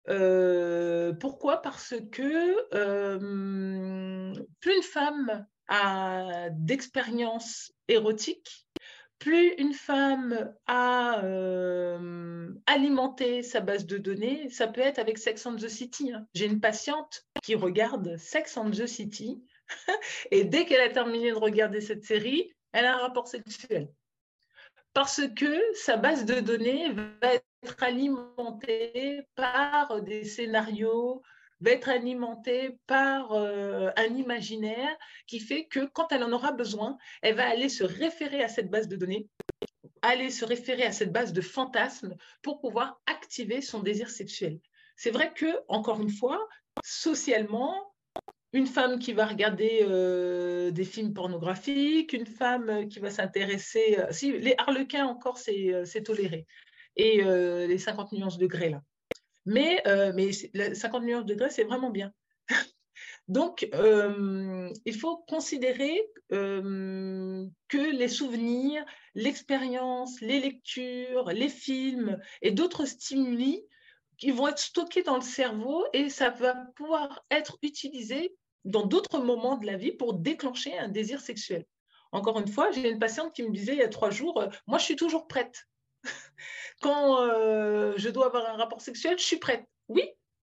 Euh, 0.08 1.12
pourquoi? 1.12 1.62
Parce 1.62 1.94
que 2.10 2.74
euh, 2.74 4.34
plus 4.60 4.76
une 4.76 4.82
femme 4.82 5.46
a 5.68 6.48
d'expérience 6.50 7.72
érotique, 7.88 8.66
plus 9.18 9.54
une 9.58 9.72
femme 9.72 10.52
a 10.66 11.22
euh, 11.22 12.52
alimenté 12.66 13.42
sa 13.42 13.60
base 13.60 13.86
de 13.86 13.96
données, 13.96 14.50
ça 14.50 14.66
peut 14.66 14.80
être 14.80 14.98
avec 14.98 15.18
Sex 15.18 15.46
and 15.46 15.56
the 15.56 15.68
City. 15.68 16.12
Hein. 16.12 16.26
J'ai 16.34 16.46
une 16.46 16.60
patiente 16.60 17.24
qui 17.42 17.54
regarde 17.54 18.16
Sex 18.16 18.56
and 18.56 18.72
the 18.72 18.86
City 18.86 19.40
et 20.32 20.44
dès 20.44 20.66
qu'elle 20.66 20.80
a 20.80 20.92
terminé 20.92 21.30
de 21.30 21.36
regarder 21.36 21.80
cette 21.80 22.04
série, 22.04 22.52
elle 22.72 22.84
a 22.84 22.96
un 22.96 22.98
rapport 22.98 23.28
sexuel. 23.28 23.88
Parce 24.92 25.22
que 25.36 25.62
sa 25.74 25.96
base 25.96 26.24
de 26.24 26.40
données 26.40 26.92
va 26.92 27.34
être 27.62 27.82
alimenté 27.82 29.22
par 29.34 30.02
des 30.02 30.24
scénarios, 30.24 31.22
va 31.60 31.70
être 31.70 31.88
alimenté 31.88 32.76
par 32.86 33.32
euh, 33.32 33.90
un 33.96 34.14
imaginaire 34.16 34.96
qui 35.26 35.38
fait 35.38 35.66
que 35.66 35.86
quand 35.86 36.10
elle 36.10 36.24
en 36.24 36.32
aura 36.32 36.52
besoin, 36.52 36.98
elle 37.22 37.36
va 37.36 37.48
aller 37.48 37.68
se 37.68 37.84
référer 37.84 38.42
à 38.42 38.48
cette 38.48 38.68
base 38.68 38.88
de 38.88 38.96
données, 38.96 39.28
aller 40.02 40.30
se 40.30 40.44
référer 40.44 40.82
à 40.82 40.92
cette 40.92 41.12
base 41.12 41.32
de 41.32 41.40
fantasmes 41.40 42.16
pour 42.42 42.60
pouvoir 42.60 43.00
activer 43.06 43.60
son 43.60 43.80
désir 43.80 44.10
sexuel. 44.10 44.58
C'est 44.96 45.12
vrai 45.12 45.32
que, 45.32 45.46
encore 45.68 46.00
une 46.00 46.10
fois, 46.10 46.48
socialement, 46.82 47.92
une 48.52 48.66
femme 48.66 48.98
qui 48.98 49.12
va 49.12 49.26
regarder 49.26 49.80
euh, 49.82 50.72
des 50.72 50.84
films 50.84 51.14
pornographiques, 51.14 52.12
une 52.12 52.26
femme 52.26 52.88
qui 52.88 52.98
va 52.98 53.10
s'intéresser. 53.10 53.98
Euh, 53.98 54.06
si 54.10 54.32
les 54.32 54.54
harlequins 54.58 55.06
encore, 55.06 55.38
c'est 55.38 56.02
toléré 56.04 56.46
et 56.96 57.22
euh, 57.24 57.66
les 57.66 57.78
50 57.78 58.12
nuances 58.12 58.38
de 58.38 58.42
degrés 58.42 58.70
là. 58.70 58.82
Mais, 59.44 59.82
euh, 59.88 60.12
mais 60.14 60.32
50 60.32 61.02
nuances 61.02 61.24
de 61.24 61.34
degrés, 61.34 61.50
c'est 61.50 61.64
vraiment 61.64 61.90
bien. 61.90 62.12
Donc, 63.28 63.68
euh, 63.74 64.72
il 64.84 64.94
faut 64.94 65.16
considérer 65.28 66.00
que 66.30 67.96
les 67.96 68.08
souvenirs, 68.08 68.84
l'expérience, 69.14 70.20
les 70.20 70.40
lectures, 70.40 71.26
les 71.26 71.48
films 71.48 72.18
et 72.40 72.52
d'autres 72.52 72.86
stimuli 72.86 73.62
qui 74.16 74.30
vont 74.30 74.48
être 74.48 74.58
stockés 74.58 75.02
dans 75.02 75.16
le 75.16 75.22
cerveau 75.22 75.84
et 75.92 76.08
ça 76.08 76.30
va 76.30 76.54
pouvoir 76.76 77.24
être 77.30 77.58
utilisé 77.62 78.34
dans 78.64 78.86
d'autres 78.86 79.18
moments 79.18 79.56
de 79.56 79.66
la 79.66 79.76
vie 79.76 79.92
pour 79.92 80.14
déclencher 80.14 80.78
un 80.78 80.88
désir 80.88 81.20
sexuel. 81.20 81.66
Encore 82.12 82.38
une 82.38 82.48
fois, 82.48 82.70
j'ai 82.70 82.90
une 82.90 82.98
patiente 82.98 83.34
qui 83.34 83.42
me 83.42 83.50
disait 83.50 83.72
il 83.72 83.78
y 83.78 83.82
a 83.82 83.88
trois 83.88 84.10
jours, 84.10 84.44
moi 84.66 84.78
je 84.78 84.84
suis 84.84 84.96
toujours 84.96 85.26
prête. 85.26 85.66
Quand 86.80 87.22
euh, 87.22 87.94
je 87.96 88.08
dois 88.08 88.26
avoir 88.26 88.46
un 88.46 88.56
rapport 88.56 88.80
sexuel, 88.80 89.18
je 89.18 89.24
suis 89.24 89.38
prête. 89.38 89.64
Oui, 89.88 90.08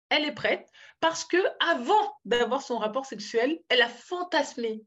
elle 0.08 0.24
est 0.24 0.34
prête 0.34 0.68
parce 1.00 1.24
que 1.24 1.38
avant 1.60 2.14
d'avoir 2.24 2.62
son 2.62 2.78
rapport 2.78 3.06
sexuel, 3.06 3.58
elle 3.68 3.82
a 3.82 3.88
fantasmé 3.88 4.82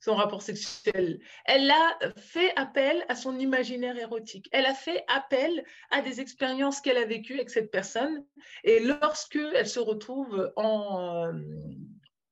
son 0.00 0.14
rapport 0.14 0.42
sexuel. 0.42 1.20
Elle 1.44 1.70
a 1.70 1.98
fait 2.16 2.52
appel 2.56 3.04
à 3.08 3.14
son 3.14 3.38
imaginaire 3.38 3.98
érotique. 3.98 4.48
Elle 4.50 4.66
a 4.66 4.74
fait 4.74 5.04
appel 5.08 5.64
à 5.90 6.00
des 6.00 6.20
expériences 6.20 6.80
qu'elle 6.80 6.96
a 6.96 7.04
vécues 7.04 7.34
avec 7.34 7.50
cette 7.50 7.70
personne. 7.70 8.24
Et 8.64 8.80
lorsque 8.80 9.36
elle 9.36 9.68
se 9.68 9.78
retrouve 9.78 10.52
en, 10.56 11.32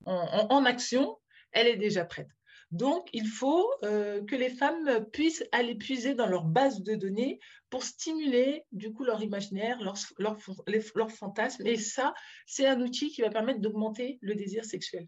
en, 0.07 0.64
action, 0.64 1.18
elle 1.53 1.66
est 1.66 1.77
déjà 1.77 2.05
prête. 2.05 2.29
Donc, 2.71 3.09
il 3.15 3.27
faut 3.27 3.67
euh, 3.83 4.23
que 4.25 4.37
les 4.37 4.51
femmes 4.51 5.07
puissent 5.11 5.45
aller 5.53 5.75
puiser 5.75 6.15
dans 6.15 6.27
leur 6.27 6.45
base 6.45 6.83
de 6.83 6.95
données 6.95 7.41
pour 7.71 7.83
stimuler 7.83 8.67
du 8.73 8.93
coup 8.93 9.05
leur 9.05 9.23
imaginaire, 9.23 9.81
leur, 9.81 9.95
leur. 10.19 10.37
Et 11.65 11.77
ça, 11.77 12.15
c'est 12.47 12.67
un 12.67 12.81
outil 12.83 13.11
qui 13.11 13.23
va 13.23 13.31
permettre 13.31 13.61
d'augmenter 13.61 14.19
le 14.21 14.35
désir 14.35 14.65
sexuel 14.65 15.07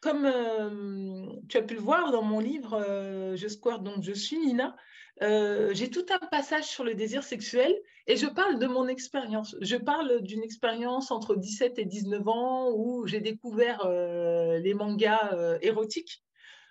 comme 0.00 0.26
euh, 0.26 1.26
tu 1.48 1.56
as 1.56 1.62
pu 1.62 1.74
le 1.74 1.80
voir 1.80 2.12
dans 2.12 2.22
mon 2.22 2.38
livre 2.38 2.74
euh, 2.74 3.34
Je 3.34 3.48
square 3.48 3.80
donc 3.80 4.04
je 4.04 4.12
suis 4.12 4.38
Nina, 4.38 4.76
j'ai 5.20 5.90
tout 5.90 6.04
un 6.10 6.24
passage 6.28 6.64
sur 6.64 6.84
le 6.84 6.94
désir 6.94 7.24
sexuel 7.24 7.74
et 8.06 8.16
je 8.16 8.26
parle 8.26 8.60
de 8.60 8.66
mon 8.66 8.86
expérience. 8.86 9.56
Je 9.62 9.74
parle 9.74 10.20
d'une 10.22 10.44
expérience 10.44 11.10
entre 11.10 11.34
17 11.34 11.80
et 11.80 11.86
19 11.86 12.28
ans 12.28 12.70
où 12.72 13.04
j'ai 13.06 13.20
découvert 13.20 13.88
les 13.88 14.74
mangas 14.74 15.58
érotiques. 15.62 16.22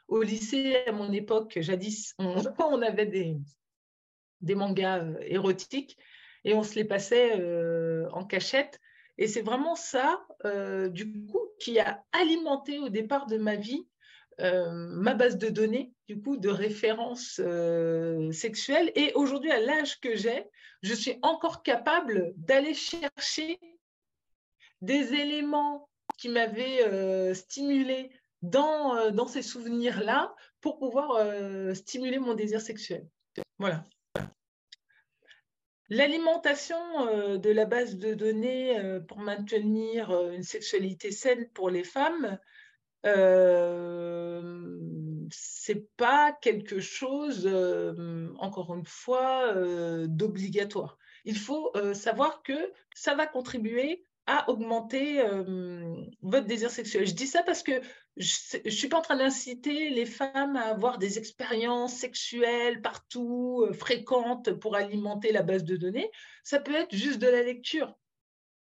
Au 0.08 0.22
lycée, 0.22 0.84
à 0.88 0.92
mon 0.92 1.12
époque, 1.12 1.58
jadis, 1.62 2.14
on, 2.20 2.36
avait 2.82 3.06
des, 3.06 4.56
mangas 4.56 5.04
érotiques 5.22 5.98
et 6.44 6.54
on 6.54 6.64
se 6.64 6.76
les 6.76 6.86
passait 6.86 7.34
en 8.12 8.26
cachette. 8.26 8.80
Et 9.18 9.28
c'est 9.28 9.42
vraiment 9.42 9.76
ça, 9.76 10.26
euh, 10.46 10.90
du 10.90 11.26
coup, 11.26 11.42
qui 11.60 11.80
a 11.80 12.04
alimenté 12.12 12.80
au 12.80 12.90
départ 12.90 13.28
de 13.28 13.38
ma 13.38 13.56
vie 13.56 13.88
euh, 14.42 14.70
ma 14.74 15.14
base 15.14 15.38
de 15.38 15.48
données, 15.48 15.94
du 16.10 16.22
coup, 16.22 16.36
de 16.36 16.50
références 16.50 17.40
euh, 17.42 18.30
sexuelles. 18.34 18.92
Et 18.96 19.14
aujourd'hui, 19.14 19.52
à 19.52 19.62
l'âge 19.62 20.02
que 20.02 20.18
j'ai, 20.18 20.44
je 20.82 20.94
suis 20.94 21.18
encore 21.22 21.64
capable 21.64 22.34
d'aller 22.36 22.74
chercher 22.74 23.58
des 24.82 25.14
éléments 25.14 25.88
qui 26.18 26.28
m'avaient 26.28 27.34
stimulé 27.34 28.12
dans, 28.50 29.12
dans 29.12 29.28
ces 29.28 29.42
souvenirs-là 29.42 30.36
pour 30.62 30.78
pouvoir 30.78 31.20
stimuler 31.76 32.20
mon 32.20 32.34
désir 32.34 32.62
sexuel. 32.62 33.08
Voilà. 33.60 33.84
L'alimentation 35.90 36.78
euh, 37.08 37.38
de 37.38 37.52
la 37.52 37.66
base 37.66 37.98
de 37.98 38.16
données 38.16 38.80
euh, 38.80 39.00
pour 39.00 39.20
maintenir 39.20 40.10
euh, 40.10 40.32
une 40.32 40.44
sexualité 40.44 41.12
saine 41.12 41.48
pour 41.54 41.70
les 41.70 41.84
femmes, 41.84 42.40
c'est 45.32 45.88
pas 45.96 46.36
quelque 46.42 46.80
chose, 46.80 47.48
encore 48.40 48.74
une 48.74 48.86
fois, 48.86 49.54
d'obligatoire. 50.08 50.98
Il 51.24 51.38
faut 51.38 51.72
savoir 51.94 52.42
que 52.42 52.74
ça 52.96 53.14
va 53.14 53.28
contribuer 53.28 54.04
à 54.26 54.50
augmenter 54.50 55.22
votre 56.24 56.48
désir 56.48 56.72
sexuel. 56.72 57.06
Je 57.06 57.14
dis 57.14 57.28
ça 57.28 57.44
parce 57.44 57.62
que 57.62 57.74
je 58.18 58.58
ne 58.64 58.70
suis 58.70 58.88
pas 58.88 58.98
en 58.98 59.02
train 59.02 59.18
d'inciter 59.18 59.90
les 59.90 60.06
femmes 60.06 60.56
à 60.56 60.68
avoir 60.68 60.98
des 60.98 61.18
expériences 61.18 61.96
sexuelles 61.96 62.82
partout, 62.82 63.68
fréquentes, 63.74 64.52
pour 64.54 64.76
alimenter 64.76 65.32
la 65.32 65.44
base 65.44 65.64
de 65.64 65.76
données. 65.76 66.10
Ça 66.44 66.60
peut 66.60 66.76
être 66.76 66.96
juste 66.96 67.20
de 67.20 67.28
la 67.28 67.44
lecture. 67.44 67.94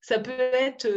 Ça 0.01 0.19
peut 0.19 0.31
être... 0.31 0.87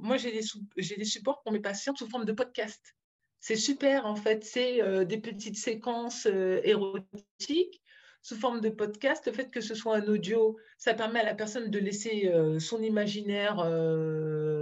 moi, 0.00 0.16
j'ai 0.16 0.32
des, 0.32 1.04
supports 1.04 1.42
pour 1.42 1.52
mes 1.52 1.60
patients 1.60 1.94
sous 1.96 2.08
forme 2.08 2.24
de 2.24 2.32
podcast. 2.32 2.94
C'est 3.40 3.56
super, 3.56 4.06
en 4.06 4.16
fait. 4.16 4.44
C'est 4.44 5.04
des 5.06 5.18
petites 5.18 5.56
séquences 5.56 6.26
érotiques 6.26 7.82
sous 8.22 8.36
forme 8.36 8.60
de 8.60 8.68
podcast, 8.68 9.26
le 9.26 9.32
fait 9.32 9.50
que 9.50 9.60
ce 9.60 9.74
soit 9.74 9.96
un 9.96 10.06
audio, 10.06 10.56
ça 10.76 10.94
permet 10.94 11.20
à 11.20 11.24
la 11.24 11.34
personne 11.34 11.70
de 11.70 11.78
laisser 11.78 12.28
euh, 12.28 12.58
son 12.58 12.82
imaginaire 12.82 13.60
euh, 13.60 14.57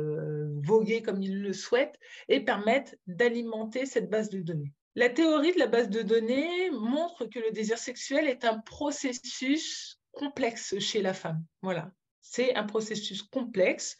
voguer 0.67 1.03
comme 1.03 1.23
il 1.23 1.41
le 1.41 1.53
souhaite 1.53 1.95
et 2.29 2.41
permettre 2.41 2.95
d'alimenter 3.07 3.87
cette 3.87 4.11
base 4.11 4.31
de 4.31 4.41
données. 4.41 4.73
La 4.95 5.11
théorie 5.11 5.53
de 5.53 5.59
la 5.59 5.67
base 5.67 5.91
de 5.91 6.03
données 6.03 6.71
montre 6.71 7.27
que 7.27 7.39
le 7.39 7.51
désir 7.51 7.79
sexuel 7.79 8.29
est 8.29 8.45
un 8.45 8.59
processus 8.59 9.99
complexe 10.13 10.79
chez 10.79 11.03
la 11.03 11.13
femme. 11.13 11.45
Voilà, 11.63 11.91
c'est 12.21 12.55
un 12.55 12.65
processus 12.65 13.23
complexe, 13.23 13.97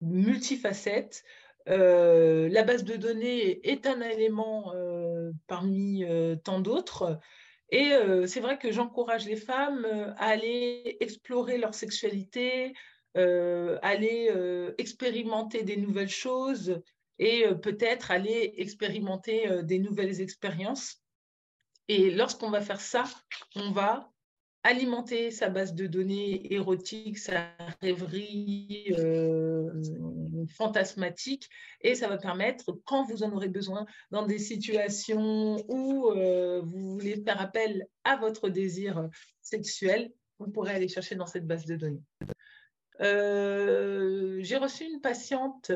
multifacette. 0.00 1.22
Euh, 1.68 2.48
la 2.48 2.64
base 2.64 2.84
de 2.84 2.96
données 2.96 3.60
est 3.68 3.86
un 3.86 4.00
élément 4.00 4.72
parmi 5.46 6.04
tant 6.42 6.60
d'autres. 6.60 7.20
Et 7.70 7.92
euh, 7.92 8.26
c'est 8.26 8.40
vrai 8.40 8.58
que 8.58 8.72
j'encourage 8.72 9.26
les 9.26 9.36
femmes 9.36 9.84
euh, 9.84 10.12
à 10.16 10.26
aller 10.30 10.96
explorer 11.00 11.56
leur 11.58 11.74
sexualité, 11.74 12.66
euh, 12.66 12.72
aller 13.14 14.30
expérimenter 14.78 15.62
des 15.62 15.76
nouvelles 15.76 16.08
choses 16.08 16.80
et 17.18 17.44
peut-être 17.62 18.10
aller 18.10 18.54
expérimenter 18.56 19.62
des 19.62 19.78
nouvelles 19.78 20.20
expériences. 20.20 21.02
Et 21.88 22.10
lorsqu'on 22.10 22.50
va 22.50 22.60
faire 22.60 22.80
ça, 22.80 23.04
on 23.56 23.72
va 23.72 24.10
alimenter 24.62 25.30
sa 25.30 25.48
base 25.48 25.74
de 25.74 25.86
données 25.86 26.52
érotique, 26.52 27.18
sa 27.18 27.50
rêverie 27.80 28.92
euh, 28.98 29.70
fantasmatique, 30.56 31.48
et 31.80 31.94
ça 31.94 32.08
va 32.08 32.18
permettre, 32.18 32.78
quand 32.84 33.04
vous 33.04 33.22
en 33.22 33.32
aurez 33.32 33.48
besoin, 33.48 33.86
dans 34.10 34.26
des 34.26 34.38
situations 34.38 35.56
où 35.68 36.10
euh, 36.10 36.60
vous 36.62 36.92
voulez 36.92 37.22
faire 37.24 37.40
appel 37.40 37.86
à 38.04 38.16
votre 38.16 38.48
désir 38.48 39.08
sexuel, 39.40 40.12
vous 40.38 40.50
pourrez 40.50 40.74
aller 40.74 40.88
chercher 40.88 41.14
dans 41.14 41.26
cette 41.26 41.46
base 41.46 41.64
de 41.64 41.76
données. 41.76 42.02
Euh, 43.00 44.38
j'ai 44.40 44.56
reçu 44.56 44.84
une 44.84 45.00
patiente 45.00 45.72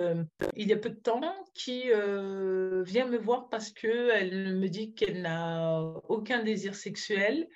il 0.57 0.69
y 0.69 0.73
a 0.73 0.77
peu 0.77 0.91
de 0.91 1.01
temps 1.01 1.23
qui 1.55 1.85
vient 1.85 3.07
me 3.07 3.17
voir 3.17 3.49
parce 3.49 3.71
qu'elle 3.71 4.57
me 4.57 4.69
dit 4.69 4.95
qu'elle 4.95 5.23
n'a 5.23 5.81
aucun 6.09 6.43
désir 6.43 6.75
sexuel, 6.75 7.49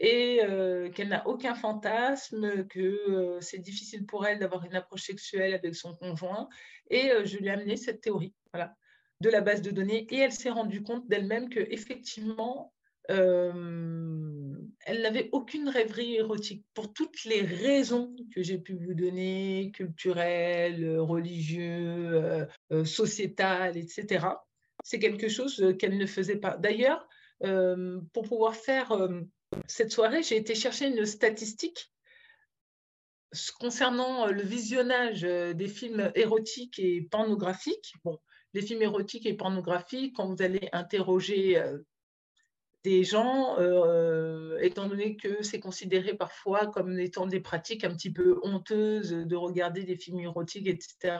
et 0.00 0.40
euh, 0.42 0.90
qu'elle 0.90 1.08
n'a 1.08 1.26
aucun 1.26 1.54
fantasme, 1.54 2.66
que 2.68 2.78
euh, 2.78 3.40
c'est 3.40 3.58
difficile 3.58 4.06
pour 4.06 4.26
elle 4.26 4.38
d'avoir 4.38 4.64
une 4.64 4.74
approche 4.74 5.02
sexuelle 5.02 5.54
avec 5.54 5.74
son 5.74 5.94
conjoint. 5.94 6.48
Et 6.88 7.10
euh, 7.10 7.24
je 7.24 7.36
lui 7.36 7.46
ai 7.46 7.50
amené 7.50 7.76
cette 7.76 8.00
théorie 8.00 8.34
voilà, 8.52 8.74
de 9.20 9.28
la 9.28 9.42
base 9.42 9.62
de 9.62 9.70
données 9.70 10.06
et 10.10 10.18
elle 10.18 10.32
s'est 10.32 10.50
rendue 10.50 10.82
compte 10.82 11.06
d'elle-même 11.08 11.50
qu'effectivement, 11.50 12.72
elle 13.08 15.02
n'avait 15.02 15.28
aucune 15.32 15.68
rêverie 15.68 16.16
érotique 16.16 16.64
pour 16.74 16.92
toutes 16.92 17.24
les 17.24 17.42
raisons 17.42 18.14
que 18.34 18.42
j'ai 18.42 18.58
pu 18.58 18.74
vous 18.74 18.94
donner, 18.94 19.72
culturelles, 19.74 20.98
religieuses, 20.98 22.46
sociétales, 22.84 23.76
etc. 23.76 24.26
C'est 24.84 25.00
quelque 25.00 25.28
chose 25.28 25.74
qu'elle 25.78 25.98
ne 25.98 26.06
faisait 26.06 26.36
pas. 26.36 26.56
D'ailleurs, 26.56 27.08
pour 28.12 28.28
pouvoir 28.28 28.54
faire 28.54 28.92
cette 29.66 29.90
soirée, 29.90 30.22
j'ai 30.22 30.36
été 30.36 30.54
chercher 30.54 30.86
une 30.86 31.04
statistique 31.04 31.90
concernant 33.58 34.26
euh, 34.26 34.30
le 34.32 34.42
visionnage 34.42 35.24
euh, 35.24 35.52
des 35.52 35.68
films 35.68 36.10
érotiques 36.14 36.78
et 36.78 37.02
pornographiques. 37.02 37.94
Bon, 38.04 38.18
les 38.54 38.62
films 38.62 38.82
érotiques 38.82 39.26
et 39.26 39.34
pornographiques, 39.34 40.16
quand 40.16 40.26
vous 40.26 40.42
allez 40.42 40.68
interroger 40.72 41.58
euh, 41.58 41.78
des 42.82 43.04
gens, 43.04 43.58
étant 44.60 44.88
donné 44.88 45.16
que 45.16 45.42
c'est 45.42 45.60
considéré 45.60 46.14
parfois 46.14 46.66
comme 46.66 46.98
étant 46.98 47.26
des 47.26 47.40
pratiques 47.40 47.84
un 47.84 47.94
petit 47.94 48.12
peu 48.12 48.40
honteuses 48.42 49.10
de 49.10 49.36
regarder 49.36 49.84
des 49.84 49.96
films 49.96 50.20
érotiques, 50.20 50.66
etc., 50.66 51.18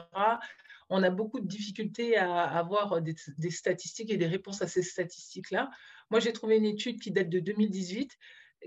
on 0.89 1.03
a 1.03 1.09
beaucoup 1.09 1.39
de 1.39 1.47
difficultés 1.47 2.17
à 2.17 2.43
avoir 2.43 3.01
des, 3.01 3.15
des 3.37 3.49
statistiques 3.49 4.11
et 4.11 4.17
des 4.17 4.27
réponses 4.27 4.61
à 4.61 4.67
ces 4.67 4.83
statistiques-là. 4.83 5.69
Moi, 6.09 6.19
j'ai 6.19 6.33
trouvé 6.33 6.57
une 6.57 6.65
étude 6.65 6.99
qui 6.99 7.11
date 7.11 7.29
de 7.29 7.39
2018 7.39 8.17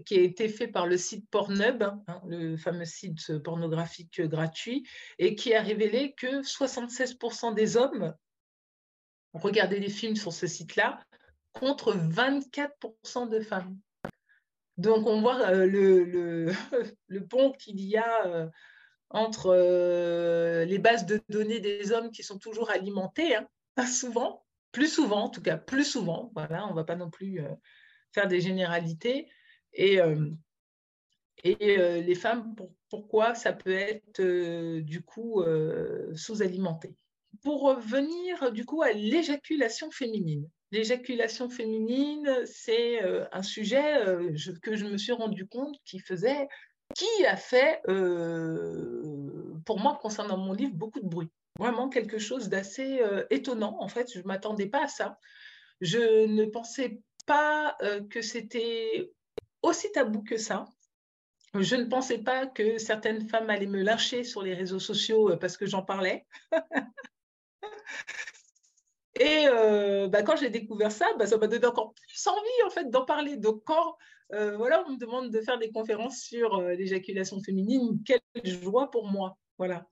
qui 0.06 0.18
a 0.18 0.22
été 0.22 0.48
faite 0.48 0.72
par 0.72 0.86
le 0.86 0.96
site 0.96 1.28
Pornhub, 1.30 1.82
hein, 1.82 2.20
le 2.26 2.56
fameux 2.56 2.84
site 2.84 3.38
pornographique 3.38 4.20
gratuit, 4.22 4.86
et 5.18 5.34
qui 5.34 5.54
a 5.54 5.62
révélé 5.62 6.14
que 6.14 6.42
76% 6.42 7.54
des 7.54 7.76
hommes 7.76 8.14
regardaient 9.32 9.80
des 9.80 9.90
films 9.90 10.16
sur 10.16 10.32
ce 10.32 10.46
site-là 10.46 11.00
contre 11.54 11.96
24% 11.96 13.28
de 13.30 13.40
femmes. 13.40 13.78
Donc 14.76 15.06
on 15.06 15.20
voit 15.20 15.40
euh, 15.50 15.66
le, 17.08 17.26
pont 17.26 17.52
qu'il 17.52 17.80
y 17.80 17.96
a 17.96 18.26
euh, 18.26 18.48
entre 19.10 19.54
euh, 19.54 20.64
les 20.64 20.78
bases 20.78 21.06
de 21.06 21.20
données 21.28 21.60
des 21.60 21.92
hommes 21.92 22.10
qui 22.10 22.22
sont 22.22 22.38
toujours 22.38 22.70
alimentées, 22.70 23.36
hein, 23.36 23.46
souvent, 23.86 24.44
plus 24.72 24.88
souvent, 24.88 25.24
en 25.24 25.30
tout 25.30 25.42
cas, 25.42 25.56
plus 25.56 25.84
souvent. 25.84 26.30
Voilà, 26.34 26.66
on 26.66 26.70
ne 26.70 26.74
va 26.74 26.84
pas 26.84 26.96
non 26.96 27.10
plus 27.10 27.40
faire 28.12 28.28
des 28.28 28.40
généralités. 28.40 29.28
Et, 29.72 30.00
les 31.44 32.14
femmes, 32.14 32.54
pourquoi 32.88 33.34
ça 33.34 33.52
peut 33.52 33.74
être 33.74 34.20
du 34.80 35.02
coup 35.02 35.44
sous-alimenté? 36.14 36.96
pour 37.42 37.74
venir 37.74 38.52
du 38.52 38.64
coup 38.64 38.82
à 38.82 38.92
l'éjaculation 38.92 39.90
féminine. 39.90 40.48
L'éjaculation 40.74 41.48
féminine, 41.48 42.28
c'est 42.46 43.00
euh, 43.04 43.24
un 43.30 43.44
sujet 43.44 43.96
euh, 44.08 44.34
que 44.60 44.74
je 44.74 44.86
me 44.86 44.96
suis 44.96 45.12
rendu 45.12 45.46
compte 45.46 45.76
qui 45.84 46.00
faisait, 46.00 46.48
qui 46.96 47.24
a 47.26 47.36
fait, 47.36 47.80
euh, 47.88 49.54
pour 49.64 49.78
moi, 49.78 49.96
concernant 50.02 50.36
mon 50.36 50.52
livre, 50.52 50.74
beaucoup 50.74 50.98
de 50.98 51.06
bruit. 51.06 51.30
Vraiment 51.60 51.88
quelque 51.88 52.18
chose 52.18 52.48
d'assez 52.48 53.00
étonnant. 53.30 53.76
En 53.78 53.86
fait, 53.86 54.12
je 54.12 54.18
ne 54.18 54.24
m'attendais 54.24 54.66
pas 54.66 54.82
à 54.82 54.88
ça. 54.88 55.16
Je 55.80 56.26
ne 56.26 56.44
pensais 56.46 56.98
pas 57.24 57.78
que 58.10 58.20
c'était 58.20 59.12
aussi 59.62 59.92
tabou 59.92 60.24
que 60.24 60.36
ça. 60.36 60.64
Je 61.54 61.76
ne 61.76 61.84
pensais 61.84 62.18
pas 62.18 62.48
que 62.48 62.78
certaines 62.78 63.28
femmes 63.28 63.48
allaient 63.48 63.66
me 63.66 63.84
lâcher 63.84 64.24
sur 64.24 64.42
les 64.42 64.54
réseaux 64.54 64.80
sociaux 64.80 65.36
parce 65.36 65.56
que 65.56 65.66
j'en 65.66 65.84
parlais. 65.84 66.26
Et 69.16 69.46
euh, 69.46 70.08
bah, 70.08 70.22
quand 70.22 70.36
j'ai 70.36 70.50
découvert 70.50 70.90
ça, 70.90 71.06
bah, 71.18 71.26
ça 71.26 71.38
m'a 71.38 71.46
donné 71.46 71.66
encore 71.66 71.94
plus 71.94 72.26
envie 72.26 72.62
en 72.66 72.70
fait 72.70 72.90
d'en 72.90 73.04
parler. 73.04 73.36
Donc 73.36 73.62
quand 73.64 73.96
euh, 74.32 74.56
voilà, 74.56 74.84
on 74.86 74.92
me 74.92 74.98
demande 74.98 75.30
de 75.30 75.40
faire 75.40 75.58
des 75.58 75.70
conférences 75.70 76.20
sur 76.20 76.56
euh, 76.56 76.74
l'éjaculation 76.74 77.40
féminine, 77.40 78.02
quelle 78.04 78.20
joie 78.44 78.90
pour 78.90 79.06
moi. 79.06 79.38
Voilà. 79.58 79.86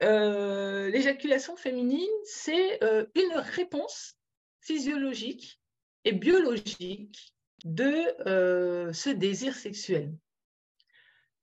l'éjaculation 0.00 1.56
féminine, 1.56 2.08
c'est 2.24 2.80
une 3.14 3.36
réponse 3.36 4.14
physiologique 4.60 5.60
et 6.04 6.12
biologique 6.12 7.34
de 7.64 8.92
ce 8.92 9.10
désir 9.10 9.54
sexuel. 9.54 10.14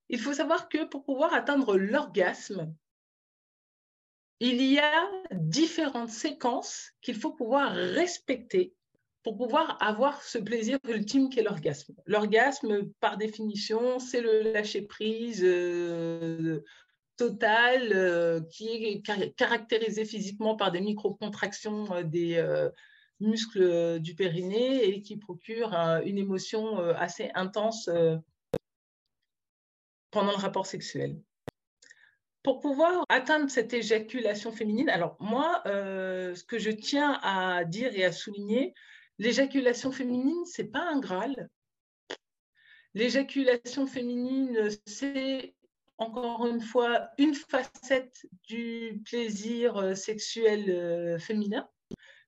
Il 0.09 0.19
faut 0.19 0.33
savoir 0.33 0.69
que 0.69 0.85
pour 0.85 1.03
pouvoir 1.03 1.35
atteindre 1.35 1.77
l'orgasme, 1.77 2.73
il 4.39 4.61
y 4.61 4.79
a 4.79 5.09
différentes 5.31 6.09
séquences 6.09 6.91
qu'il 7.01 7.15
faut 7.15 7.31
pouvoir 7.31 7.71
respecter 7.73 8.73
pour 9.23 9.37
pouvoir 9.37 9.81
avoir 9.81 10.21
ce 10.21 10.37
plaisir 10.37 10.77
ultime 10.87 11.29
qu'est 11.29 11.41
l'orgasme. 11.41 11.95
L'orgasme, 12.05 12.91
par 12.99 13.17
définition, 13.17 13.97
c'est 13.97 14.21
le 14.21 14.51
lâcher-prise 14.51 15.41
euh, 15.43 16.63
total 17.17 17.91
euh, 17.91 18.41
qui 18.51 18.67
est 18.67 19.01
caractérisé 19.35 20.05
physiquement 20.05 20.55
par 20.55 20.71
des 20.71 20.81
micro-contractions 20.81 21.91
euh, 21.91 22.03
des 22.03 22.39
muscles 23.19 23.99
du 23.99 24.13
périnée 24.13 24.89
et 24.89 25.01
qui 25.01 25.17
procure 25.17 25.73
une 26.05 26.19
émotion 26.19 26.77
assez 26.77 27.31
intense 27.33 27.89
pendant 30.11 30.31
le 30.31 30.37
rapport 30.37 30.67
sexuel 30.67 31.17
pour 32.45 32.59
pouvoir 32.59 33.03
atteindre 33.09 33.49
cette 33.49 33.73
éjaculation 33.73 34.51
féminine, 34.51 34.87
alors 34.91 35.17
moi, 35.19 35.63
euh, 35.65 36.35
ce 36.35 36.43
que 36.43 36.59
je 36.59 36.69
tiens 36.69 37.19
à 37.23 37.63
dire 37.65 37.91
et 37.95 38.05
à 38.05 38.11
souligner, 38.11 38.75
l'éjaculation 39.17 39.91
féminine, 39.91 40.45
c'est 40.45 40.71
pas 40.71 40.83
un 40.83 40.99
Graal. 40.99 41.49
L'éjaculation 42.93 43.87
féminine, 43.87 44.69
c'est 44.85 45.55
encore 45.97 46.45
une 46.45 46.61
fois 46.61 47.09
une 47.17 47.33
facette 47.33 48.27
du 48.47 49.01
plaisir 49.05 49.77
euh, 49.77 49.95
sexuel 49.95 50.69
euh, 50.69 51.17
féminin. 51.17 51.67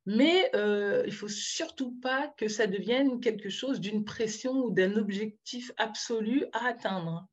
Mais 0.08 0.50
il 0.56 1.04
il 1.06 1.14
faut 1.14 1.28
surtout 1.28 1.92
pas 2.02 2.34
que 2.38 2.48
ça 2.48 2.66
devienne 2.66 3.20
quelque 3.20 3.50
chose 3.50 3.80
d'une 3.80 4.04
pression 4.04 4.54
ou 4.54 4.72
d'un 4.72 4.96
objectif 4.96 5.72
absolu 5.78 6.46
à 6.54 6.66
atteindre. 6.70 7.28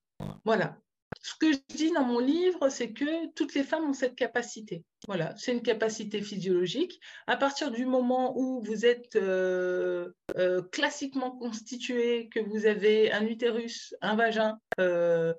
Voilà 0.45 0.84
ce 1.21 1.35
que 1.35 1.53
je 1.53 1.59
dis 1.69 1.91
dans 1.93 2.05
mon 2.05 2.19
livre, 2.19 2.69
c'est 2.69 2.93
que 2.93 3.29
toutes 3.33 3.55
les 3.55 3.65
femmes 3.65 3.91
ont 3.91 3.95
cette 3.95 4.17
capacité. 4.17 4.85
Voilà, 5.07 5.35
c'est 5.37 5.53
une 5.53 5.63
capacité 5.63 6.23
physiologique. 6.23 7.01
À 7.27 7.37
partir 7.37 7.71
du 7.71 7.87
moment 7.87 8.37
où 8.39 8.63
vous 8.63 8.87
êtes 8.87 9.17
euh, 9.17 10.13
euh, 10.37 10.63
classiquement 10.63 11.31
constitué, 11.31 12.29
que 12.29 12.41
vous 12.41 12.67
avez 12.67 13.13
un 13.13 13.27
utérus, 13.27 13.95
un 14.01 14.17
vagin, 14.17 14.59
euh, 14.81 15.35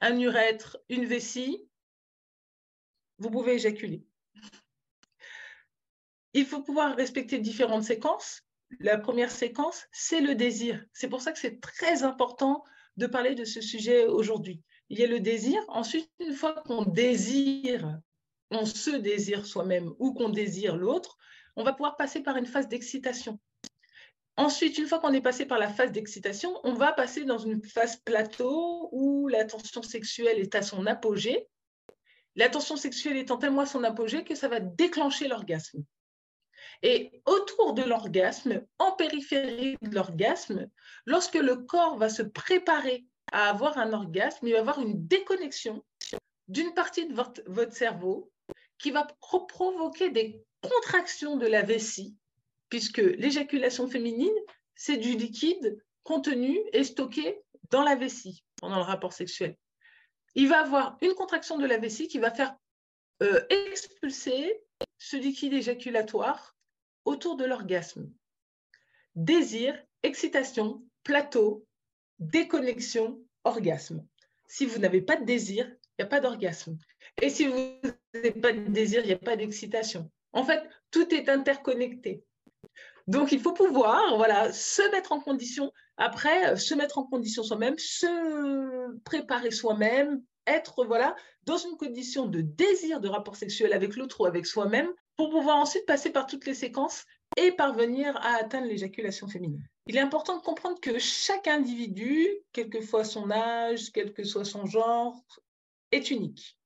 un 0.00 0.18
urètre, 0.18 0.78
une 0.88 1.04
vessie, 1.04 1.68
vous 3.18 3.30
pouvez 3.30 3.54
éjaculer. 3.54 4.04
Il 6.34 6.46
faut 6.46 6.62
pouvoir 6.62 6.96
respecter 6.96 7.38
différentes 7.38 7.84
séquences. 7.84 8.42
La 8.80 8.96
première 8.96 9.30
séquence, 9.30 9.86
c'est 9.92 10.22
le 10.22 10.34
désir. 10.34 10.82
C'est 10.94 11.08
pour 11.08 11.20
ça 11.20 11.32
que 11.32 11.38
c'est 11.38 11.60
très 11.60 12.04
important 12.04 12.64
de 12.96 13.06
parler 13.06 13.34
de 13.34 13.44
ce 13.44 13.60
sujet 13.60 14.06
aujourd'hui 14.06 14.62
il 14.92 14.98
y 14.98 15.04
a 15.04 15.06
le 15.06 15.20
désir. 15.20 15.58
Ensuite, 15.68 16.10
une 16.20 16.34
fois 16.34 16.52
qu'on 16.66 16.84
désire, 16.84 17.98
on 18.50 18.66
se 18.66 18.90
désire 18.90 19.46
soi-même 19.46 19.90
ou 19.98 20.12
qu'on 20.12 20.28
désire 20.28 20.76
l'autre, 20.76 21.16
on 21.56 21.64
va 21.64 21.72
pouvoir 21.72 21.96
passer 21.96 22.20
par 22.20 22.36
une 22.36 22.46
phase 22.46 22.68
d'excitation. 22.68 23.40
Ensuite, 24.36 24.76
une 24.76 24.86
fois 24.86 24.98
qu'on 24.98 25.14
est 25.14 25.22
passé 25.22 25.46
par 25.46 25.58
la 25.58 25.72
phase 25.72 25.92
d'excitation, 25.92 26.60
on 26.62 26.74
va 26.74 26.92
passer 26.92 27.24
dans 27.24 27.38
une 27.38 27.64
phase 27.64 27.96
plateau 27.96 28.90
où 28.92 29.28
la 29.28 29.46
tension 29.46 29.82
sexuelle 29.82 30.38
est 30.38 30.54
à 30.54 30.60
son 30.60 30.86
apogée. 30.86 31.48
La 32.36 32.50
tension 32.50 32.76
sexuelle 32.76 33.16
étant 33.16 33.38
tellement 33.38 33.62
à 33.62 33.66
son 33.66 33.84
apogée 33.84 34.24
que 34.24 34.34
ça 34.34 34.48
va 34.48 34.60
déclencher 34.60 35.26
l'orgasme. 35.26 35.84
Et 36.82 37.22
autour 37.24 37.72
de 37.72 37.82
l'orgasme, 37.82 38.62
en 38.78 38.92
périphérie 38.92 39.76
de 39.80 39.94
l'orgasme, 39.94 40.68
lorsque 41.06 41.36
le 41.36 41.56
corps 41.56 41.96
va 41.96 42.10
se 42.10 42.22
préparer 42.22 43.06
à 43.32 43.48
avoir 43.48 43.78
un 43.78 43.92
orgasme, 43.92 44.46
il 44.46 44.52
va 44.52 44.58
y 44.58 44.60
avoir 44.60 44.80
une 44.80 45.06
déconnexion 45.06 45.82
d'une 46.48 46.74
partie 46.74 47.06
de 47.06 47.14
votre, 47.14 47.72
cerveau 47.72 48.30
qui 48.78 48.90
va 48.90 49.06
provoquer 49.48 50.10
des 50.10 50.44
contractions 50.60 51.36
de 51.36 51.46
la 51.46 51.62
vessie, 51.62 52.16
puisque 52.68 52.98
l'éjaculation 52.98 53.88
féminine, 53.88 54.34
c'est 54.74 54.98
du 54.98 55.16
liquide 55.16 55.82
contenu 56.02 56.58
et 56.72 56.84
stocké 56.84 57.42
dans 57.70 57.82
la 57.82 57.94
vessie 57.94 58.44
pendant 58.60 58.76
le 58.76 58.82
rapport 58.82 59.12
sexuel. 59.12 59.56
Il 60.34 60.48
va 60.48 60.60
avoir 60.60 60.98
une 61.00 61.14
contraction 61.14 61.58
de 61.58 61.66
la 61.66 61.78
vessie 61.78 62.08
qui 62.08 62.18
va 62.18 62.30
faire 62.30 62.54
euh, 63.22 63.40
expulser 63.50 64.60
ce 64.98 65.16
liquide 65.16 65.52
éjaculatoire 65.52 66.56
autour 67.04 67.36
de 67.36 67.44
l'orgasme. 67.44 68.10
Désir, 69.14 69.78
excitation, 70.02 70.82
plateau, 71.04 71.66
déconnexion, 72.30 73.20
orgasme. 73.44 74.04
Si 74.46 74.66
vous 74.66 74.78
n'avez 74.78 75.00
pas 75.00 75.16
de 75.16 75.24
désir, 75.24 75.66
il 75.66 76.02
n'y 76.02 76.04
a 76.04 76.08
pas 76.08 76.20
d'orgasme. 76.20 76.76
Et 77.20 77.30
si 77.30 77.46
vous 77.46 77.56
n'avez 78.14 78.32
pas 78.32 78.52
de 78.52 78.70
désir, 78.70 79.00
il 79.02 79.06
n'y 79.06 79.12
a 79.12 79.18
pas 79.18 79.36
d'excitation. 79.36 80.10
En 80.32 80.44
fait, 80.44 80.62
tout 80.90 81.12
est 81.14 81.28
interconnecté. 81.28 82.24
Donc, 83.06 83.32
il 83.32 83.40
faut 83.40 83.52
pouvoir 83.52 84.16
voilà, 84.16 84.52
se 84.52 84.82
mettre 84.92 85.12
en 85.12 85.20
condition, 85.20 85.72
après, 85.96 86.56
se 86.56 86.74
mettre 86.74 86.98
en 86.98 87.04
condition 87.04 87.42
soi-même, 87.42 87.78
se 87.78 88.96
préparer 89.02 89.50
soi-même, 89.50 90.22
être 90.46 90.84
voilà, 90.84 91.16
dans 91.44 91.56
une 91.56 91.76
condition 91.76 92.26
de 92.26 92.40
désir 92.40 93.00
de 93.00 93.08
rapport 93.08 93.36
sexuel 93.36 93.72
avec 93.72 93.96
l'autre 93.96 94.20
ou 94.20 94.26
avec 94.26 94.46
soi-même, 94.46 94.88
pour 95.16 95.30
pouvoir 95.30 95.56
ensuite 95.56 95.86
passer 95.86 96.10
par 96.10 96.26
toutes 96.26 96.46
les 96.46 96.54
séquences 96.54 97.04
et 97.36 97.52
parvenir 97.52 98.16
à 98.18 98.36
atteindre 98.36 98.66
l'éjaculation 98.66 99.28
féminine. 99.28 99.62
Il 99.86 99.96
est 99.96 100.00
important 100.00 100.36
de 100.36 100.42
comprendre 100.42 100.80
que 100.80 100.98
chaque 100.98 101.48
individu, 101.48 102.28
quel 102.52 102.68
que 102.68 102.80
soit 102.80 103.04
son 103.04 103.30
âge, 103.30 103.90
quel 103.92 104.12
que 104.12 104.24
soit 104.24 104.44
son 104.44 104.66
genre, 104.66 105.20
est 105.90 106.10
unique. 106.10 106.58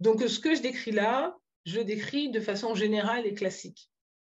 Donc 0.00 0.22
ce 0.22 0.38
que 0.38 0.54
je 0.54 0.62
décris 0.62 0.92
là, 0.92 1.36
je 1.64 1.80
décris 1.80 2.30
de 2.30 2.40
façon 2.40 2.74
générale 2.74 3.26
et 3.26 3.34
classique. 3.34 3.90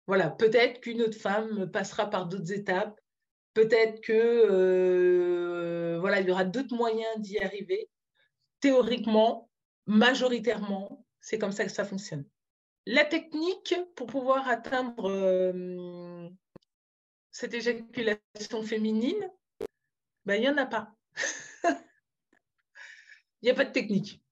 Voilà, 0.07 0.31
peut-être 0.31 0.81
qu'une 0.81 1.03
autre 1.03 1.19
femme 1.19 1.71
passera 1.71 2.09
par 2.09 2.27
d'autres 2.27 2.53
étapes, 2.53 2.99
peut-être 3.53 4.01
que 4.01 4.13
euh, 4.13 5.99
voilà, 6.01 6.21
il 6.21 6.29
y 6.29 6.31
aura 6.31 6.45
d'autres 6.45 6.75
moyens 6.75 7.19
d'y 7.19 7.39
arriver. 7.39 7.91
Théoriquement, 8.61 9.51
majoritairement, 9.87 11.05
c'est 11.21 11.39
comme 11.39 11.53
ça 11.53 11.65
que 11.65 11.71
ça 11.71 11.85
fonctionne. 11.85 12.25
La 12.91 13.05
technique 13.05 13.75
pour 13.97 14.07
pouvoir 14.07 14.49
atteindre 14.49 15.11
euh, 15.11 16.27
cette 17.31 17.53
éjaculation 17.53 18.63
féminine, 18.63 19.31
ben, 20.25 20.37
il 20.37 20.41
n'y 20.41 20.49
en 20.49 20.57
a 20.57 20.65
pas. 20.65 20.97
Il 23.43 23.45
n'y 23.45 23.51
a 23.51 23.55
pas 23.55 23.67
de 23.67 23.73
technique. 23.73 24.23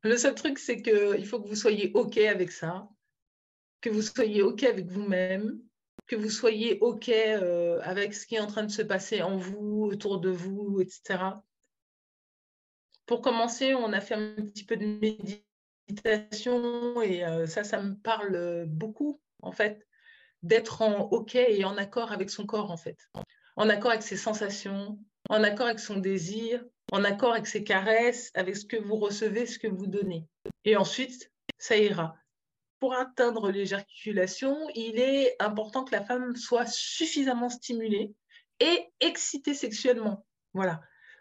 Le 0.00 0.16
seul 0.16 0.34
truc, 0.34 0.58
c'est 0.58 0.80
qu'il 0.80 1.26
faut 1.26 1.38
que 1.38 1.48
vous 1.48 1.54
soyez 1.54 1.92
OK 1.92 2.16
avec 2.16 2.50
ça, 2.50 2.88
que 3.82 3.90
vous 3.90 4.00
soyez 4.00 4.40
OK 4.40 4.62
avec 4.62 4.86
vous-même, 4.86 5.60
que 6.06 6.16
vous 6.16 6.30
soyez 6.30 6.78
OK 6.80 7.10
euh, 7.10 7.78
avec 7.82 8.14
ce 8.14 8.26
qui 8.26 8.36
est 8.36 8.40
en 8.40 8.46
train 8.46 8.64
de 8.64 8.72
se 8.72 8.80
passer 8.80 9.20
en 9.20 9.36
vous, 9.36 9.82
autour 9.92 10.18
de 10.18 10.30
vous, 10.30 10.80
etc. 10.80 11.24
Pour 13.04 13.20
commencer, 13.20 13.74
on 13.74 13.92
a 13.92 14.00
fait 14.00 14.14
un 14.14 14.34
petit 14.46 14.64
peu 14.64 14.78
de 14.78 14.86
méditation 14.86 15.49
et 17.02 17.24
euh, 17.24 17.46
ça, 17.46 17.64
ça 17.64 17.80
me 17.80 17.94
parle 17.94 18.66
beaucoup, 18.66 19.20
en 19.42 19.52
fait, 19.52 19.86
d'être 20.42 20.82
en 20.82 21.08
OK 21.10 21.34
et 21.34 21.64
en 21.64 21.76
accord 21.76 22.12
avec 22.12 22.30
son 22.30 22.46
corps, 22.46 22.70
en 22.70 22.76
fait. 22.76 22.98
en 23.56 23.68
accord 23.68 23.90
avec 23.90 24.02
ses 24.02 24.16
sensations, 24.16 24.98
en 25.28 25.42
accord 25.42 25.66
avec 25.66 25.80
son 25.80 25.96
désir, 25.96 26.64
en 26.92 27.04
accord 27.04 27.32
avec 27.32 27.46
ses 27.46 27.64
caresses, 27.64 28.30
avec 28.34 28.56
ce 28.56 28.64
que 28.64 28.76
vous 28.76 28.96
recevez, 28.96 29.46
ce 29.46 29.58
que 29.58 29.68
vous 29.68 29.86
donnez. 29.86 30.26
Et 30.64 30.76
ensuite, 30.76 31.30
ça 31.58 31.76
ira. 31.76 32.16
Pour 32.78 32.94
atteindre 32.94 33.50
l'éjaculation, 33.50 34.56
il 34.74 34.98
est 34.98 35.36
important 35.38 35.84
que 35.84 35.92
la 35.92 36.02
femme 36.02 36.34
soit 36.36 36.66
suffisamment 36.66 37.50
stimulée 37.50 38.14
et 38.58 38.90
excitée 39.00 39.54
sexuellement. 39.54 40.24
Voilà. 40.54 40.80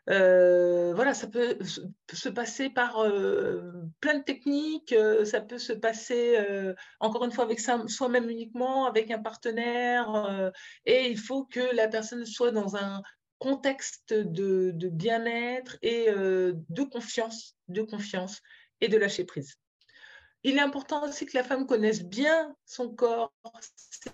Euh, 0.09 0.91
voilà, 0.95 1.13
ça 1.13 1.27
peut 1.27 1.57
se 2.11 2.29
passer 2.29 2.69
par 2.69 2.99
euh, 2.99 3.71
plein 3.99 4.17
de 4.17 4.23
techniques, 4.23 4.91
euh, 4.91 5.23
ça 5.23 5.39
peut 5.39 5.59
se 5.59 5.73
passer, 5.73 6.37
encore 6.99 7.25
une 7.25 7.31
fois, 7.31 7.43
avec 7.43 7.59
soi-même 7.59 8.29
uniquement, 8.29 8.85
avec 8.85 9.11
un 9.11 9.19
partenaire, 9.19 10.51
et 10.85 11.09
il 11.09 11.17
faut 11.17 11.45
que 11.45 11.75
la 11.75 11.87
personne 11.87 12.25
soit 12.25 12.51
dans 12.51 12.75
un 12.75 13.01
contexte 13.37 14.13
de, 14.13 14.71
de 14.73 14.89
bien-être 14.89 15.77
et 15.81 16.07
de 16.11 16.83
confiance, 16.83 17.55
de 17.67 17.81
confiance 17.83 18.41
et 18.81 18.87
de 18.87 18.97
lâcher 18.97 19.25
prise. 19.25 19.55
Il 20.43 20.55
est 20.55 20.61
important 20.61 21.05
aussi 21.05 21.25
que 21.25 21.37
la 21.37 21.43
femme 21.43 21.67
connaisse 21.67 22.01
bien 22.01 22.55
son 22.65 22.89
corps, 22.95 23.33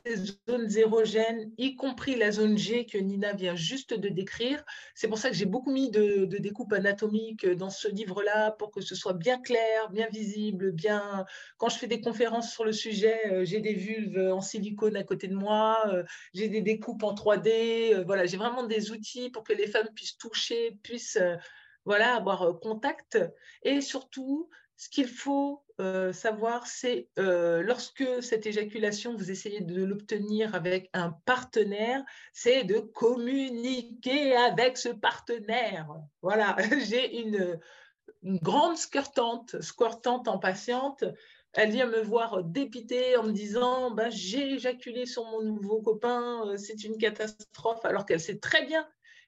ses 0.04 0.16
zones 0.50 0.76
érogènes, 0.76 1.52
y 1.60 1.76
compris 1.76 2.16
la 2.16 2.32
zone 2.32 2.58
G 2.58 2.88
que 2.88 2.98
Nina 2.98 3.34
vient 3.34 3.56
juste 3.56 3.94
de 3.94 4.10
décrire. 4.10 4.64
C'est 4.96 5.08
pour 5.08 5.20
ça 5.20 5.30
que 5.30 5.36
j'ai 5.36 5.46
beaucoup 5.46 5.72
mis 5.72 5.92
de, 5.92 6.26
découpes 6.26 6.74
anatomiques 6.74 7.46
dans 7.46 7.70
ce 7.70 7.88
livre-là 7.88 8.52
pour 8.52 8.72
que 8.72 8.82
ce 8.82 8.96
soit 8.96 9.14
bien 9.14 9.40
clair, 9.40 9.92
bien 9.92 10.08
visible, 10.08 10.72
bien. 10.72 11.26
Quand 11.58 11.70
je 11.70 11.78
fais 11.78 11.88
des 11.88 12.02
conférences 12.02 12.52
sur 12.52 12.66
le 12.66 12.74
sujet, 12.74 13.20
euh, 13.32 13.46
j'ai 13.46 13.60
des 13.60 13.76
vulves 13.76 14.32
en 14.34 14.42
silicone 14.42 14.96
à 14.96 15.04
côté 15.04 15.28
de 15.28 15.36
moi, 15.36 15.78
euh, 15.94 16.04
j'ai 16.34 16.50
des 16.50 16.62
découpes 16.62 17.04
en 17.04 17.14
3D. 17.14 17.94
Euh, 17.94 18.04
voilà, 18.04 18.26
j'ai 18.26 18.38
vraiment 18.38 18.64
des 18.64 18.90
outils 18.90 19.30
pour 19.30 19.44
que 19.44 19.54
les 19.54 19.68
femmes 19.68 19.90
puissent 19.94 20.18
toucher, 20.18 20.80
puissent 20.82 21.20
voilà, 21.86 22.16
avoir 22.16 22.60
contact 22.60 23.20
et 23.62 23.80
surtout 23.80 24.50
ce 24.78 24.90
qu'il 24.90 25.08
faut 25.08 25.64
euh, 25.80 26.12
savoir, 26.14 26.68
c'est 26.68 27.10
euh, 27.18 27.62
lorsque 27.62 28.06
cette 28.22 28.46
éjaculation, 28.46 29.16
vous 29.16 29.32
essayez 29.32 29.62
de 29.62 29.84
l'obtenir 29.84 30.56
avec 30.56 30.90
un 30.94 31.12
partenaire, 31.26 32.04
c'est 32.34 32.64
de 32.64 32.80
communiquer 32.80 34.36
avec 34.36 34.78
ce 34.78 34.90
partenaire. 34.90 35.88
Voilà, 36.22 36.56
j'ai 36.88 37.20
une, 37.20 37.60
grande 38.24 38.78
squirtante, 38.78 39.62
squirtante 39.62 40.28
en 40.28 40.40
patiente. 40.40 41.04
Elle 41.54 41.72
vient 41.72 41.88
me 41.88 42.02
voir 42.02 42.44
dépitée 42.44 43.16
en 43.18 43.24
me 43.24 43.32
disant 43.32 43.92
bah, 43.92 44.10
J'ai 44.10 44.54
éjaculé 44.54 45.06
sur 45.06 45.26
mon 45.26 45.42
nouveau 45.42 45.82
copain, 45.82 46.48
euh, 46.48 46.58
c'est 46.58 46.84
une 46.84 46.98
catastrophe, 46.98 47.84
alors 47.86 48.06
qu'elle 48.06 48.20
sait 48.20 48.40
très 48.40 48.66
bien 48.66 48.88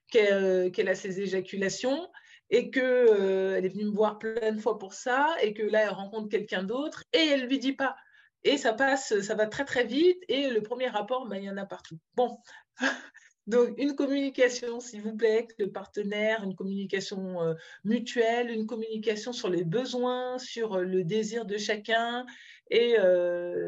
qu'elle 0.09 0.87
a 0.87 0.95
ses 0.95 1.19
éjaculations 1.19 2.07
et 2.49 2.69
qu'elle 2.71 2.83
euh, 2.83 3.61
est 3.61 3.69
venue 3.69 3.85
me 3.85 3.95
voir 3.95 4.19
plein 4.19 4.51
de 4.51 4.59
fois 4.59 4.79
pour 4.79 4.93
ça, 4.93 5.35
et 5.41 5.53
que 5.53 5.63
là, 5.63 5.83
elle 5.83 5.89
rencontre 5.89 6.29
quelqu'un 6.29 6.63
d'autre, 6.63 7.03
et 7.13 7.25
elle 7.27 7.47
lui 7.47 7.59
dit 7.59 7.73
pas. 7.73 7.95
Et 8.43 8.57
ça 8.57 8.73
passe, 8.73 9.19
ça 9.21 9.35
va 9.35 9.47
très 9.47 9.65
très 9.65 9.83
vite, 9.83 10.19
et 10.29 10.49
le 10.49 10.61
premier 10.61 10.87
rapport, 10.87 11.27
ben, 11.27 11.37
il 11.37 11.43
y 11.45 11.49
en 11.49 11.57
a 11.57 11.65
partout. 11.65 11.99
Bon, 12.15 12.37
donc 13.47 13.73
une 13.77 13.95
communication, 13.95 14.79
s'il 14.79 15.01
vous 15.01 15.15
plaît, 15.15 15.33
avec 15.33 15.55
le 15.59 15.71
partenaire, 15.71 16.43
une 16.43 16.55
communication 16.55 17.41
euh, 17.41 17.53
mutuelle, 17.83 18.49
une 18.49 18.67
communication 18.67 19.33
sur 19.33 19.49
les 19.49 19.65
besoins, 19.65 20.37
sur 20.37 20.75
euh, 20.75 20.83
le 20.83 21.03
désir 21.03 21.45
de 21.45 21.57
chacun, 21.57 22.25
et 22.69 22.97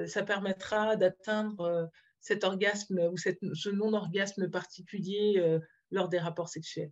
ça 0.08 0.24
permettra 0.24 0.98
d'atteindre 0.98 1.90
cet 2.20 2.44
orgasme 2.44 3.00
ou 3.14 3.18
ce 3.18 3.70
non-orgasme 3.70 4.50
particulier 4.50 5.42
lors 5.90 6.10
des 6.10 6.20
rapports 6.20 6.50
sexuels. 6.50 6.92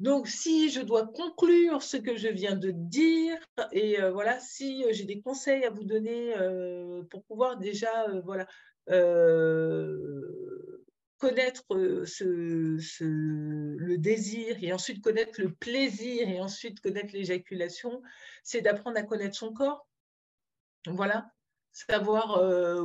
Donc, 0.00 0.26
si 0.26 0.70
je 0.70 0.80
dois 0.80 1.06
conclure 1.06 1.80
ce 1.82 1.96
que 1.96 2.16
je 2.16 2.28
viens 2.28 2.56
de 2.56 2.72
dire, 2.72 3.36
et 3.70 4.00
euh, 4.00 4.10
voilà, 4.10 4.40
si 4.40 4.84
euh, 4.84 4.88
j'ai 4.92 5.04
des 5.04 5.20
conseils 5.20 5.64
à 5.64 5.70
vous 5.70 5.84
donner 5.84 6.36
euh, 6.36 7.04
pour 7.10 7.22
pouvoir 7.24 7.58
déjà, 7.58 8.08
voilà, 8.24 8.46
connaître 11.18 11.64
le 11.70 12.04
désir 13.96 14.56
et 14.60 14.72
ensuite 14.72 15.02
connaître 15.02 15.40
le 15.40 15.54
plaisir 15.54 16.28
et 16.28 16.40
ensuite 16.40 16.80
connaître 16.80 17.14
l'éjaculation, 17.14 18.02
c'est 18.42 18.62
d'apprendre 18.62 18.98
à 18.98 19.04
connaître 19.04 19.36
son 19.36 19.52
corps. 19.52 19.86
Voilà, 20.86 21.30
savoir 21.72 22.42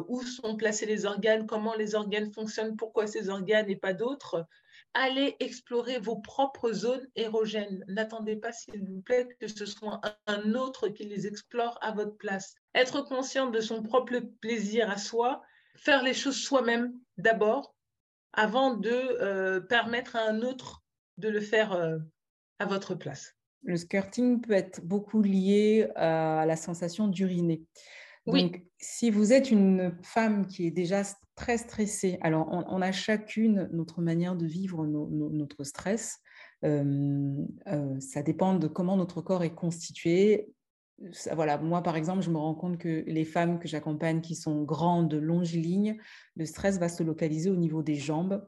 où 0.07 0.22
sont 0.22 0.55
placés 0.55 0.86
les 0.86 1.05
organes, 1.05 1.47
comment 1.47 1.76
les 1.76 1.95
organes 1.95 2.32
fonctionnent, 2.32 2.78
pourquoi 2.78 3.07
ces 3.07 3.30
organes 3.30 3.70
et 3.70 3.76
pas 3.76 3.93
d'autres 3.93 4.47
allez 4.94 5.36
explorer 5.40 6.00
vos 6.00 6.18
propres 6.18 6.72
zones 6.72 7.08
érogènes. 7.16 7.84
N'attendez 7.88 8.36
pas, 8.36 8.52
s'il 8.52 8.84
vous 8.86 9.02
plaît, 9.02 9.28
que 9.40 9.48
ce 9.48 9.66
soit 9.66 10.02
un 10.28 10.54
autre 10.56 10.90
qui 10.90 11.06
les 11.06 11.28
explore 11.28 11.78
à 11.82 11.92
votre 11.92 12.18
place. 12.18 12.56
Être 12.76 13.02
conscient 13.02 13.50
de 13.50 13.60
son 13.60 13.84
propre 13.84 14.20
plaisir 14.42 14.90
à 14.90 14.98
soi, 14.98 15.42
faire 15.76 16.04
les 16.04 16.14
choses 16.14 16.38
soi-même 16.38 16.94
d'abord, 17.18 17.76
avant 18.34 18.76
de 18.76 18.90
euh, 18.92 19.60
permettre 19.60 20.16
à 20.16 20.28
un 20.28 20.42
autre 20.42 20.84
de 21.18 21.30
le 21.30 21.42
faire 21.42 21.74
euh, 21.74 21.98
à 22.60 22.66
votre 22.66 22.96
place. 22.96 23.36
Le 23.64 23.76
skirting 23.76 24.42
peut 24.42 24.54
être 24.54 24.82
beaucoup 24.86 25.22
lié 25.22 25.90
à 25.96 26.46
la 26.46 26.56
sensation 26.56 27.08
d'uriner. 27.08 27.62
Donc, 28.26 28.64
si 28.78 29.10
vous 29.10 29.34
êtes 29.34 29.52
une 29.52 29.98
femme 30.04 30.48
qui 30.48 30.68
est 30.68 30.72
déjà 30.72 31.04
très 31.40 31.58
stressée, 31.58 32.18
alors 32.20 32.50
on, 32.52 32.82
a 32.82 32.92
chacune 32.92 33.70
notre 33.72 34.02
manière 34.02 34.36
de 34.36 34.46
vivre 34.46 34.86
notre 34.86 35.64
stress. 35.64 36.20
Euh, 36.66 37.34
euh, 37.68 37.98
ça 38.02 38.22
dépend 38.22 38.56
de 38.56 38.68
comment 38.68 38.98
notre 38.98 39.22
corps 39.22 39.46
est 39.46 39.56
constitué. 39.56 40.50
voilà, 41.32 41.58
moi, 41.58 41.82
par 41.82 41.96
exemple, 41.96 42.24
je 42.24 42.30
me 42.30 42.38
rends 42.38 42.56
compte 42.56 42.78
que 42.78 43.06
les 43.08 43.24
femmes 43.24 43.58
que 43.60 43.70
j'accompagne 43.70 44.20
qui 44.20 44.36
sont 44.36 44.64
grandes, 44.64 45.14
longilignes, 45.14 45.98
le 46.36 46.46
stress 46.46 46.78
va 46.78 46.90
se 46.90 47.04
localiser 47.04 47.50
au 47.50 47.56
niveau 47.56 47.84
des 47.84 47.96
jambes 47.96 48.46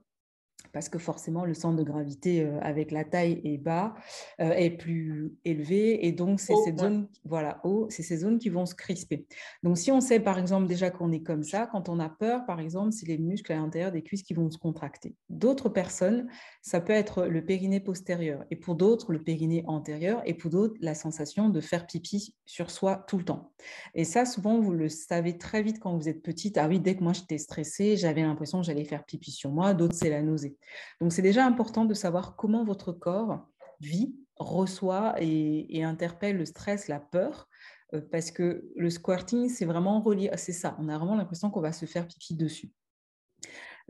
parce 0.73 0.89
que 0.89 0.99
forcément 0.99 1.45
le 1.45 1.53
centre 1.53 1.77
de 1.77 1.83
gravité 1.83 2.43
euh, 2.43 2.59
avec 2.61 2.91
la 2.91 3.03
taille 3.03 3.41
est 3.43 3.57
bas, 3.57 3.95
euh, 4.39 4.51
est 4.51 4.71
plus 4.71 5.33
élevé, 5.45 6.05
et 6.05 6.11
donc 6.11 6.39
c'est 6.39 6.55
ces 6.65 6.75
zones, 6.75 7.07
voilà, 7.25 7.59
haut, 7.63 7.87
c'est 7.89 8.03
ces 8.03 8.17
zones 8.17 8.39
qui 8.39 8.49
vont 8.49 8.65
se 8.65 8.75
crisper. 8.75 9.25
Donc 9.63 9.77
si 9.77 9.91
on 9.91 10.01
sait 10.01 10.19
par 10.19 10.39
exemple 10.39 10.67
déjà 10.67 10.91
qu'on 10.91 11.11
est 11.11 11.23
comme 11.23 11.43
ça, 11.43 11.67
quand 11.71 11.89
on 11.89 11.99
a 11.99 12.09
peur, 12.09 12.45
par 12.45 12.59
exemple, 12.59 12.91
c'est 12.91 13.07
les 13.07 13.17
muscles 13.17 13.51
à 13.51 13.55
l'intérieur 13.55 13.91
des 13.91 14.01
cuisses 14.01 14.23
qui 14.23 14.33
vont 14.33 14.49
se 14.49 14.57
contracter. 14.57 15.15
D'autres 15.29 15.69
personnes, 15.69 16.27
ça 16.61 16.81
peut 16.81 16.93
être 16.93 17.25
le 17.25 17.43
périnée 17.45 17.79
postérieur, 17.79 18.45
et 18.51 18.55
pour 18.55 18.75
d'autres 18.75 19.11
le 19.11 19.21
périnée 19.21 19.63
antérieur, 19.67 20.21
et 20.25 20.33
pour 20.33 20.51
d'autres 20.51 20.75
la 20.81 20.95
sensation 20.95 21.49
de 21.49 21.61
faire 21.61 21.87
pipi 21.87 22.35
sur 22.45 22.71
soi 22.71 23.05
tout 23.07 23.17
le 23.17 23.25
temps. 23.25 23.51
Et 23.95 24.03
ça, 24.03 24.25
souvent 24.25 24.59
vous 24.59 24.71
le 24.71 24.89
savez 24.89 25.37
très 25.37 25.61
vite 25.61 25.79
quand 25.79 25.97
vous 25.97 26.09
êtes 26.09 26.21
petite. 26.21 26.57
Ah 26.57 26.67
oui, 26.67 26.79
dès 26.79 26.95
que 26.95 27.03
moi 27.03 27.13
j'étais 27.13 27.37
stressée, 27.37 27.97
j'avais 27.97 28.21
l'impression 28.21 28.61
que 28.61 28.65
j'allais 28.65 28.85
faire 28.85 29.05
pipi 29.05 29.31
sur 29.31 29.51
moi. 29.51 29.73
D'autres 29.73 29.95
c'est 29.95 30.09
la 30.09 30.21
nausée. 30.21 30.57
Donc, 30.99 31.13
c'est 31.13 31.21
déjà 31.21 31.45
important 31.45 31.85
de 31.85 31.93
savoir 31.93 32.35
comment 32.35 32.63
votre 32.63 32.91
corps 32.91 33.47
vit, 33.79 34.15
reçoit 34.37 35.15
et, 35.19 35.83
interpelle 35.83 36.37
le 36.37 36.45
stress, 36.45 36.87
la 36.87 36.99
peur, 36.99 37.47
euh, 37.93 38.01
parce 38.11 38.31
que 38.31 38.65
le 38.75 38.89
squirting, 38.89 39.49
c'est 39.49 39.65
vraiment 39.65 40.01
relié, 40.01 40.29
c'est 40.35 40.51
ça, 40.51 40.75
on 40.79 40.89
a 40.89 40.97
vraiment 40.97 41.15
l'impression 41.15 41.49
qu'on 41.49 41.61
va 41.61 41.71
se 41.71 41.85
faire 41.85 42.07
pipi 42.07 42.35
dessus. 42.35 42.71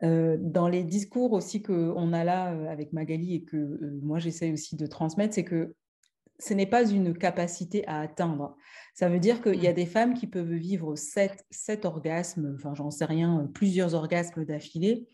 Euh, 0.03 0.37
dans 0.39 0.67
les 0.67 0.83
discours 0.83 1.33
aussi 1.33 1.61
qu'on 1.61 2.13
a 2.13 2.23
là 2.23 2.53
euh, 2.53 2.67
avec 2.69 2.91
Magali 2.93 3.35
et 3.35 3.43
que 3.43 3.99
moi 4.01 4.17
j'essaie 4.19 4.51
aussi 4.51 4.75
de 4.75 4.87
transmettre, 4.87 5.35
c'est 5.35 5.43
que 5.43 5.75
ce 6.39 6.55
n'est 6.55 6.65
pas 6.65 6.89
une 6.89 7.15
capacité 7.15 7.85
à 7.87 7.99
atteindre. 7.99 8.55
Ça 8.95 9.09
veut 9.09 9.19
dire 9.19 9.43
qu'il 9.43 9.61
y 9.61 9.67
a 9.67 9.71
mmh. 9.71 9.75
des 9.75 9.85
femmes 9.85 10.13
qui 10.15 10.25
peuvent 10.25 10.53
vivre 10.53 10.95
sept, 10.95 11.45
sept 11.51 11.85
orgasmes, 11.85 12.55
enfin 12.55 12.73
j'en 12.73 12.89
sais 12.89 13.05
rien, 13.05 13.47
plusieurs 13.53 13.93
orgasmes 13.93 14.43
d'affilée, 14.43 15.07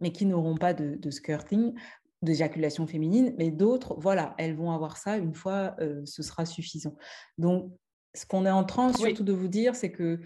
mais 0.00 0.12
qui 0.12 0.26
n'auront 0.26 0.56
pas 0.56 0.74
de, 0.74 1.10
skirting, 1.10 1.74
d'éjaculation 2.22 2.86
féminine, 2.86 3.34
mais 3.38 3.50
d'autres, 3.50 3.94
voilà, 3.98 4.34
elles 4.38 4.54
vont 4.54 4.72
avoir 4.72 4.96
ça 4.96 5.16
une 5.16 5.34
fois, 5.34 5.74
euh, 5.80 6.02
ce 6.04 6.22
sera 6.22 6.46
suffisant. 6.46 6.96
Donc, 7.38 7.72
ce 8.14 8.26
qu'on 8.26 8.46
est 8.46 8.50
en 8.50 8.64
train 8.64 8.92
surtout 8.92 9.24
de 9.24 9.32
vous 9.32 9.48
dire, 9.48 9.74
c'est 9.74 9.90
que 9.90 10.20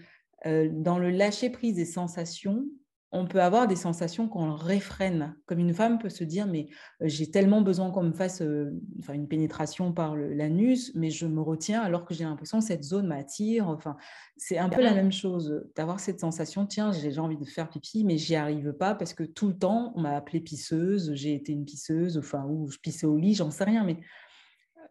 euh, 0.45 0.69
dans 0.71 0.99
le 0.99 1.09
lâcher 1.09 1.49
prise 1.49 1.75
des 1.75 1.85
sensations, 1.85 2.65
on 3.11 3.25
peut 3.25 3.41
avoir 3.41 3.67
des 3.67 3.75
sensations 3.75 4.27
qu'on 4.27 4.53
réfrène. 4.53 5.35
Comme 5.45 5.59
une 5.59 5.73
femme 5.73 5.97
peut 5.97 6.09
se 6.09 6.23
dire, 6.23 6.45
mais 6.45 6.67
euh, 7.01 7.07
j'ai 7.07 7.31
tellement 7.31 7.61
besoin 7.61 7.89
qu'on 7.89 8.03
me 8.03 8.13
fasse 8.13 8.41
euh, 8.41 8.71
enfin, 8.99 9.13
une 9.13 9.27
pénétration 9.27 9.91
par 9.91 10.15
l'anus, 10.15 10.91
mais 10.95 11.09
je 11.09 11.25
me 11.25 11.41
retiens 11.41 11.81
alors 11.81 12.05
que 12.05 12.13
j'ai 12.13 12.23
l'impression 12.23 12.59
que 12.59 12.65
cette 12.65 12.83
zone 12.83 13.07
m'attire. 13.07 13.67
Enfin, 13.67 13.97
c'est 14.37 14.57
un 14.57 14.69
peu 14.69 14.81
la 14.81 14.93
même 14.93 15.11
chose, 15.11 15.65
d'avoir 15.75 15.99
cette 15.99 16.19
sensation, 16.19 16.65
tiens, 16.65 16.91
j'ai 16.91 17.17
envie 17.19 17.37
de 17.37 17.45
faire 17.45 17.69
pipi, 17.69 18.03
mais 18.03 18.17
j'y 18.17 18.35
arrive 18.35 18.73
pas 18.73 18.93
parce 18.93 19.13
que 19.13 19.23
tout 19.23 19.47
le 19.47 19.57
temps, 19.57 19.91
on 19.95 20.01
m'a 20.01 20.15
appelée 20.15 20.39
pisseuse, 20.39 21.11
j'ai 21.15 21.33
été 21.33 21.51
une 21.51 21.65
pisseuse, 21.65 22.17
enfin, 22.17 22.45
ou 22.47 22.69
je 22.69 22.77
pissais 22.77 23.07
au 23.07 23.17
lit, 23.17 23.33
j'en 23.33 23.49
sais 23.49 23.63
rien, 23.63 23.83
mais 23.83 23.99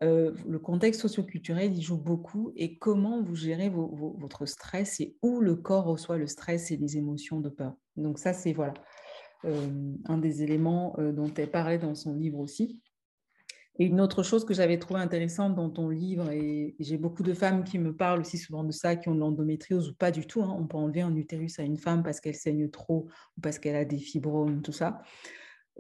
euh, 0.05 0.33
le 0.47 0.61
contexte 0.61 1.01
socioculturel 1.01 1.77
y 1.77 1.83
joue 1.83 1.99
beaucoup 1.99 2.53
et 2.55 2.79
comment 2.79 3.21
vous 3.21 3.35
gérez 3.35 3.69
votre 3.69 4.47
stress 4.47 5.01
et 5.01 5.17
où 5.23 5.41
le 5.41 5.57
corps 5.57 5.87
reçoit 5.87 6.19
le 6.19 6.29
stress 6.29 6.71
et 6.71 6.77
les 6.77 6.97
émotions 6.97 7.41
de 7.41 7.49
peur? 7.49 7.75
Donc 7.99 8.19
ça, 8.19 8.33
c'est 8.33 8.53
voilà. 8.53 8.75
un 9.45 10.19
des 10.19 10.43
éléments 10.43 10.97
dont 10.99 11.33
elle 11.37 11.51
parlait 11.51 11.79
dans 11.79 11.95
son 11.95 12.15
livre 12.15 12.39
aussi. 12.39 12.81
Et 13.81 13.87
une 13.87 14.01
autre 14.01 14.25
chose 14.25 14.45
que 14.45 14.55
j'avais 14.55 14.79
trouvé 14.79 15.01
intéressante 15.01 15.55
dans 15.55 15.71
ton 15.71 15.89
livre, 15.89 16.33
et 16.33 16.75
j'ai 16.81 16.97
beaucoup 16.97 17.23
de 17.23 17.33
femmes 17.33 17.63
qui 17.63 17.79
me 17.79 17.95
parlent 17.95 18.21
aussi 18.21 18.37
souvent 18.37 18.65
de 18.65 18.73
ça, 18.73 18.97
qui 18.97 19.09
ont 19.09 19.15
de 19.15 19.21
l'endométriose 19.21 19.91
ou 19.91 19.95
pas 19.95 20.11
du 20.11 20.27
tout. 20.27 20.43
Hein. 20.43 20.57
On 20.59 20.67
peut 20.67 20.77
enlever 20.77 21.03
un 21.03 21.15
utérus 21.15 21.61
à 21.61 21.63
une 21.63 21.77
femme 21.77 22.03
parce 22.03 22.21
qu'elle 22.21 22.35
saigne 22.35 22.69
trop 22.71 23.07
ou 23.37 23.41
parce 23.41 23.61
qu'elle 23.61 23.77
a 23.77 23.85
des 23.85 23.99
fibromes, 23.99 24.63
tout 24.63 24.73
ça. 24.73 25.01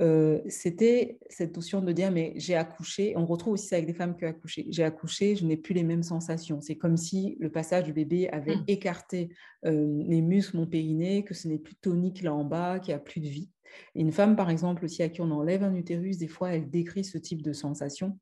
Euh, 0.00 0.40
c'était 0.48 1.18
cette 1.28 1.56
notion 1.56 1.80
de 1.80 1.90
dire 1.90 2.12
mais 2.12 2.32
j'ai 2.36 2.54
accouché, 2.54 3.14
on 3.16 3.26
retrouve 3.26 3.54
aussi 3.54 3.66
ça 3.66 3.76
avec 3.76 3.86
des 3.86 3.94
femmes 3.94 4.16
qui 4.16 4.24
ont 4.24 4.28
accouché, 4.28 4.66
j'ai 4.70 4.84
accouché, 4.84 5.34
je 5.34 5.44
n'ai 5.44 5.56
plus 5.56 5.74
les 5.74 5.82
mêmes 5.82 6.04
sensations. 6.04 6.60
C'est 6.60 6.76
comme 6.76 6.96
si 6.96 7.36
le 7.40 7.50
passage 7.50 7.84
du 7.84 7.92
bébé 7.92 8.28
avait 8.30 8.56
mmh. 8.56 8.64
écarté 8.68 9.28
euh, 9.64 10.02
les 10.06 10.22
muscles, 10.22 10.56
mon 10.56 10.66
périnée, 10.66 11.24
que 11.24 11.34
ce 11.34 11.48
n'est 11.48 11.58
plus 11.58 11.74
tonique 11.74 12.22
là 12.22 12.32
en 12.32 12.44
bas, 12.44 12.78
qu'il 12.78 12.94
n'y 12.94 12.96
a 12.96 13.00
plus 13.00 13.20
de 13.20 13.26
vie. 13.26 13.50
une 13.96 14.12
femme, 14.12 14.36
par 14.36 14.50
exemple, 14.50 14.84
aussi 14.84 15.02
à 15.02 15.08
qui 15.08 15.20
on 15.20 15.30
enlève 15.32 15.64
un 15.64 15.74
utérus, 15.74 16.18
des 16.18 16.28
fois, 16.28 16.50
elle 16.52 16.70
décrit 16.70 17.04
ce 17.04 17.18
type 17.18 17.42
de 17.42 17.52
sensation. 17.52 18.18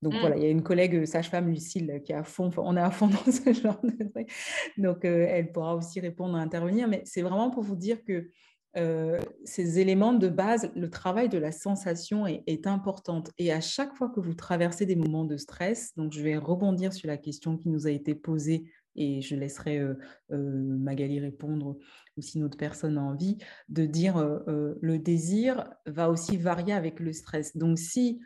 Donc 0.00 0.14
voilà, 0.14 0.36
mmh. 0.36 0.38
il 0.38 0.44
y 0.44 0.46
a 0.46 0.50
une 0.50 0.62
collègue 0.62 0.96
euh, 0.96 1.04
sage-femme, 1.04 1.50
Lucille, 1.50 2.00
qui 2.02 2.12
est 2.12 2.14
à 2.14 2.24
fond, 2.24 2.50
on 2.56 2.78
est 2.78 2.80
à 2.80 2.90
fond 2.90 3.08
dans 3.26 3.30
ce 3.30 3.52
genre 3.52 3.78
de 3.82 4.08
truc. 4.08 4.32
Donc 4.78 5.04
elle 5.04 5.52
pourra 5.52 5.74
aussi 5.76 6.00
répondre 6.00 6.36
à 6.36 6.40
intervenir. 6.40 6.88
Mais 6.88 7.02
c'est 7.04 7.20
vraiment 7.20 7.50
pour 7.50 7.62
vous 7.62 7.76
dire 7.76 8.02
que 8.02 8.30
euh, 8.76 9.20
ces 9.44 9.78
éléments 9.78 10.12
de 10.12 10.28
base, 10.28 10.70
le 10.76 10.90
travail 10.90 11.28
de 11.28 11.38
la 11.38 11.52
sensation 11.52 12.26
est, 12.26 12.42
est 12.46 12.66
important. 12.66 13.22
Et 13.38 13.52
à 13.52 13.60
chaque 13.60 13.94
fois 13.96 14.08
que 14.08 14.20
vous 14.20 14.34
traversez 14.34 14.86
des 14.86 14.96
moments 14.96 15.24
de 15.24 15.36
stress, 15.36 15.92
donc 15.96 16.12
je 16.12 16.22
vais 16.22 16.36
rebondir 16.36 16.92
sur 16.92 17.08
la 17.08 17.16
question 17.16 17.56
qui 17.56 17.68
nous 17.68 17.86
a 17.86 17.90
été 17.90 18.14
posée 18.14 18.64
et 18.96 19.22
je 19.22 19.34
laisserai 19.34 19.78
euh, 19.78 19.94
euh, 20.32 20.76
Magali 20.78 21.20
répondre 21.20 21.78
ou 22.16 22.22
si 22.22 22.38
notre 22.38 22.56
personne 22.56 22.98
a 22.98 23.02
envie, 23.02 23.38
de 23.68 23.86
dire 23.86 24.18
le 24.46 24.98
désir 24.98 25.70
va 25.86 26.10
aussi 26.10 26.36
varier 26.36 26.72
avec 26.72 27.00
le 27.00 27.12
stress. 27.12 27.56
Donc 27.56 27.78
si 27.78 28.20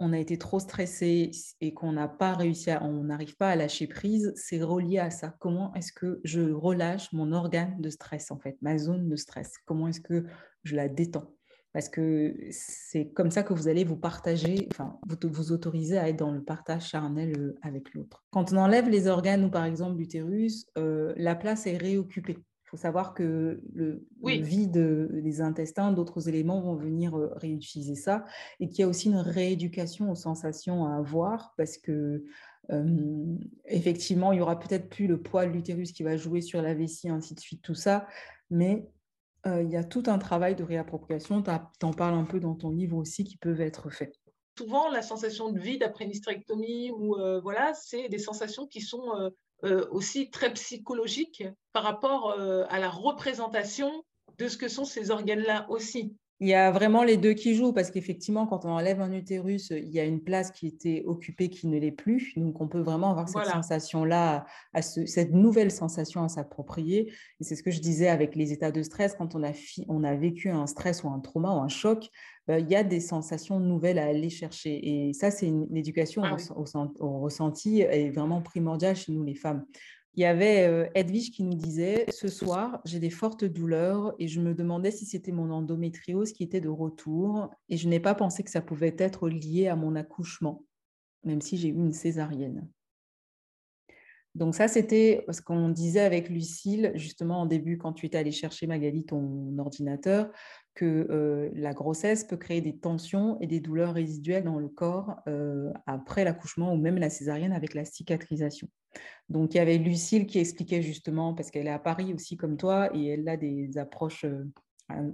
on 0.00 0.12
a 0.12 0.18
été 0.18 0.38
trop 0.38 0.60
stressé 0.60 1.30
et 1.60 1.74
qu'on 1.74 1.92
n'a 1.92 2.08
pas 2.08 2.34
réussi 2.34 2.70
à, 2.70 2.82
on 2.84 3.04
n'arrive 3.04 3.36
pas 3.36 3.50
à 3.50 3.56
lâcher 3.56 3.86
prise, 3.86 4.32
c'est 4.36 4.62
relié 4.62 4.98
à 4.98 5.10
ça. 5.10 5.34
Comment 5.38 5.72
est-ce 5.74 5.92
que 5.92 6.20
je 6.24 6.40
relâche 6.52 7.12
mon 7.12 7.32
organe 7.32 7.80
de 7.80 7.90
stress, 7.90 8.30
en 8.30 8.38
fait, 8.38 8.56
ma 8.62 8.78
zone 8.78 9.08
de 9.08 9.16
stress? 9.16 9.54
Comment 9.64 9.88
est-ce 9.88 10.00
que 10.00 10.24
je 10.64 10.76
la 10.76 10.88
détends? 10.88 11.32
Parce 11.72 11.88
que 11.88 12.34
c'est 12.50 13.10
comme 13.12 13.30
ça 13.30 13.42
que 13.42 13.52
vous 13.52 13.68
allez 13.68 13.84
vous 13.84 13.96
partager, 13.96 14.68
enfin, 14.72 14.98
vous, 15.06 15.16
vous 15.30 15.52
autoriser 15.52 15.98
à 15.98 16.08
être 16.08 16.18
dans 16.18 16.32
le 16.32 16.42
partage 16.42 16.88
charnel 16.88 17.38
euh, 17.38 17.58
avec 17.62 17.92
l'autre. 17.92 18.24
Quand 18.30 18.52
on 18.52 18.56
enlève 18.56 18.88
les 18.88 19.06
organes 19.06 19.44
ou 19.44 19.50
par 19.50 19.64
exemple 19.64 19.98
l'utérus, 19.98 20.66
euh, 20.78 21.12
la 21.16 21.34
place 21.34 21.66
est 21.66 21.76
réoccupée. 21.76 22.38
Il 22.68 22.70
faut 22.72 22.76
savoir 22.76 23.14
que 23.14 23.60
le, 23.72 24.06
vide 24.22 25.10
des 25.10 25.40
intestins, 25.40 25.90
d'autres 25.92 26.28
éléments 26.28 26.60
vont 26.60 26.74
venir 26.74 27.16
euh, 27.16 27.32
réutiliser 27.36 27.94
ça 27.94 28.24
et 28.60 28.68
qu'il 28.68 28.80
y 28.80 28.82
a 28.82 28.88
aussi 28.88 29.08
une 29.08 29.16
rééducation 29.16 30.10
aux 30.10 30.14
sensations 30.14 30.86
à 30.86 30.96
avoir 30.96 31.54
parce 31.56 31.78
que 31.78 32.24
effectivement, 33.64 34.30
il 34.32 34.38
y 34.38 34.40
aura 34.42 34.58
peut-être 34.58 34.90
plus 34.90 35.06
le 35.06 35.22
poids 35.22 35.46
de 35.46 35.52
l'utérus 35.52 35.92
qui 35.92 36.02
va 36.02 36.18
jouer 36.18 36.42
sur 36.42 36.60
la 36.60 36.74
vessie, 36.74 37.08
ainsi 37.08 37.34
de 37.34 37.40
suite, 37.40 37.62
tout 37.62 37.74
ça, 37.74 38.06
mais 38.50 38.86
euh, 39.46 39.62
il 39.62 39.70
y 39.70 39.76
a 39.76 39.84
tout 39.84 40.02
un 40.06 40.18
travail 40.18 40.56
de 40.56 40.64
réappropriation, 40.64 41.42
tu 41.42 41.50
en 41.86 41.92
parles 41.92 42.14
un 42.14 42.24
peu 42.24 42.40
dans 42.40 42.54
ton 42.54 42.70
livre 42.70 42.96
aussi, 42.96 43.24
qui 43.24 43.36
peuvent 43.36 43.60
être 43.60 43.90
faits. 43.90 44.14
Souvent 44.58 44.90
la 44.90 45.02
sensation 45.02 45.52
de 45.52 45.60
vide 45.60 45.84
après 45.84 46.04
une 46.04 46.10
hystérectomie 46.10 46.90
ou 46.90 47.16
euh, 47.16 47.40
voilà, 47.40 47.72
c'est 47.74 48.08
des 48.08 48.18
sensations 48.18 48.66
qui 48.66 48.80
sont 48.80 49.14
euh, 49.14 49.30
aussi 49.90 50.30
très 50.30 50.52
psychologique 50.52 51.44
par 51.72 51.82
rapport 51.82 52.30
euh, 52.30 52.64
à 52.68 52.78
la 52.78 52.88
représentation 52.88 54.04
de 54.38 54.48
ce 54.48 54.56
que 54.56 54.68
sont 54.68 54.84
ces 54.84 55.10
organes-là 55.10 55.66
aussi. 55.68 56.14
Il 56.40 56.46
y 56.46 56.54
a 56.54 56.70
vraiment 56.70 57.02
les 57.02 57.16
deux 57.16 57.32
qui 57.32 57.56
jouent 57.56 57.72
parce 57.72 57.90
qu'effectivement, 57.90 58.46
quand 58.46 58.64
on 58.64 58.70
enlève 58.70 59.00
un 59.00 59.12
utérus, 59.12 59.70
il 59.70 59.88
y 59.88 59.98
a 59.98 60.04
une 60.04 60.22
place 60.22 60.52
qui 60.52 60.68
était 60.68 61.02
occupée 61.04 61.48
qui 61.48 61.66
ne 61.66 61.78
l'est 61.78 61.90
plus. 61.90 62.32
Donc, 62.36 62.60
on 62.60 62.68
peut 62.68 62.80
vraiment 62.80 63.10
avoir 63.10 63.28
cette 63.28 63.46
sensation-là, 63.46 64.46
à 64.72 64.82
cette 64.82 65.32
nouvelle 65.32 65.72
sensation 65.72 66.22
à 66.22 66.28
s'approprier. 66.28 67.12
Et 67.40 67.44
c'est 67.44 67.56
ce 67.56 67.62
que 67.64 67.72
je 67.72 67.80
disais 67.80 68.08
avec 68.08 68.36
les 68.36 68.52
états 68.52 68.70
de 68.70 68.82
stress. 68.82 69.16
Quand 69.16 69.34
on 69.34 69.42
a, 69.42 69.50
on 69.88 70.04
a 70.04 70.14
vécu 70.14 70.48
un 70.48 70.68
stress 70.68 71.02
ou 71.02 71.08
un 71.08 71.18
trauma 71.18 71.50
ou 71.56 71.58
un 71.58 71.68
choc, 71.68 72.08
bah, 72.46 72.60
il 72.60 72.70
y 72.70 72.76
a 72.76 72.84
des 72.84 73.00
sensations 73.00 73.58
nouvelles 73.58 73.98
à 73.98 74.04
aller 74.04 74.30
chercher. 74.30 75.08
Et 75.08 75.12
ça, 75.14 75.32
c'est 75.32 75.46
une, 75.46 75.76
éducation 75.76 76.22
ah 76.24 76.36
au, 76.54 77.18
ressenti 77.18 77.80
est 77.80 78.10
vraiment 78.10 78.42
primordiale 78.42 78.94
chez 78.94 79.10
nous, 79.10 79.24
les 79.24 79.34
femmes. 79.34 79.66
Il 80.18 80.22
y 80.22 80.24
avait 80.24 80.66
euh, 80.66 80.88
Edwige 80.96 81.30
qui 81.30 81.44
nous 81.44 81.54
disait 81.54 82.04
Ce 82.10 82.26
soir, 82.26 82.80
j'ai 82.84 82.98
des 82.98 83.08
fortes 83.08 83.44
douleurs 83.44 84.16
et 84.18 84.26
je 84.26 84.40
me 84.40 84.52
demandais 84.52 84.90
si 84.90 85.06
c'était 85.06 85.30
mon 85.30 85.48
endométriose 85.52 86.32
qui 86.32 86.42
était 86.42 86.60
de 86.60 86.68
retour. 86.68 87.54
Et 87.68 87.76
je 87.76 87.88
n'ai 87.88 88.00
pas 88.00 88.16
pensé 88.16 88.42
que 88.42 88.50
ça 88.50 88.60
pouvait 88.60 88.96
être 88.98 89.28
lié 89.28 89.68
à 89.68 89.76
mon 89.76 89.94
accouchement, 89.94 90.64
même 91.22 91.40
si 91.40 91.56
j'ai 91.56 91.68
eu 91.68 91.74
une 91.74 91.92
césarienne. 91.92 92.68
Donc 94.34 94.56
ça, 94.56 94.66
c'était 94.66 95.24
ce 95.30 95.40
qu'on 95.40 95.68
disait 95.68 96.00
avec 96.00 96.30
Lucille, 96.30 96.90
justement 96.96 97.42
en 97.42 97.46
début, 97.46 97.78
quand 97.78 97.92
tu 97.92 98.04
étais 98.04 98.18
allée 98.18 98.32
chercher 98.32 98.66
Magali 98.66 99.04
ton 99.04 99.56
ordinateur, 99.58 100.32
que 100.74 101.06
euh, 101.10 101.48
la 101.54 101.74
grossesse 101.74 102.24
peut 102.24 102.36
créer 102.36 102.60
des 102.60 102.76
tensions 102.76 103.38
et 103.40 103.46
des 103.46 103.60
douleurs 103.60 103.94
résiduelles 103.94 104.42
dans 104.42 104.58
le 104.58 104.68
corps 104.68 105.20
euh, 105.28 105.72
après 105.86 106.24
l'accouchement 106.24 106.72
ou 106.72 106.76
même 106.76 106.98
la 106.98 107.08
césarienne 107.08 107.52
avec 107.52 107.72
la 107.74 107.84
cicatrisation. 107.84 108.68
Donc 109.28 109.54
il 109.54 109.58
y 109.58 109.60
avait 109.60 109.78
Lucille 109.78 110.26
qui 110.26 110.38
expliquait 110.38 110.82
justement, 110.82 111.34
parce 111.34 111.50
qu'elle 111.50 111.66
est 111.66 111.70
à 111.70 111.78
Paris 111.78 112.14
aussi 112.14 112.36
comme 112.36 112.56
toi, 112.56 112.90
et 112.94 113.08
elle 113.08 113.28
a 113.28 113.36
des 113.36 113.76
approches 113.78 114.24
euh, 114.24 114.44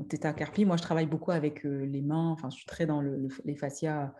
Theta 0.08 0.32
Carpi. 0.32 0.64
Moi, 0.64 0.76
je 0.76 0.82
travaille 0.82 1.06
beaucoup 1.06 1.32
avec 1.32 1.64
les 1.64 2.02
mains, 2.02 2.30
enfin, 2.30 2.48
je 2.50 2.56
suis 2.56 2.66
très 2.66 2.86
dans 2.86 3.02
les 3.02 3.56
fascias. 3.56 4.14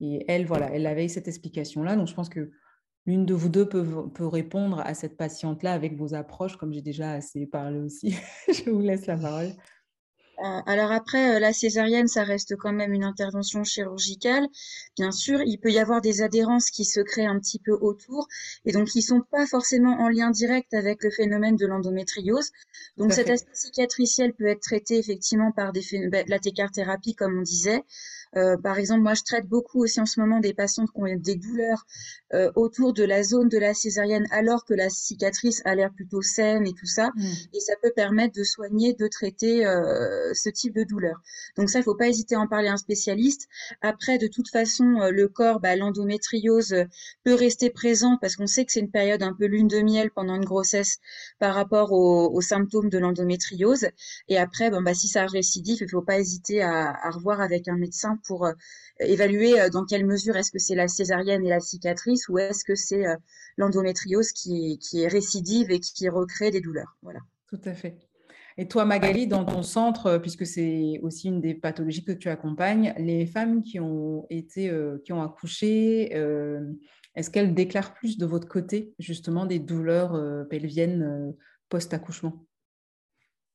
Et 0.00 0.24
elle, 0.28 0.46
voilà, 0.46 0.70
elle 0.72 0.86
avait 0.86 1.08
cette 1.08 1.28
explication-là. 1.28 1.96
Donc 1.96 2.08
je 2.08 2.14
pense 2.14 2.28
que 2.28 2.50
l'une 3.06 3.24
de 3.24 3.34
vous 3.34 3.48
deux 3.48 3.68
peut, 3.68 4.10
peut 4.12 4.26
répondre 4.26 4.80
à 4.80 4.94
cette 4.94 5.16
patiente-là 5.16 5.72
avec 5.72 5.96
vos 5.96 6.14
approches, 6.14 6.56
comme 6.56 6.72
j'ai 6.72 6.82
déjà 6.82 7.12
assez 7.12 7.46
parlé 7.46 7.80
aussi. 7.80 8.14
Je 8.48 8.70
vous 8.70 8.80
laisse 8.80 9.06
la 9.06 9.16
parole. 9.16 9.52
Euh, 10.44 10.60
alors 10.66 10.92
après, 10.92 11.36
euh, 11.36 11.40
la 11.40 11.52
césarienne, 11.52 12.06
ça 12.06 12.22
reste 12.22 12.56
quand 12.56 12.72
même 12.72 12.92
une 12.92 13.02
intervention 13.02 13.64
chirurgicale. 13.64 14.46
Bien 14.96 15.10
sûr, 15.10 15.40
il 15.42 15.58
peut 15.58 15.70
y 15.70 15.78
avoir 15.80 16.00
des 16.00 16.22
adhérences 16.22 16.70
qui 16.70 16.84
se 16.84 17.00
créent 17.00 17.26
un 17.26 17.38
petit 17.40 17.58
peu 17.58 17.72
autour 17.72 18.28
et 18.64 18.72
donc 18.72 18.88
qui 18.88 19.02
sont 19.02 19.20
pas 19.20 19.46
forcément 19.46 19.98
en 20.00 20.08
lien 20.08 20.30
direct 20.30 20.72
avec 20.74 21.02
le 21.02 21.10
phénomène 21.10 21.56
de 21.56 21.66
l'endométriose. 21.66 22.50
Donc 22.96 23.12
cet 23.12 23.30
aspect 23.30 23.54
cicatriciel 23.54 24.32
peut 24.32 24.46
être 24.46 24.60
traité 24.60 24.98
effectivement 24.98 25.50
par 25.50 25.72
des 25.72 25.82
bah, 26.08 26.22
la 26.28 26.38
thérapie 26.38 27.14
comme 27.14 27.38
on 27.38 27.42
disait. 27.42 27.82
Euh, 28.36 28.56
par 28.56 28.78
exemple, 28.78 29.02
moi, 29.02 29.14
je 29.14 29.22
traite 29.22 29.46
beaucoup 29.46 29.82
aussi 29.82 30.00
en 30.00 30.06
ce 30.06 30.20
moment 30.20 30.40
des 30.40 30.54
patientes 30.54 30.90
qui 30.90 31.00
ont 31.00 31.16
des 31.16 31.36
douleurs 31.36 31.86
euh, 32.34 32.50
autour 32.56 32.92
de 32.92 33.04
la 33.04 33.22
zone 33.22 33.48
de 33.48 33.58
la 33.58 33.74
césarienne, 33.74 34.26
alors 34.30 34.64
que 34.64 34.74
la 34.74 34.90
cicatrice 34.90 35.62
a 35.64 35.74
l'air 35.74 35.92
plutôt 35.92 36.22
saine 36.22 36.66
et 36.66 36.74
tout 36.74 36.86
ça. 36.86 37.10
Mm. 37.14 37.26
Et 37.54 37.60
ça 37.60 37.74
peut 37.82 37.92
permettre 37.94 38.34
de 38.34 38.44
soigner, 38.44 38.94
de 38.94 39.06
traiter 39.06 39.66
euh, 39.66 40.32
ce 40.34 40.48
type 40.50 40.74
de 40.74 40.84
douleur. 40.84 41.20
Donc 41.56 41.70
ça, 41.70 41.78
il 41.78 41.82
faut 41.82 41.94
pas 41.94 42.08
hésiter 42.08 42.34
à 42.34 42.40
en 42.40 42.46
parler 42.46 42.68
à 42.68 42.72
un 42.72 42.76
spécialiste. 42.76 43.48
Après, 43.80 44.18
de 44.18 44.26
toute 44.26 44.48
façon, 44.50 45.08
le 45.10 45.28
corps, 45.28 45.60
bah, 45.60 45.76
l'endométriose 45.76 46.74
peut 47.24 47.34
rester 47.34 47.70
présent 47.70 48.18
parce 48.20 48.36
qu'on 48.36 48.46
sait 48.46 48.64
que 48.64 48.72
c'est 48.72 48.80
une 48.80 48.90
période 48.90 49.22
un 49.22 49.32
peu 49.32 49.46
lune 49.46 49.68
de 49.68 49.80
miel 49.80 50.10
pendant 50.10 50.34
une 50.34 50.44
grossesse 50.44 50.98
par 51.38 51.54
rapport 51.54 51.92
aux, 51.92 52.30
aux 52.32 52.40
symptômes 52.40 52.90
de 52.90 52.98
l'endométriose. 52.98 53.86
Et 54.28 54.38
après, 54.38 54.70
bon, 54.70 54.82
bah, 54.82 54.94
si 54.94 55.08
ça 55.08 55.26
récidive, 55.26 55.78
il 55.80 55.88
faut 55.88 56.02
pas 56.02 56.18
hésiter 56.18 56.62
à, 56.62 56.90
à 57.02 57.10
revoir 57.10 57.40
avec 57.40 57.68
un 57.68 57.76
médecin 57.76 58.17
pour 58.26 58.46
euh, 58.46 58.52
évaluer 59.00 59.60
euh, 59.60 59.68
dans 59.70 59.84
quelle 59.84 60.06
mesure 60.06 60.36
est-ce 60.36 60.50
que 60.50 60.58
c'est 60.58 60.74
la 60.74 60.88
césarienne 60.88 61.44
et 61.44 61.48
la 61.48 61.60
cicatrice 61.60 62.28
ou 62.28 62.38
est-ce 62.38 62.64
que 62.64 62.74
c'est 62.74 63.06
euh, 63.06 63.16
l'endométriose 63.56 64.32
qui, 64.32 64.78
est 64.94 65.08
récidive 65.08 65.70
et 65.70 65.80
qui 65.80 66.08
recrée 66.08 66.50
des 66.50 66.60
douleurs. 66.60 66.96
Voilà. 67.02 67.20
Tout 67.48 67.60
à 67.64 67.74
fait. 67.74 67.98
Et 68.56 68.66
toi, 68.66 68.84
Magali, 68.84 69.26
dans 69.28 69.44
ton 69.44 69.62
centre, 69.62 70.18
puisque 70.18 70.44
c'est 70.44 70.98
aussi 71.02 71.28
une 71.28 71.40
des 71.40 71.54
pathologies 71.54 72.04
que 72.04 72.12
tu 72.12 72.28
accompagnes, 72.28 72.92
les 72.98 73.24
femmes 73.24 73.62
qui 73.62 73.78
ont 73.78 74.26
été, 74.30 74.76
qui 75.04 75.12
ont 75.12 75.22
accouché, 75.22 76.12
est-ce 77.14 77.30
qu'elles 77.30 77.54
déclarent 77.54 77.94
plus 77.94 78.18
de 78.18 78.26
votre 78.26 78.48
côté 78.48 78.94
justement 78.98 79.46
des 79.46 79.60
douleurs 79.60 80.20
pelviennes 80.48 81.36
post-accouchement? 81.68 82.44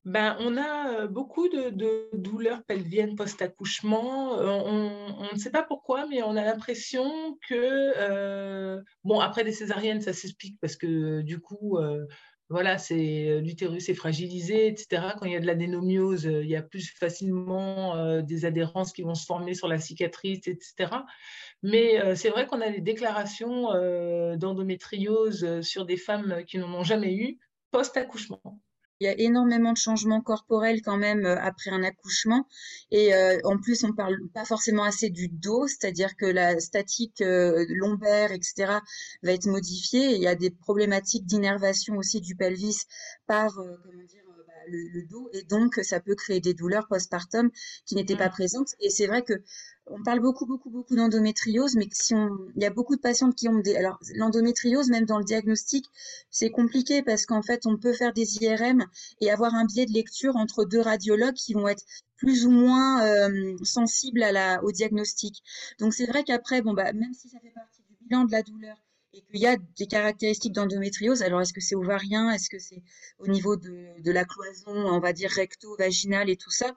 Ben, 0.05 0.35
on 0.39 0.57
a 0.57 1.07
beaucoup 1.07 1.47
de, 1.47 2.09
douleurs 2.13 2.63
pelviennes 2.63 3.15
post-accouchement. 3.15 4.33
On, 4.33 5.29
ne 5.33 5.37
sait 5.37 5.51
pas 5.51 5.63
pourquoi, 5.63 6.05
mais 6.07 6.21
on 6.21 6.35
a 6.35 6.43
l'impression 6.43 7.37
que, 7.47 8.83
bon, 9.03 9.19
après 9.19 9.43
des 9.43 9.53
césariennes, 9.53 10.01
ça 10.01 10.13
s'explique 10.13 10.59
parce 10.59 10.75
que 10.75 11.21
du 11.21 11.39
coup, 11.39 11.79
voilà, 12.49 12.77
c'est 12.77 13.39
l'utérus 13.41 13.87
est 13.87 13.93
fragilisé, 13.93 14.67
etc. 14.67 15.13
Quand 15.17 15.25
il 15.25 15.31
y 15.31 15.35
a 15.37 15.39
de 15.39 15.47
l'adénomiose, 15.47 16.25
il 16.25 16.49
y 16.49 16.55
a 16.57 16.61
plus 16.61 16.91
facilement 16.91 18.21
des 18.21 18.45
adhérences 18.45 18.91
qui 18.91 19.03
vont 19.03 19.15
se 19.15 19.25
former 19.25 19.53
sur 19.53 19.69
la 19.69 19.79
cicatrice, 19.79 20.47
etc. 20.47 20.91
Mais 21.61 22.15
c'est 22.15 22.29
vrai 22.29 22.45
qu'on 22.45 22.59
a 22.59 22.69
des 22.69 22.81
déclarations 22.81 23.69
d'endométriose 24.35 25.61
sur 25.61 25.85
des 25.85 25.97
femmes 25.97 26.43
qui 26.45 26.57
n'en 26.57 26.73
ont 26.73 26.83
jamais 26.83 27.15
eu 27.15 27.39
post-accouchement. 27.71 28.59
Il 28.99 29.05
y 29.05 29.09
a 29.09 29.19
énormément 29.19 29.73
de 29.73 29.77
changements 29.77 30.21
corporels 30.21 30.81
quand 30.81 30.97
même 30.97 31.25
euh, 31.25 31.39
après 31.41 31.71
un 31.71 31.83
accouchement. 31.83 32.47
Et 32.91 33.13
euh, 33.13 33.39
en 33.43 33.57
plus, 33.57 33.83
on 33.83 33.93
parle 33.93 34.17
pas 34.33 34.45
forcément 34.45 34.83
assez 34.83 35.09
du 35.09 35.27
dos, 35.27 35.67
c'est-à-dire 35.67 36.15
que 36.15 36.25
la 36.25 36.59
statique 36.59 37.21
euh, 37.21 37.65
lombaire, 37.69 38.31
etc., 38.31 38.79
va 39.23 39.31
être 39.31 39.47
modifiée. 39.47 40.15
il 40.15 40.21
y 40.21 40.27
a 40.27 40.35
des 40.35 40.51
problématiques 40.51 41.25
d'innervation 41.25 41.97
aussi 41.97 42.21
du 42.21 42.35
pelvis 42.35 42.83
par, 43.27 43.53
comment 43.55 44.03
dire, 44.07 44.23
bah, 44.47 44.53
le, 44.67 45.07
dos. 45.07 45.29
Et 45.33 45.43
donc, 45.43 45.75
ça 45.83 45.99
peut 45.99 46.15
créer 46.15 46.39
des 46.39 46.53
douleurs 46.53 46.87
postpartum 46.87 47.49
qui 47.85 47.95
n'étaient 47.95 48.15
pas 48.15 48.27
mmh. 48.27 48.31
présentes. 48.31 48.75
Et 48.79 48.89
c'est 48.89 49.07
vrai 49.07 49.23
que 49.23 49.33
on 49.87 50.01
parle 50.03 50.21
beaucoup, 50.21 50.45
beaucoup, 50.45 50.69
beaucoup 50.69 50.95
d'endométriose, 50.95 51.75
mais 51.75 51.87
si 51.91 52.13
on, 52.15 52.29
il 52.55 52.63
y 52.63 52.65
a 52.65 52.69
beaucoup 52.69 52.95
de 52.95 53.01
patientes 53.01 53.35
qui 53.35 53.49
ont 53.49 53.59
des, 53.59 53.75
alors 53.75 53.99
l'endométriose, 54.15 54.89
même 54.89 55.05
dans 55.05 55.17
le 55.17 55.25
diagnostic, 55.25 55.85
c'est 56.29 56.49
compliqué 56.49 57.03
parce 57.03 57.25
qu'en 57.25 57.41
fait, 57.41 57.65
on 57.65 57.77
peut 57.77 57.93
faire 57.93 58.13
des 58.13 58.37
IRM 58.43 58.85
et 59.21 59.29
avoir 59.29 59.53
un 59.55 59.65
biais 59.65 59.85
de 59.85 59.91
lecture 59.91 60.35
entre 60.35 60.65
deux 60.65 60.81
radiologues 60.81 61.35
qui 61.35 61.53
vont 61.53 61.67
être 61.67 61.83
plus 62.15 62.45
ou 62.45 62.51
moins 62.51 63.05
euh, 63.05 63.57
sensibles 63.63 64.23
à 64.23 64.31
la, 64.31 64.63
au 64.63 64.71
diagnostic. 64.71 65.43
Donc 65.79 65.93
c'est 65.93 66.05
vrai 66.05 66.23
qu'après, 66.23 66.61
bon 66.61 66.73
bah, 66.73 66.93
même 66.93 67.13
si 67.13 67.27
ça 67.27 67.39
fait 67.39 67.51
partie 67.51 67.81
du 67.89 67.95
bilan 68.07 68.23
de 68.25 68.31
la 68.31 68.43
douleur 68.43 68.77
et 69.13 69.21
qu'il 69.21 69.39
y 69.39 69.47
a 69.47 69.57
des 69.77 69.85
caractéristiques 69.85 70.53
d'endométriose. 70.53 71.21
Alors, 71.21 71.41
est-ce 71.41 71.53
que 71.53 71.61
c'est 71.61 71.75
ovarien 71.75 72.31
Est-ce 72.31 72.49
que 72.49 72.59
c'est 72.59 72.81
au 73.19 73.27
niveau 73.27 73.55
de, 73.55 74.01
de, 74.01 74.11
la 74.11 74.25
cloison, 74.25 74.71
on 74.71 74.99
va 74.99 75.13
dire 75.13 75.29
recto-vaginale 75.29 76.29
et 76.29 76.35
tout 76.35 76.49
ça 76.49 76.73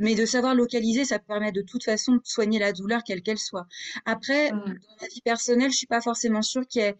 Mais 0.00 0.14
de 0.14 0.26
savoir 0.26 0.54
localiser, 0.54 1.04
ça 1.04 1.18
permet 1.18 1.52
de 1.52 1.62
toute 1.62 1.84
façon 1.84 2.16
de 2.16 2.20
soigner 2.24 2.58
la 2.58 2.72
douleur, 2.72 3.02
quelle 3.04 3.22
qu'elle 3.22 3.38
soit. 3.38 3.66
Après, 4.04 4.52
mmh. 4.52 4.58
dans 4.58 4.96
ma 5.00 5.08
vie 5.08 5.22
personnelle, 5.22 5.72
je 5.72 5.76
suis 5.76 5.86
pas 5.86 6.00
forcément 6.00 6.42
sûre 6.42 6.66
qu'il 6.66 6.82
y 6.82 6.84
ait 6.84 6.96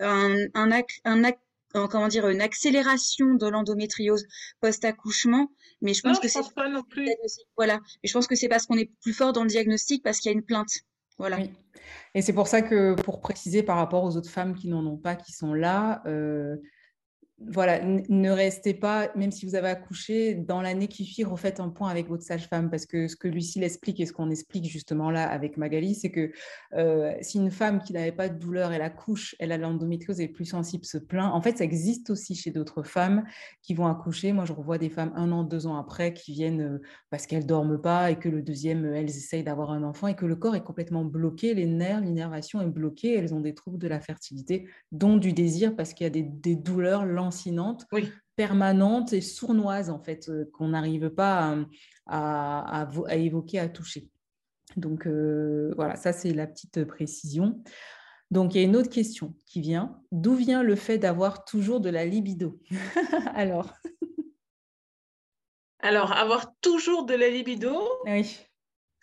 un, 0.00 0.36
un, 0.54 0.70
un, 1.04 1.88
comment 1.88 2.08
dire, 2.08 2.28
une 2.28 2.42
accélération 2.42 3.34
de 3.34 3.46
l'endométriose 3.46 4.26
post-accouchement, 4.60 5.50
mais 5.80 5.94
je 5.94 6.02
pense 6.02 6.20
que 6.20 6.28
c'est. 6.28 6.40
Voilà, 7.56 7.80
mais 8.02 8.08
je 8.08 8.12
pense 8.12 8.26
que 8.26 8.34
c'est 8.34 8.48
parce 8.48 8.66
qu'on 8.66 8.76
est 8.76 8.90
plus 9.00 9.12
fort 9.12 9.32
dans 9.32 9.42
le 9.42 9.48
diagnostic 9.48 10.02
parce 10.02 10.18
qu'il 10.18 10.30
y 10.30 10.34
a 10.34 10.36
une 10.36 10.44
plainte. 10.44 10.82
Voilà. 11.18 11.38
Et 12.14 12.22
c'est 12.22 12.32
pour 12.32 12.48
ça 12.48 12.62
que, 12.62 12.94
pour 12.94 13.20
préciser 13.20 13.62
par 13.62 13.76
rapport 13.76 14.04
aux 14.04 14.16
autres 14.16 14.30
femmes 14.30 14.54
qui 14.54 14.68
n'en 14.68 14.84
ont 14.86 14.96
pas, 14.96 15.16
qui 15.16 15.32
sont 15.32 15.54
là, 15.54 16.02
euh, 16.06 16.56
voilà, 17.48 17.80
ne 17.82 18.30
restez 18.30 18.74
pas, 18.74 19.10
même 19.16 19.30
si 19.30 19.46
vous 19.46 19.54
avez 19.54 19.68
accouché, 19.68 20.34
dans 20.34 20.60
l'année 20.62 20.88
qui 20.88 21.04
suit, 21.04 21.24
refaites 21.24 21.60
un 21.60 21.68
point 21.68 21.88
avec 21.88 22.08
votre 22.08 22.22
sage-femme, 22.22 22.70
parce 22.70 22.86
que 22.86 23.08
ce 23.08 23.16
que 23.16 23.28
Lucille 23.28 23.64
explique 23.64 24.00
et 24.00 24.06
ce 24.06 24.12
qu'on 24.12 24.30
explique 24.30 24.66
justement 24.66 25.10
là 25.10 25.28
avec 25.28 25.56
Magali, 25.56 25.94
c'est 25.94 26.10
que 26.10 26.32
euh, 26.74 27.12
si 27.20 27.38
une 27.38 27.50
femme 27.50 27.82
qui 27.82 27.92
n'avait 27.92 28.12
pas 28.12 28.28
de 28.28 28.38
douleur, 28.38 28.72
elle 28.72 28.82
accouche, 28.82 29.34
elle 29.38 29.52
a 29.52 29.58
l'endométriose, 29.58 30.20
et 30.20 30.24
est 30.24 30.28
plus 30.28 30.44
sensible, 30.44 30.84
se 30.84 30.98
plaint. 30.98 31.32
En 31.32 31.40
fait, 31.40 31.58
ça 31.58 31.64
existe 31.64 32.10
aussi 32.10 32.34
chez 32.34 32.50
d'autres 32.50 32.82
femmes 32.82 33.24
qui 33.62 33.74
vont 33.74 33.86
accoucher. 33.86 34.32
Moi, 34.32 34.44
je 34.44 34.52
revois 34.52 34.78
des 34.78 34.90
femmes 34.90 35.12
un 35.16 35.32
an, 35.32 35.42
deux 35.42 35.66
ans 35.66 35.76
après 35.76 36.14
qui 36.14 36.32
viennent 36.32 36.60
euh, 36.60 36.82
parce 37.10 37.26
qu'elles 37.26 37.46
dorment 37.46 37.80
pas 37.80 38.10
et 38.10 38.16
que 38.16 38.28
le 38.28 38.42
deuxième, 38.42 38.84
elles 38.86 39.10
essayent 39.10 39.44
d'avoir 39.44 39.70
un 39.70 39.82
enfant 39.82 40.06
et 40.06 40.14
que 40.14 40.26
le 40.26 40.36
corps 40.36 40.56
est 40.56 40.64
complètement 40.64 41.04
bloqué, 41.04 41.54
les 41.54 41.66
nerfs, 41.66 42.00
l'innervation 42.00 42.60
est 42.60 42.66
bloquée, 42.66 43.14
elles 43.14 43.34
ont 43.34 43.40
des 43.40 43.54
troubles 43.54 43.78
de 43.78 43.88
la 43.88 44.00
fertilité, 44.00 44.68
dont 44.92 45.16
du 45.16 45.32
désir 45.32 45.74
parce 45.76 45.94
qu'il 45.94 46.04
y 46.04 46.06
a 46.06 46.10
des, 46.10 46.22
des 46.22 46.56
douleurs 46.56 47.04
lancinante, 47.32 47.86
permanente 48.36 49.12
et 49.12 49.20
sournoise, 49.20 49.90
en 49.90 49.98
fait, 49.98 50.28
euh, 50.28 50.50
qu'on 50.52 50.68
n'arrive 50.68 51.10
pas 51.10 51.56
à, 52.06 52.88
évoquer, 53.10 53.58
à 53.58 53.68
toucher. 53.68 54.08
Donc, 54.76 55.06
euh, 55.06 55.72
voilà, 55.76 55.96
ça, 55.96 56.12
c'est 56.12 56.32
la 56.32 56.46
petite 56.46 56.84
précision. 56.84 57.62
Donc, 58.30 58.54
il 58.54 58.58
y 58.58 58.64
a 58.64 58.66
une 58.66 58.76
autre 58.76 58.90
question 58.90 59.34
qui 59.46 59.60
vient. 59.60 60.00
D'où 60.10 60.34
vient 60.34 60.62
le 60.62 60.76
fait 60.76 60.98
d'avoir 60.98 61.44
toujours 61.44 61.80
de 61.80 61.90
la 61.90 62.04
libido 62.04 62.60
Alors 63.34 63.72
Alors, 65.80 66.12
avoir 66.12 66.54
toujours 66.60 67.04
de 67.04 67.14
la 67.14 67.28
libido, 67.28 67.82
oui 68.06 68.38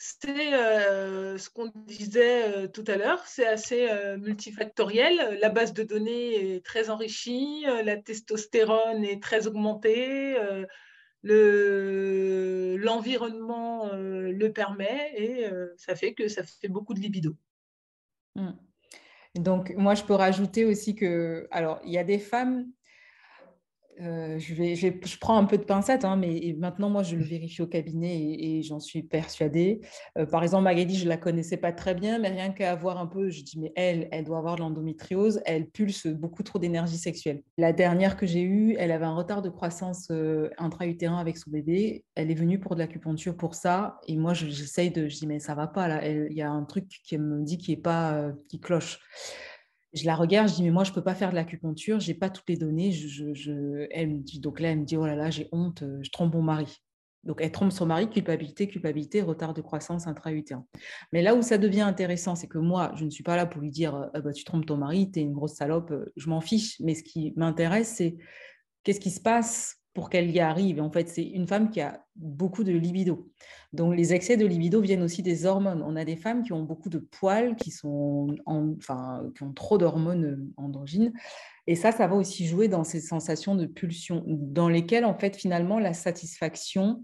c'est 0.01 0.53
euh, 0.53 1.37
ce 1.37 1.49
qu'on 1.49 1.69
disait 1.75 2.45
euh, 2.45 2.69
tout 2.69 2.85
à 2.87 2.95
l'heure, 2.95 3.21
c'est 3.27 3.45
assez 3.45 3.89
euh, 3.89 4.17
multifactoriel. 4.17 5.37
La 5.41 5.49
base 5.49 5.73
de 5.73 5.83
données 5.83 6.55
est 6.55 6.65
très 6.65 6.89
enrichie, 6.89 7.65
la 7.83 7.97
testostérone 7.97 9.03
est 9.03 9.21
très 9.21 9.45
augmentée, 9.45 10.37
l'environnement 11.21 13.91
le 13.93 14.47
permet 14.53 15.11
et 15.17 15.49
ça 15.75 15.95
fait 15.95 16.13
que 16.13 16.29
ça 16.29 16.43
fait 16.43 16.69
beaucoup 16.69 16.93
de 16.93 17.01
libido. 17.01 17.35
Mmh. 18.35 18.51
Donc, 19.35 19.73
moi, 19.75 19.95
je 19.95 20.03
peux 20.03 20.13
rajouter 20.13 20.63
aussi 20.65 20.95
que, 20.95 21.45
alors, 21.51 21.81
il 21.83 21.91
y 21.91 21.97
a 21.97 22.05
des 22.05 22.19
femmes 22.19 22.71
euh, 24.01 24.39
je, 24.39 24.53
vais, 24.53 24.75
je, 24.75 25.19
prends 25.19 25.37
un 25.37 25.45
peu 25.45 25.57
de 25.57 25.63
pincette, 25.63 26.05
hein, 26.05 26.15
mais 26.15 26.55
maintenant, 26.57 26.89
moi, 26.89 27.03
je 27.03 27.15
le 27.15 27.23
vérifie 27.23 27.61
au 27.61 27.67
cabinet 27.67 28.17
et, 28.39 28.61
j'en 28.63 28.79
suis 28.79 29.03
persuadée. 29.03 29.81
Euh, 30.17 30.25
par 30.25 30.43
exemple, 30.43 30.63
Magali, 30.63 30.95
je 30.95 31.03
ne 31.05 31.09
la 31.09 31.17
connaissais 31.17 31.57
pas 31.57 31.71
très 31.71 31.95
bien, 31.95 32.19
mais 32.19 32.29
rien 32.29 32.51
qu'à 32.51 32.75
voir 32.75 32.97
un 32.99 33.07
peu, 33.07 33.29
je 33.29 33.43
dis, 33.43 33.59
mais 33.59 33.73
elle, 33.75 34.07
elle 34.11 34.23
doit 34.23 34.37
avoir 34.37 34.55
de 34.55 34.61
l'endométriose, 34.61 35.41
elle 35.45 35.67
pulse 35.67 36.07
beaucoup 36.07 36.43
trop 36.43 36.59
d'énergie 36.59 36.97
sexuelle. 36.97 37.41
La 37.57 37.73
dernière 37.73 38.15
que 38.17 38.25
j'ai 38.25 38.41
eue, 38.41 38.75
elle 38.77 38.91
avait 38.91 39.05
un 39.05 39.15
retard 39.15 39.41
de 39.41 39.49
croissance 39.49 40.07
euh, 40.11 40.49
intra-utérin 40.57 41.17
avec 41.17 41.37
son 41.37 41.51
bébé. 41.51 42.03
Elle 42.15 42.31
est 42.31 42.35
venue 42.35 42.59
pour 42.59 42.75
de 42.75 42.79
l'acupuncture 42.79 43.35
pour 43.35 43.55
ça. 43.55 43.99
Et 44.07 44.17
moi, 44.17 44.33
j'essaye 44.33 44.91
de, 44.91 45.07
je 45.07 45.17
dis, 45.17 45.27
mais 45.27 45.39
ça 45.39 45.55
va 45.55 45.67
pas, 45.67 45.87
là. 45.87 46.07
Il 46.07 46.33
y 46.33 46.41
a 46.41 46.49
un 46.49 46.63
truc 46.63 46.87
qui 47.03 47.17
me 47.17 47.43
dit 47.43 47.57
qui 47.57 47.73
est 47.73 47.77
pas, 47.77 48.31
qui 48.47 48.59
cloche 48.59 48.99
je 49.93 50.05
la 50.05 50.15
regarde, 50.15 50.49
je 50.49 50.55
dis, 50.55 50.63
mais 50.63 50.71
moi, 50.71 50.83
je 50.83 50.91
ne 50.91 50.95
peux 50.95 51.03
pas 51.03 51.15
faire 51.15 51.31
de 51.31 51.35
l'acupuncture, 51.35 51.99
je 51.99 52.09
n'ai 52.09 52.13
pas 52.13 52.29
toutes 52.29 52.47
les 52.49 52.57
données. 52.57 52.93
Elle 53.91 54.23
donc 54.39 54.59
là, 54.59 54.69
elle 54.69 54.79
me 54.79 54.85
dit, 54.85 54.97
oh 54.97 55.05
là 55.05 55.15
là, 55.15 55.29
j'ai 55.29 55.49
honte, 55.51 55.81
euh, 55.83 55.99
je 56.01 56.11
trompe 56.11 56.33
mon 56.33 56.41
mari. 56.41 56.77
Donc, 57.23 57.39
elle 57.41 57.51
trompe 57.51 57.71
son 57.71 57.85
mari, 57.85 58.09
culpabilité, 58.09 58.67
culpabilité, 58.67 59.21
retard 59.21 59.53
de 59.53 59.61
croissance 59.61 60.07
intra-utérin. 60.07 60.65
Mais 61.11 61.21
là 61.21 61.35
où 61.35 61.41
ça 61.41 61.57
devient 61.57 61.81
intéressant, 61.81 62.35
c'est 62.35 62.47
que 62.47 62.59
moi, 62.59 62.93
je 62.95 63.03
ne 63.03 63.09
suis 63.09 63.23
pas 63.23 63.35
là 63.35 63.45
pour 63.45 63.61
lui 63.61 63.71
dire, 63.71 63.95
euh, 63.95 64.07
ah 64.13 64.21
bah, 64.21 64.31
tu 64.31 64.43
trompes 64.43 64.65
ton 64.65 64.77
mari, 64.77 65.11
tu 65.11 65.19
es 65.19 65.23
une 65.23 65.33
grosse 65.33 65.55
salope, 65.55 65.91
euh, 65.91 66.13
je 66.15 66.29
m'en 66.29 66.39
fiche. 66.39 66.79
Mais 66.79 66.95
ce 66.95 67.03
qui 67.03 67.33
m'intéresse, 67.35 67.95
c'est 67.95 68.15
qu'est-ce 68.83 68.99
qui 68.99 69.11
se 69.11 69.19
passe 69.19 69.78
pour 69.93 70.09
qu'elle 70.09 70.29
y 70.29 70.39
arrive. 70.39 70.81
En 70.81 70.91
fait, 70.91 71.09
c'est 71.09 71.23
une 71.23 71.47
femme 71.47 71.69
qui 71.69 71.81
a 71.81 72.05
beaucoup 72.15 72.63
de 72.63 72.71
libido. 72.71 73.29
Donc, 73.73 73.95
les 73.95 74.13
excès 74.13 74.37
de 74.37 74.45
libido 74.45 74.81
viennent 74.81 75.03
aussi 75.03 75.23
des 75.23 75.45
hormones. 75.45 75.83
On 75.85 75.95
a 75.95 76.05
des 76.05 76.15
femmes 76.15 76.43
qui 76.43 76.53
ont 76.53 76.63
beaucoup 76.63 76.89
de 76.89 76.99
poils, 76.99 77.55
qui, 77.55 77.71
sont 77.71 78.35
enfin, 78.45 79.23
qui 79.35 79.43
ont 79.43 79.53
trop 79.53 79.77
d'hormones 79.77 80.25
euh, 80.25 80.53
androgynes. 80.57 81.13
Et 81.67 81.75
ça, 81.75 81.91
ça 81.91 82.07
va 82.07 82.15
aussi 82.15 82.47
jouer 82.47 82.67
dans 82.67 82.83
ces 82.83 82.99
sensations 82.99 83.55
de 83.55 83.65
pulsion, 83.65 84.23
dans 84.27 84.69
lesquelles, 84.69 85.05
en 85.05 85.17
fait, 85.17 85.35
finalement, 85.35 85.79
la 85.79 85.93
satisfaction, 85.93 87.03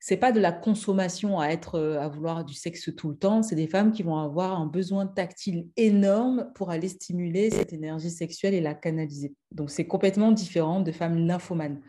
c'est 0.00 0.16
pas 0.16 0.32
de 0.32 0.40
la 0.40 0.52
consommation 0.52 1.40
à 1.40 1.48
être 1.48 1.76
euh, 1.76 2.00
à 2.00 2.08
vouloir 2.08 2.44
du 2.44 2.54
sexe 2.54 2.90
tout 2.94 3.08
le 3.08 3.16
temps, 3.16 3.42
c'est 3.42 3.56
des 3.56 3.66
femmes 3.66 3.92
qui 3.92 4.02
vont 4.02 4.18
avoir 4.18 4.60
un 4.60 4.66
besoin 4.66 5.06
tactile 5.06 5.68
énorme 5.76 6.50
pour 6.54 6.70
aller 6.70 6.88
stimuler 6.88 7.50
cette 7.50 7.72
énergie 7.72 8.10
sexuelle 8.10 8.54
et 8.54 8.60
la 8.60 8.74
canaliser. 8.74 9.34
Donc 9.52 9.70
c'est 9.70 9.86
complètement 9.86 10.32
différent 10.32 10.80
de 10.80 10.92
femmes 10.92 11.26
lymphomanes 11.26 11.80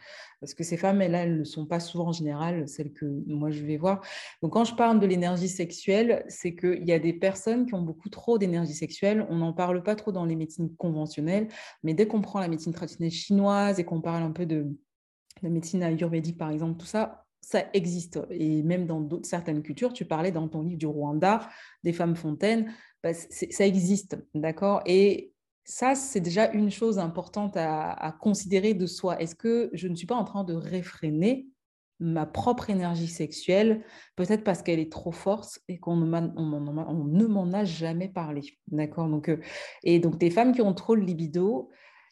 parce 0.46 0.54
que 0.54 0.64
ces 0.64 0.78
femmes, 0.78 1.02
elles, 1.02 1.16
elles 1.16 1.40
ne 1.40 1.44
sont 1.44 1.66
pas 1.66 1.80
souvent 1.80 2.10
en 2.10 2.12
général 2.12 2.68
celles 2.68 2.94
que 2.94 3.06
moi 3.26 3.50
je 3.50 3.66
vais 3.66 3.78
voir. 3.78 4.02
Donc 4.42 4.54
quand 4.54 4.64
je 4.64 4.76
parle 4.76 5.00
de 5.00 5.06
l'énergie 5.08 5.48
sexuelle, 5.48 6.24
c'est 6.28 6.56
qu'il 6.56 6.86
y 6.86 6.92
a 6.92 7.00
des 7.00 7.14
personnes 7.14 7.66
qui 7.66 7.74
ont 7.74 7.82
beaucoup 7.82 8.10
trop 8.10 8.38
d'énergie 8.38 8.74
sexuelle. 8.74 9.26
On 9.30 9.38
n'en 9.38 9.54
parle 9.54 9.82
pas 9.82 9.96
trop 9.96 10.12
dans 10.12 10.24
les 10.26 10.36
médecines 10.36 10.74
conventionnelles, 10.76 11.48
mais 11.84 11.94
dès 11.94 12.08
qu'on 12.08 12.22
prend 12.22 12.40
la 12.40 12.48
médecine 12.48 12.74
traditionnelle 12.74 13.12
chinoise 13.12 13.80
et 13.80 13.86
qu'on 13.86 14.02
parle 14.02 14.22
un 14.24 14.32
peu 14.32 14.46
de 14.46 14.68
la 15.42 15.50
médecine 15.50 15.84
ayurvédique, 15.84 16.38
par 16.38 16.52
exemple, 16.52 16.78
tout 16.78 16.86
ça, 16.86 17.25
ça 17.46 17.66
existe. 17.74 18.20
Et 18.32 18.64
même 18.64 18.88
dans 18.88 19.08
certaines 19.22 19.62
cultures, 19.62 19.94
tu 19.94 20.04
parlais 20.06 20.32
dans 20.32 20.48
ton 20.48 20.64
livre 20.64 20.80
du 20.80 20.88
Rwanda, 20.88 21.48
des 21.84 21.94
femmes 21.94 22.16
fontaines, 22.16 22.74
bah, 23.04 23.14
ça 23.14 23.68
existe, 23.68 24.18
d'accord? 24.34 24.82
Et 24.88 25.32
ça, 25.64 25.94
c'est 25.94 26.22
déjà 26.22 26.52
une 26.54 26.72
chose 26.72 26.98
importante 26.98 27.56
à, 27.56 28.18
considérer 28.20 28.74
de 28.74 28.88
soi. 28.88 29.22
Est-ce 29.22 29.36
que 29.36 29.70
je 29.74 29.88
ne 29.88 29.94
suis 29.94 30.08
pas 30.08 30.16
en 30.16 30.24
train 30.24 30.44
de 30.44 30.56
réfréner 30.56 31.48
ma 32.00 32.26
propre 32.26 32.72
énergie 32.72 33.08
sexuelle, 33.08 33.86
peut-être 34.18 34.44
parce 34.44 34.62
qu'elle 34.62 34.80
est 34.80 34.92
trop 34.92 35.14
forte 35.14 35.60
et 35.70 35.78
qu'on 35.78 35.96
ne 35.96 37.26
m'en 37.28 37.54
a 37.54 37.64
jamais 37.64 38.10
parlé. 38.10 38.42
D'accord? 38.68 39.08
Donc, 39.08 39.30
euh, 39.30 39.40
Et 39.84 40.00
donc, 40.00 40.18
des 40.18 40.30
femmes 40.30 40.52
qui 40.52 40.62
ont 40.62 40.74
trop 40.74 40.98
de 40.98 41.02
libido, 41.02 41.70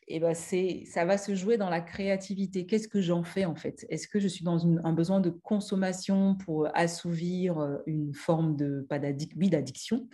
ben 0.10 0.34
c'est, 0.34 0.84
ça 0.86 1.06
va 1.06 1.18
se 1.18 1.36
jouer 1.36 1.58
dans 1.58 1.70
la 1.70 1.82
créativité. 1.82 2.66
Qu'est-ce 2.66 2.88
que 2.88 3.02
j'en 3.02 3.24
fais 3.24 3.46
en 3.46 3.56
fait? 3.56 3.86
Est-ce 3.90 4.08
que 4.08 4.20
je 4.20 4.28
suis 4.28 4.44
dans 4.44 4.66
un 4.66 4.94
besoin 4.94 5.20
de 5.20 5.30
consommation 5.30 6.36
pour 6.36 6.68
assouvir 6.74 7.60
euh, 7.60 7.78
une 7.86 8.14
forme 8.14 8.56
de, 8.56 8.86
pas 8.90 9.00
d'addiction, 9.00 10.08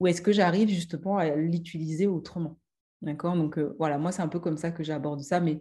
ou 0.00 0.06
est-ce 0.06 0.22
que 0.22 0.32
j'arrive 0.32 0.68
justement 0.68 1.18
à 1.18 1.34
l'utiliser 1.34 2.06
autrement? 2.06 2.58
D'accord? 3.02 3.36
Donc 3.36 3.58
euh, 3.58 3.74
voilà, 3.78 3.98
moi 3.98 4.12
c'est 4.12 4.22
un 4.22 4.28
peu 4.28 4.40
comme 4.40 4.56
ça 4.56 4.70
que 4.70 4.82
j'aborde 4.82 5.20
ça, 5.20 5.40
mais 5.40 5.60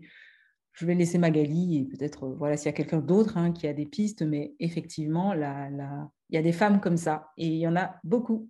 je 0.72 0.86
vais 0.86 0.96
laisser 0.96 1.18
Magali 1.18 1.78
et 1.78 1.86
peut-être 1.86 2.24
euh, 2.26 2.36
voilà 2.36 2.58
s'il 2.58 2.68
y 2.68 2.70
a 2.70 2.74
quelqu'un 2.74 3.02
d'autre 3.02 3.38
hein, 3.38 3.52
qui 3.52 3.68
a 3.68 3.74
des 3.74 3.86
pistes, 3.86 4.22
mais 4.22 4.56
effectivement, 4.60 5.34
il 5.34 6.10
y 6.30 6.38
a 6.38 6.42
des 6.42 6.54
femmes 6.54 6.80
comme 6.80 6.98
ça 6.98 7.32
et 7.38 7.48
il 7.48 7.60
y 7.60 7.68
en 7.68 7.76
a 7.76 7.96
beaucoup, 8.04 8.50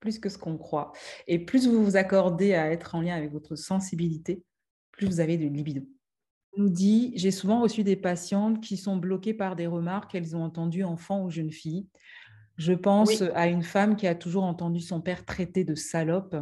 plus 0.00 0.18
que 0.18 0.28
ce 0.28 0.36
qu'on 0.36 0.58
croit. 0.58 0.92
Et 1.28 1.38
plus 1.38 1.68
vous 1.68 1.84
vous 1.84 1.96
accordez 1.96 2.54
à 2.54 2.70
être 2.72 2.94
en 2.96 3.00
lien 3.00 3.14
avec 3.14 3.30
votre 3.30 3.54
sensibilité, 3.54 4.42
plus 4.92 5.06
vous 5.06 5.20
avez 5.20 5.36
de 5.36 5.46
libido. 5.46 5.82
nous 6.56 6.68
dit 6.68 7.12
J'ai 7.16 7.30
souvent 7.30 7.60
reçu 7.60 7.82
des 7.82 7.96
patientes 7.96 8.60
qui 8.60 8.76
sont 8.76 8.96
bloquées 8.96 9.34
par 9.34 9.56
des 9.56 9.66
remarques 9.66 10.12
qu'elles 10.12 10.36
ont 10.36 10.44
entendues 10.44 10.84
enfant 10.84 11.24
ou 11.24 11.30
jeune 11.30 11.50
fille. 11.50 11.86
Je 12.56 12.72
pense 12.72 13.22
à 13.34 13.46
une 13.46 13.62
femme 13.62 13.96
qui 13.96 14.06
a 14.06 14.14
toujours 14.14 14.44
entendu 14.44 14.80
son 14.80 15.00
père 15.00 15.24
traiter 15.24 15.64
de 15.64 15.74
salope 15.74 16.36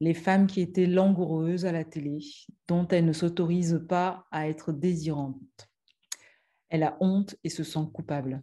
les 0.00 0.14
femmes 0.14 0.46
qui 0.46 0.60
étaient 0.60 0.86
langoureuses 0.86 1.66
à 1.66 1.72
la 1.72 1.84
télé, 1.84 2.20
dont 2.68 2.86
elle 2.88 3.04
ne 3.04 3.12
s'autorise 3.12 3.84
pas 3.88 4.26
à 4.30 4.48
être 4.48 4.72
désirante. 4.72 5.36
Elle 6.68 6.84
a 6.84 6.96
honte 7.00 7.36
et 7.42 7.48
se 7.48 7.64
sent 7.64 7.88
coupable. 7.92 8.42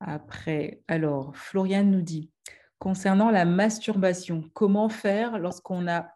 Après, 0.00 0.82
alors, 0.88 1.36
Floriane 1.36 1.90
nous 1.90 2.02
dit, 2.02 2.30
concernant 2.78 3.30
la 3.30 3.44
masturbation, 3.44 4.50
comment 4.54 4.88
faire 4.88 5.38
lorsqu'on 5.38 5.88
a, 5.88 6.08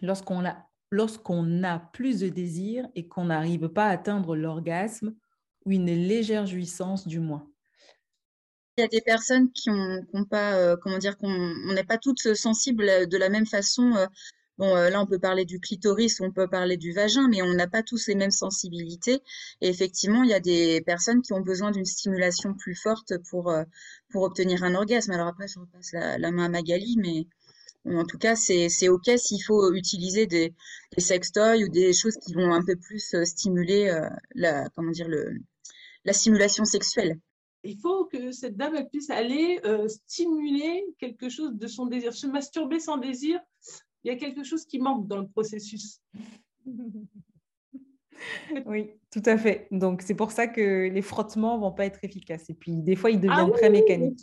lorsqu'on 0.00 0.44
a, 0.44 0.69
lorsqu'on 0.90 1.62
a 1.62 1.78
plus 1.78 2.20
de 2.20 2.28
désir 2.28 2.86
et 2.94 3.06
qu'on 3.08 3.26
n'arrive 3.26 3.68
pas 3.68 3.86
à 3.86 3.90
atteindre 3.90 4.36
l'orgasme 4.36 5.14
ou 5.64 5.72
une 5.72 5.86
légère 5.86 6.46
jouissance 6.46 7.06
du 7.06 7.20
moins 7.20 7.50
il 8.80 8.82
y 8.82 8.84
a 8.84 8.88
des 8.88 9.00
personnes 9.00 9.50
qui 9.52 9.68
ont, 9.70 10.24
pas, 10.28 10.54
euh, 10.54 10.76
comment 10.82 10.98
dire, 10.98 11.16
qu'on 11.18 11.54
n'est 11.74 11.84
pas 11.84 11.98
toutes 11.98 12.34
sensibles 12.34 13.08
de 13.08 13.16
la 13.18 13.28
même 13.28 13.46
façon. 13.46 13.94
Euh. 13.94 14.06
bon, 14.58 14.74
euh, 14.76 14.90
là, 14.90 15.00
on 15.00 15.06
peut 15.06 15.18
parler 15.18 15.44
du 15.44 15.60
clitoris, 15.60 16.20
on 16.20 16.30
peut 16.32 16.48
parler 16.48 16.76
du 16.76 16.92
vagin, 16.92 17.28
mais 17.28 17.42
on 17.42 17.52
n'a 17.54 17.66
pas 17.66 17.82
tous 17.82 18.06
les 18.08 18.14
mêmes 18.14 18.30
sensibilités. 18.30 19.20
Et 19.60 19.68
effectivement, 19.68 20.22
il 20.22 20.30
y 20.30 20.34
a 20.34 20.40
des 20.40 20.80
personnes 20.82 21.22
qui 21.22 21.32
ont 21.32 21.40
besoin 21.40 21.70
d'une 21.72 21.84
stimulation 21.84 22.54
plus 22.54 22.74
forte 22.74 23.12
pour, 23.28 23.52
pour 24.10 24.22
obtenir 24.22 24.64
un 24.64 24.74
orgasme. 24.74 25.12
Alors 25.12 25.28
après, 25.28 25.48
je 25.48 25.58
repasse 25.58 25.92
la, 25.92 26.30
main 26.30 26.44
à 26.46 26.48
Magali, 26.48 26.96
mais 26.98 27.26
en 27.86 28.04
tout 28.04 28.18
cas, 28.18 28.36
c'est 28.36 28.88
OK 28.88 29.10
s'il 29.16 29.42
faut 29.42 29.72
utiliser 29.72 30.26
des, 30.26 30.54
des 30.96 31.02
sextoys 31.02 31.64
ou 31.64 31.68
des 31.68 31.92
choses 31.92 32.16
qui 32.16 32.34
vont 32.34 32.52
un 32.52 32.64
peu 32.64 32.76
plus 32.76 33.14
stimuler 33.24 33.92
la, 34.34 34.68
comment 34.70 34.90
dire, 34.90 35.08
le, 35.08 35.38
la 36.04 36.12
stimulation 36.12 36.64
sexuelle 36.64 37.18
il 37.62 37.78
faut 37.78 38.06
que 38.06 38.32
cette 38.32 38.56
dame 38.56 38.88
puisse 38.88 39.10
aller 39.10 39.60
euh, 39.64 39.86
stimuler 39.88 40.84
quelque 40.98 41.28
chose 41.28 41.54
de 41.54 41.66
son 41.66 41.86
désir. 41.86 42.14
Se 42.14 42.26
masturber 42.26 42.80
sans 42.80 42.96
désir, 42.96 43.40
il 44.04 44.12
y 44.12 44.14
a 44.14 44.16
quelque 44.16 44.44
chose 44.44 44.64
qui 44.64 44.78
manque 44.78 45.06
dans 45.06 45.18
le 45.18 45.28
processus. 45.28 46.00
Oui, 48.66 48.90
tout 49.10 49.22
à 49.24 49.38
fait. 49.38 49.66
Donc, 49.70 50.02
c'est 50.02 50.14
pour 50.14 50.30
ça 50.30 50.46
que 50.46 50.90
les 50.90 51.00
frottements 51.00 51.56
ne 51.56 51.62
vont 51.62 51.72
pas 51.72 51.86
être 51.86 52.04
efficaces. 52.04 52.50
Et 52.50 52.54
puis, 52.54 52.82
des 52.82 52.94
fois, 52.94 53.10
ils 53.10 53.18
deviennent 53.18 53.50
ah 53.50 53.56
très 53.56 53.70
mécaniques. 53.70 54.20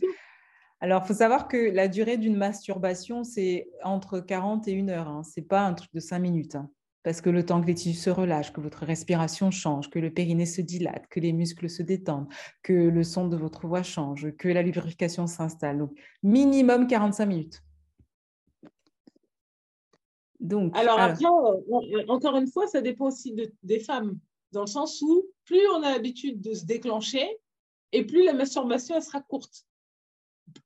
Alors, 0.79 1.01
il 1.03 1.07
faut 1.07 1.13
savoir 1.13 1.47
que 1.47 1.57
la 1.57 1.87
durée 1.87 2.17
d'une 2.17 2.35
masturbation, 2.35 3.23
c'est 3.23 3.69
entre 3.83 4.19
40 4.19 4.67
et 4.67 4.79
1 4.79 4.89
heure. 4.89 5.07
Hein. 5.07 5.23
Ce 5.23 5.39
n'est 5.39 5.45
pas 5.45 5.61
un 5.61 5.73
truc 5.73 5.89
de 5.93 5.99
5 5.99 6.19
minutes. 6.19 6.55
Hein 6.55 6.69
parce 7.07 7.21
que 7.21 7.29
le 7.29 7.45
temps 7.45 7.61
que 7.61 7.67
les 7.67 7.73
tissus 7.73 7.97
se 7.97 8.09
relâchent, 8.09 8.51
que 8.51 8.59
votre 8.59 8.85
respiration 8.85 9.49
change, 9.49 9.89
que 9.89 9.97
le 9.97 10.13
périnée 10.13 10.45
se 10.45 10.59
dilate, 10.59 11.07
que 11.07 11.21
les 11.21 11.31
muscles 11.31 11.69
se 11.69 11.81
détendent, 11.81 12.27
que 12.63 12.73
le 12.73 13.01
son 13.05 13.29
de 13.29 13.37
votre 13.37 13.65
voix 13.65 13.81
change, 13.81 14.35
que 14.35 14.49
la 14.49 14.61
lubrification 14.61 15.25
s'installe. 15.25 15.77
Donc, 15.77 15.97
minimum 16.21 16.85
45 16.85 17.25
minutes. 17.25 17.63
Donc, 20.41 20.77
alors, 20.77 20.99
après, 20.99 21.23
euh, 21.23 22.03
encore 22.09 22.35
une 22.35 22.47
fois, 22.47 22.67
ça 22.67 22.81
dépend 22.81 23.05
aussi 23.05 23.33
des 23.63 23.79
femmes, 23.79 24.19
dans 24.51 24.61
le 24.61 24.67
sens 24.67 25.01
où 25.01 25.27
plus 25.45 25.65
on 25.75 25.83
a 25.83 25.93
l'habitude 25.93 26.41
de 26.41 26.53
se 26.53 26.65
déclencher, 26.65 27.25
et 27.93 28.05
plus 28.05 28.25
la 28.25 28.33
masturbation 28.33 28.99
sera 28.99 29.21
courte 29.21 29.65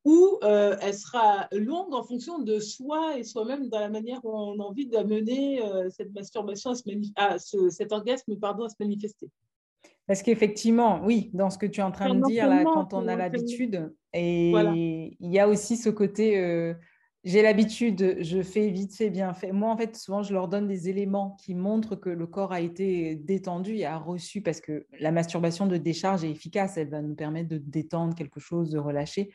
ou 0.06 0.40
euh, 0.44 0.76
elle 0.82 0.94
sera 0.94 1.48
longue 1.52 1.94
en 1.94 2.04
fonction 2.04 2.40
de 2.40 2.60
soi 2.60 3.18
et 3.18 3.24
soi-même 3.24 3.70
dans 3.70 3.80
la 3.80 3.90
manière 3.90 4.24
où 4.24 4.30
on 4.32 4.60
a 4.60 4.64
envie 4.64 4.88
d'amener 4.88 5.64
euh, 5.64 5.90
cette 5.90 6.14
masturbation, 6.14 6.74
à, 7.16 7.38
cet 7.40 7.92
orgasme 7.92 8.36
pardon, 8.38 8.66
à 8.66 8.70
se 8.70 8.76
manifester. 8.80 9.30
Parce 10.08 10.24
qu'effectivement, 10.24 11.02
oui, 11.06 11.30
dans 11.34 11.50
ce 11.50 11.58
que 11.58 11.66
tu 11.66 11.80
es 11.80 11.84
en 11.84 11.92
train 11.92 12.14
de 12.14 12.22
dire, 12.26 12.48
là, 12.48 12.64
quand 12.64 12.94
on 12.94 13.08
a 13.08 13.16
l'habitude, 13.16 13.94
et 14.14 15.16
il 15.20 15.32
y 15.32 15.40
a 15.40 15.48
aussi 15.48 15.78
ce 15.78 15.90
côté, 15.90 16.38
euh, 16.38 16.74
j'ai 17.24 17.42
l'habitude, 17.44 18.18
je 18.20 18.42
fais 18.42 18.70
vite 18.70 18.96
fait, 18.96 19.10
bien 19.10 19.34
fait. 19.34 19.52
Moi, 19.52 19.70
en 19.70 19.78
fait, 19.78 19.96
souvent, 19.96 20.24
je 20.24 20.34
leur 20.34 20.48
donne 20.48 20.68
des 20.68 20.90
éléments 20.90 21.38
qui 21.40 21.54
montrent 21.54 21.96
que 21.96 22.10
le 22.10 22.28
corps 22.28 22.52
a 22.52 22.62
été 22.62 23.16
détendu 23.16 23.76
et 23.76 23.86
a 23.86 23.98
reçu, 23.98 24.42
parce 24.42 24.60
que 24.60 24.86
la 25.00 25.12
masturbation 25.12 25.68
de 25.68 25.78
décharge 25.78 26.24
est 26.24 26.32
efficace, 26.32 26.78
elle 26.78 26.90
va 26.90 27.02
nous 27.02 27.16
permettre 27.16 27.50
de 27.50 27.60
détendre 27.60 28.16
quelque 28.16 28.40
chose, 28.40 28.72
de 28.72 28.80
relâcher. 28.80 29.30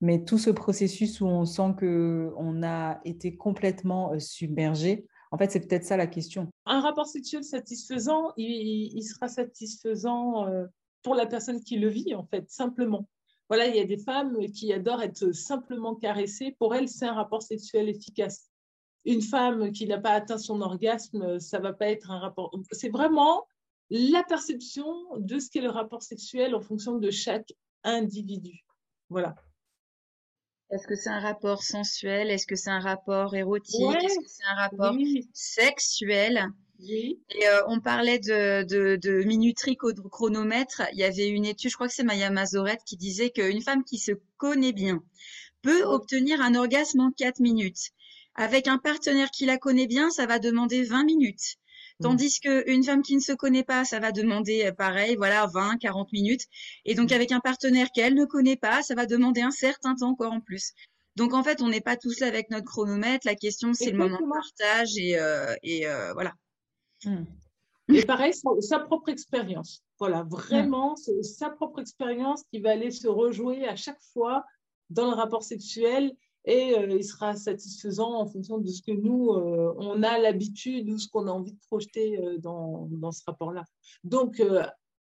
Mais 0.00 0.24
tout 0.24 0.38
ce 0.38 0.50
processus 0.50 1.20
où 1.20 1.26
on 1.26 1.44
sent 1.44 1.74
qu'on 1.78 2.62
a 2.62 3.00
été 3.04 3.36
complètement 3.36 4.12
euh, 4.12 4.18
submergé, 4.18 5.06
en 5.30 5.38
fait, 5.38 5.50
c'est 5.50 5.66
peut-être 5.66 5.84
ça 5.84 5.96
la 5.96 6.06
question. 6.06 6.48
Un 6.66 6.80
rapport 6.80 7.06
sexuel 7.06 7.42
satisfaisant, 7.42 8.32
il, 8.36 9.02
sera 9.02 9.28
satisfaisant 9.28 10.46
euh, 10.46 10.66
pour 11.02 11.14
la 11.14 11.26
personne 11.26 11.60
qui 11.60 11.76
le 11.76 11.88
vit, 11.88 12.14
en 12.14 12.24
fait, 12.24 12.48
simplement. 12.48 13.08
Voilà, 13.48 13.66
il 13.66 13.76
y 13.76 13.80
a 13.80 13.84
des 13.84 13.98
femmes 13.98 14.38
qui 14.54 14.72
adorent 14.72 15.02
être 15.02 15.32
simplement 15.32 15.94
caressées. 15.94 16.54
Pour 16.58 16.74
elles, 16.74 16.88
c'est 16.88 17.06
un 17.06 17.14
rapport 17.14 17.42
sexuel 17.42 17.88
efficace. 17.88 18.48
Une 19.04 19.22
femme 19.22 19.72
qui 19.72 19.86
n'a 19.86 19.98
pas 19.98 20.12
atteint 20.12 20.38
son 20.38 20.60
orgasme, 20.60 21.38
ça 21.38 21.58
va 21.58 21.72
pas 21.72 21.88
être 21.88 22.10
un 22.10 22.18
rapport. 22.18 22.56
C'est 22.72 22.88
vraiment 22.88 23.44
la 23.90 24.22
perception 24.22 24.86
de 25.18 25.38
ce 25.38 25.50
qu'est 25.50 25.60
le 25.60 25.70
rapport 25.70 26.02
sexuel 26.02 26.54
en 26.54 26.60
fonction 26.60 26.98
de 26.98 27.10
chaque 27.10 27.52
individu. 27.82 28.64
Voilà. 29.10 29.34
Est-ce 30.74 30.88
que 30.88 30.96
c'est 30.96 31.10
un 31.10 31.20
rapport 31.20 31.62
sensuel? 31.62 32.30
Est-ce 32.30 32.48
que 32.48 32.56
c'est 32.56 32.70
un 32.70 32.80
rapport 32.80 33.36
érotique? 33.36 33.80
Est-ce 33.80 34.18
que 34.18 34.26
c'est 34.26 34.44
un 34.50 34.56
rapport 34.56 34.96
sexuel? 35.32 36.48
Oui. 36.80 37.20
Et 37.30 37.46
euh, 37.46 37.62
on 37.68 37.78
parlait 37.78 38.18
de, 38.18 38.64
de, 38.64 38.96
de 38.96 39.22
minuterie 39.22 39.76
chronomètre. 39.76 40.82
Il 40.92 40.98
y 40.98 41.04
avait 41.04 41.28
une 41.28 41.44
étude, 41.44 41.70
je 41.70 41.76
crois 41.76 41.86
que 41.86 41.94
c'est 41.94 42.02
Maya 42.02 42.28
Mazoret, 42.30 42.78
qui 42.84 42.96
disait 42.96 43.30
qu'une 43.30 43.62
femme 43.62 43.84
qui 43.84 43.98
se 43.98 44.12
connaît 44.36 44.72
bien 44.72 45.00
peut 45.62 45.84
obtenir 45.84 46.40
un 46.40 46.56
orgasme 46.56 47.00
en 47.00 47.12
4 47.12 47.38
minutes. 47.38 47.90
Avec 48.34 48.66
un 48.66 48.78
partenaire 48.78 49.30
qui 49.30 49.46
la 49.46 49.58
connaît 49.58 49.86
bien, 49.86 50.10
ça 50.10 50.26
va 50.26 50.40
demander 50.40 50.82
20 50.82 51.04
minutes. 51.04 51.54
Mmh. 52.00 52.02
Tandis 52.02 52.40
qu'une 52.40 52.82
femme 52.82 53.02
qui 53.02 53.14
ne 53.14 53.20
se 53.20 53.32
connaît 53.32 53.62
pas, 53.62 53.84
ça 53.84 54.00
va 54.00 54.10
demander 54.10 54.66
euh, 54.66 54.72
pareil, 54.72 55.16
voilà, 55.16 55.46
20, 55.46 55.78
40 55.78 56.12
minutes. 56.12 56.42
Et 56.84 56.94
donc 56.94 57.10
mmh. 57.10 57.14
avec 57.14 57.32
un 57.32 57.40
partenaire 57.40 57.88
qu'elle 57.94 58.14
ne 58.14 58.24
connaît 58.24 58.56
pas, 58.56 58.82
ça 58.82 58.94
va 58.94 59.06
demander 59.06 59.42
un 59.42 59.50
certain 59.50 59.94
temps 59.94 60.10
encore 60.10 60.32
en 60.32 60.40
plus. 60.40 60.72
Donc 61.16 61.32
en 61.32 61.44
fait, 61.44 61.62
on 61.62 61.68
n'est 61.68 61.80
pas 61.80 61.96
tous 61.96 62.20
là 62.20 62.26
avec 62.26 62.50
notre 62.50 62.66
chronomètre. 62.66 63.26
La 63.26 63.36
question, 63.36 63.72
c'est 63.72 63.92
le 63.92 63.98
moment 63.98 64.18
de 64.18 64.28
partage 64.28 64.98
et, 64.98 65.18
euh, 65.18 65.54
et 65.62 65.86
euh, 65.86 66.12
voilà. 66.12 66.32
Mmh. 67.04 67.24
Et 67.88 68.04
pareil, 68.04 68.32
sa, 68.60 68.78
propre 68.78 69.10
expérience. 69.10 69.84
Voilà, 69.98 70.24
vraiment, 70.24 70.96
c'est 70.96 71.22
sa 71.22 71.50
propre 71.50 71.80
expérience 71.80 72.42
qui 72.50 72.60
va 72.60 72.70
aller 72.70 72.90
se 72.90 73.06
rejouer 73.06 73.68
à 73.68 73.76
chaque 73.76 74.00
fois 74.12 74.44
dans 74.90 75.10
le 75.10 75.14
rapport 75.14 75.42
sexuel 75.42 76.12
et 76.44 76.74
euh, 76.76 76.96
il 76.96 77.04
sera 77.04 77.34
satisfaisant 77.36 78.12
en 78.14 78.26
fonction 78.26 78.58
de 78.58 78.68
ce 78.68 78.82
que 78.82 78.92
nous, 78.92 79.30
euh, 79.30 79.74
on 79.78 80.02
a 80.02 80.18
l'habitude 80.18 80.90
ou 80.90 80.98
ce 80.98 81.08
qu'on 81.08 81.26
a 81.26 81.30
envie 81.30 81.52
de 81.52 81.60
projeter 81.68 82.18
euh, 82.18 82.38
dans, 82.38 82.88
dans, 82.90 83.12
ce 83.12 83.22
rapport-là. 83.26 83.64
Donc, 84.02 84.42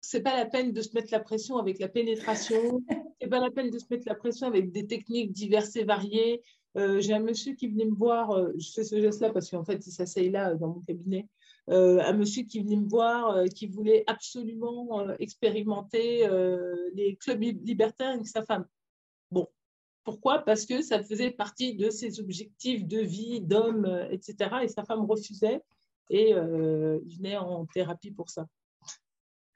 c'est 0.02 0.22
pas 0.22 0.38
la 0.38 0.46
peine 0.46 0.72
de 0.72 0.82
se 0.82 0.94
mettre 0.94 1.12
la 1.12 1.20
pression 1.20 1.58
avec 1.58 1.80
la 1.80 1.88
pénétration, 1.88 2.82
c'est 3.22 3.28
pas 3.28 3.40
la 3.40 3.50
peine 3.50 3.72
de 3.72 3.80
se 3.80 3.86
mettre 3.90 4.08
la 4.08 4.16
pression 4.16 4.48
avec 4.48 4.72
des 4.72 4.86
techniques 4.86 5.32
diverses 5.32 5.76
et 5.76 5.84
variées. 5.84 6.44
J'ai 6.76 7.14
un 7.14 7.22
monsieur 7.22 7.54
qui 7.54 7.70
venait 7.70 7.86
me 7.86 7.96
voir, 7.96 8.38
je 8.58 8.70
fais 8.74 8.84
ce 8.84 9.00
geste-là 9.00 9.30
parce 9.30 9.50
qu'en 9.50 9.64
fait, 9.64 9.88
il 9.88 9.92
s'asseye 9.92 10.30
là 10.30 10.56
dans 10.56 10.68
mon 10.68 10.82
cabinet. 10.82 11.26
un 11.68 12.12
monsieur 12.12 12.44
qui 12.44 12.60
venait 12.60 12.76
me 12.76 12.88
voir, 12.88 13.46
qui 13.46 13.68
voulait 13.68 14.04
absolument 14.08 15.10
expérimenter 15.18 16.28
les 16.94 17.16
clubs 17.16 17.42
libertaires 17.42 18.12
avec 18.12 18.28
sa 18.28 18.44
femme. 18.44 18.66
Pourquoi? 20.06 20.40
Parce 20.40 20.68
que 20.68 20.84
ça 20.84 21.04
faisait 21.04 21.32
partie 21.32 21.76
de 21.76 21.90
ses 21.90 22.20
objectifs 22.20 22.86
de 22.86 23.00
vie, 23.00 23.42
d'homme, 23.42 23.86
euh, 23.86 24.08
etc. 24.12 24.58
Et 24.62 24.68
sa 24.68 24.86
femme 24.86 25.04
refusait 25.04 25.62
et 26.12 26.34
euh, 26.36 27.00
il 27.08 27.18
venait 27.18 27.38
en 27.38 27.66
thérapie 27.66 28.12
pour 28.12 28.30
ça. 28.30 28.48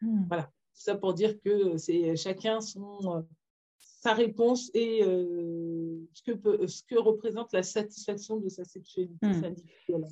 Hmm. 0.02 0.26
Voilà, 0.28 0.44
Tout 0.46 0.82
ça 0.82 0.96
pour 0.96 1.14
dire 1.14 1.40
que 1.42 1.78
c'est 1.78 2.16
chacun 2.16 2.62
son, 2.62 3.18
euh, 3.18 3.22
sa 3.78 4.14
réponse 4.16 4.72
et 4.74 5.04
ce, 5.04 6.24
que 6.26 6.32
peut, 6.32 6.66
ce 6.66 6.82
que 6.84 6.96
représente 6.96 7.54
la 7.54 7.62
satisfaction 7.62 8.38
de 8.38 8.50
sa 8.50 8.66
sexualité 8.66 9.28
hmm. 9.28 9.44
individuelle. 9.44 10.08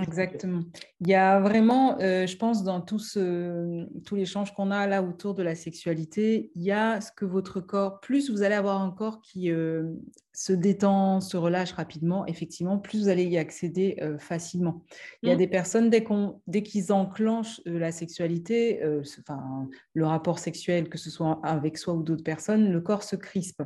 Exactement. 0.00 0.62
Il 1.00 1.08
y 1.08 1.14
a 1.14 1.40
vraiment, 1.40 1.98
euh, 2.00 2.26
je 2.26 2.36
pense, 2.36 2.64
dans 2.64 2.80
tout, 2.80 2.98
ce, 2.98 3.86
tout 4.04 4.16
l'échange 4.16 4.54
qu'on 4.54 4.70
a 4.70 4.86
là 4.86 5.02
autour 5.02 5.34
de 5.34 5.42
la 5.42 5.54
sexualité, 5.54 6.50
il 6.54 6.62
y 6.62 6.72
a 6.72 7.00
ce 7.00 7.12
que 7.12 7.24
votre 7.24 7.60
corps, 7.60 8.00
plus 8.00 8.30
vous 8.30 8.42
allez 8.42 8.54
avoir 8.54 8.80
un 8.80 8.90
corps 8.90 9.20
qui, 9.20 9.50
euh, 9.50 9.94
se 10.34 10.52
détend, 10.54 11.20
se 11.20 11.36
relâche 11.36 11.72
rapidement, 11.72 12.26
effectivement, 12.26 12.78
plus 12.78 13.02
vous 13.02 13.08
allez 13.08 13.24
y 13.24 13.36
accéder 13.36 13.98
euh, 14.00 14.18
facilement. 14.18 14.82
Il 15.22 15.28
y 15.28 15.32
a 15.32 15.34
mmh. 15.34 15.38
des 15.38 15.46
personnes, 15.46 15.90
dès, 15.90 16.04
dès 16.46 16.62
qu'ils 16.62 16.90
enclenchent 16.90 17.60
euh, 17.66 17.78
la 17.78 17.92
sexualité, 17.92 18.82
euh, 18.82 19.02
enfin, 19.20 19.68
le 19.92 20.06
rapport 20.06 20.38
sexuel, 20.38 20.88
que 20.88 20.96
ce 20.96 21.10
soit 21.10 21.38
avec 21.42 21.76
soi 21.76 21.92
ou 21.92 22.02
d'autres 22.02 22.24
personnes, 22.24 22.72
le 22.72 22.80
corps 22.80 23.02
se 23.02 23.14
crispe. 23.14 23.62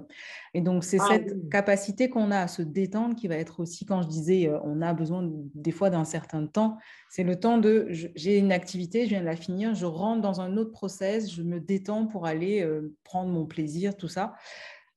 Et 0.55 0.61
donc, 0.61 0.83
c'est 0.83 0.99
ah 1.01 1.07
cette 1.09 1.49
capacité 1.51 2.11
qu'on 2.11 2.33
a 2.33 2.41
à 2.41 2.49
se 2.49 2.63
détendre 2.63 3.15
qui 3.15 3.29
va 3.29 3.37
être 3.37 3.61
aussi, 3.61 3.85
quand 3.85 4.03
je 4.03 4.09
disais, 4.09 4.51
on 4.65 4.83
a 4.83 4.93
besoin 4.93 5.31
des 5.55 5.71
fois 5.71 5.91
d'un 5.91 6.05
certain 6.05 6.47
temps, 6.47 6.79
c'est 7.11 7.23
le 7.23 7.39
temps 7.39 7.59
de, 7.59 7.87
j'ai 7.91 8.39
une 8.39 8.51
activité, 8.51 9.05
je 9.05 9.11
viens 9.11 9.21
de 9.21 9.27
la 9.27 9.37
finir, 9.37 9.75
je 9.75 9.87
rentre 9.87 10.21
dans 10.21 10.41
un 10.41 10.57
autre 10.57 10.73
process, 10.73 11.31
je 11.31 11.43
me 11.43 11.61
détends 11.61 12.07
pour 12.07 12.27
aller 12.27 12.67
prendre 13.05 13.31
mon 13.31 13.47
plaisir, 13.47 13.97
tout 13.97 14.09
ça 14.09 14.35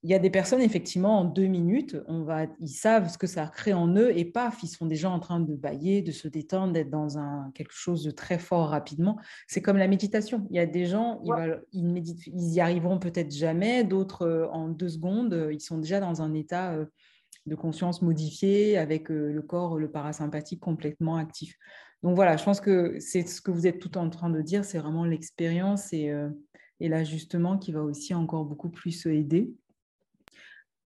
il 0.02 0.10
y 0.10 0.14
a 0.14 0.20
des 0.20 0.30
personnes, 0.30 0.62
effectivement, 0.62 1.20
en 1.20 1.26
deux 1.26 1.47
minutes, 1.47 1.97
on 2.08 2.24
va, 2.24 2.45
ils 2.60 2.70
savent 2.70 3.10
ce 3.10 3.18
que 3.18 3.28
ça 3.28 3.47
crée 3.47 3.74
en 3.74 3.93
eux 3.95 4.18
et 4.18 4.24
paf, 4.24 4.64
ils 4.64 4.70
sont 4.70 4.86
déjà 4.86 5.10
en 5.10 5.20
train 5.20 5.41
de 5.41 5.54
bailler, 5.56 6.02
de 6.02 6.14
se 6.14 6.30
détendre, 6.30 6.72
d'être 6.72 6.89
dans 6.89 7.18
un, 7.18 7.52
quelque 7.54 7.74
chose 7.74 8.04
de 8.06 8.12
très 8.12 8.39
fort 8.39 8.70
rapidement. 8.70 9.18
C'est 9.47 9.62
comme 9.62 9.76
la 9.76 9.89
méditation. 9.89 10.47
Il 10.52 10.56
y 10.56 10.60
a 10.60 10.66
des 10.66 10.86
gens, 10.86 11.22
ils, 11.74 12.16
ils, 12.28 12.54
y 12.54 12.62
arriveront 12.62 12.97
peut-être 12.97 13.32
jamais, 13.32 13.84
d'autres 13.84 14.22
euh, 14.26 14.47
en 14.52 14.70
deux 14.70 14.88
secondes, 14.88 15.34
euh, 15.34 15.54
ils 15.54 15.60
sont 15.60 15.78
déjà 15.78 16.00
dans 16.00 16.22
un 16.22 16.34
état 16.34 16.72
euh, 16.72 16.86
de 17.45 17.56
conscience 17.56 18.02
modifié 18.02 18.78
avec 18.78 19.10
le 19.10 19.41
corps, 19.41 19.78
le 19.78 19.91
parasympathique 19.91 20.62
complètement 20.62 21.18
actif. 21.18 21.58
Donc 22.04 22.16
voilà, 22.16 22.38
je 22.38 22.43
pense 22.45 22.62
que 22.62 22.97
c'est 23.00 23.28
ce 23.28 23.41
que 23.41 23.52
vous 23.52 23.68
êtes 23.68 23.80
tout 23.80 23.97
en 23.97 24.10
train 24.10 24.30
de 24.30 24.41
dire, 24.41 24.64
c'est 24.64 24.78
vraiment 24.78 25.04
l'expérience 25.04 25.91
et, 25.91 26.14
et 26.80 26.89
l'ajustement 26.89 27.58
qui 27.58 27.72
va 27.72 27.82
aussi 27.82 28.14
encore 28.14 28.45
beaucoup 28.45 28.70
plus 28.70 29.06
aider. 29.08 29.52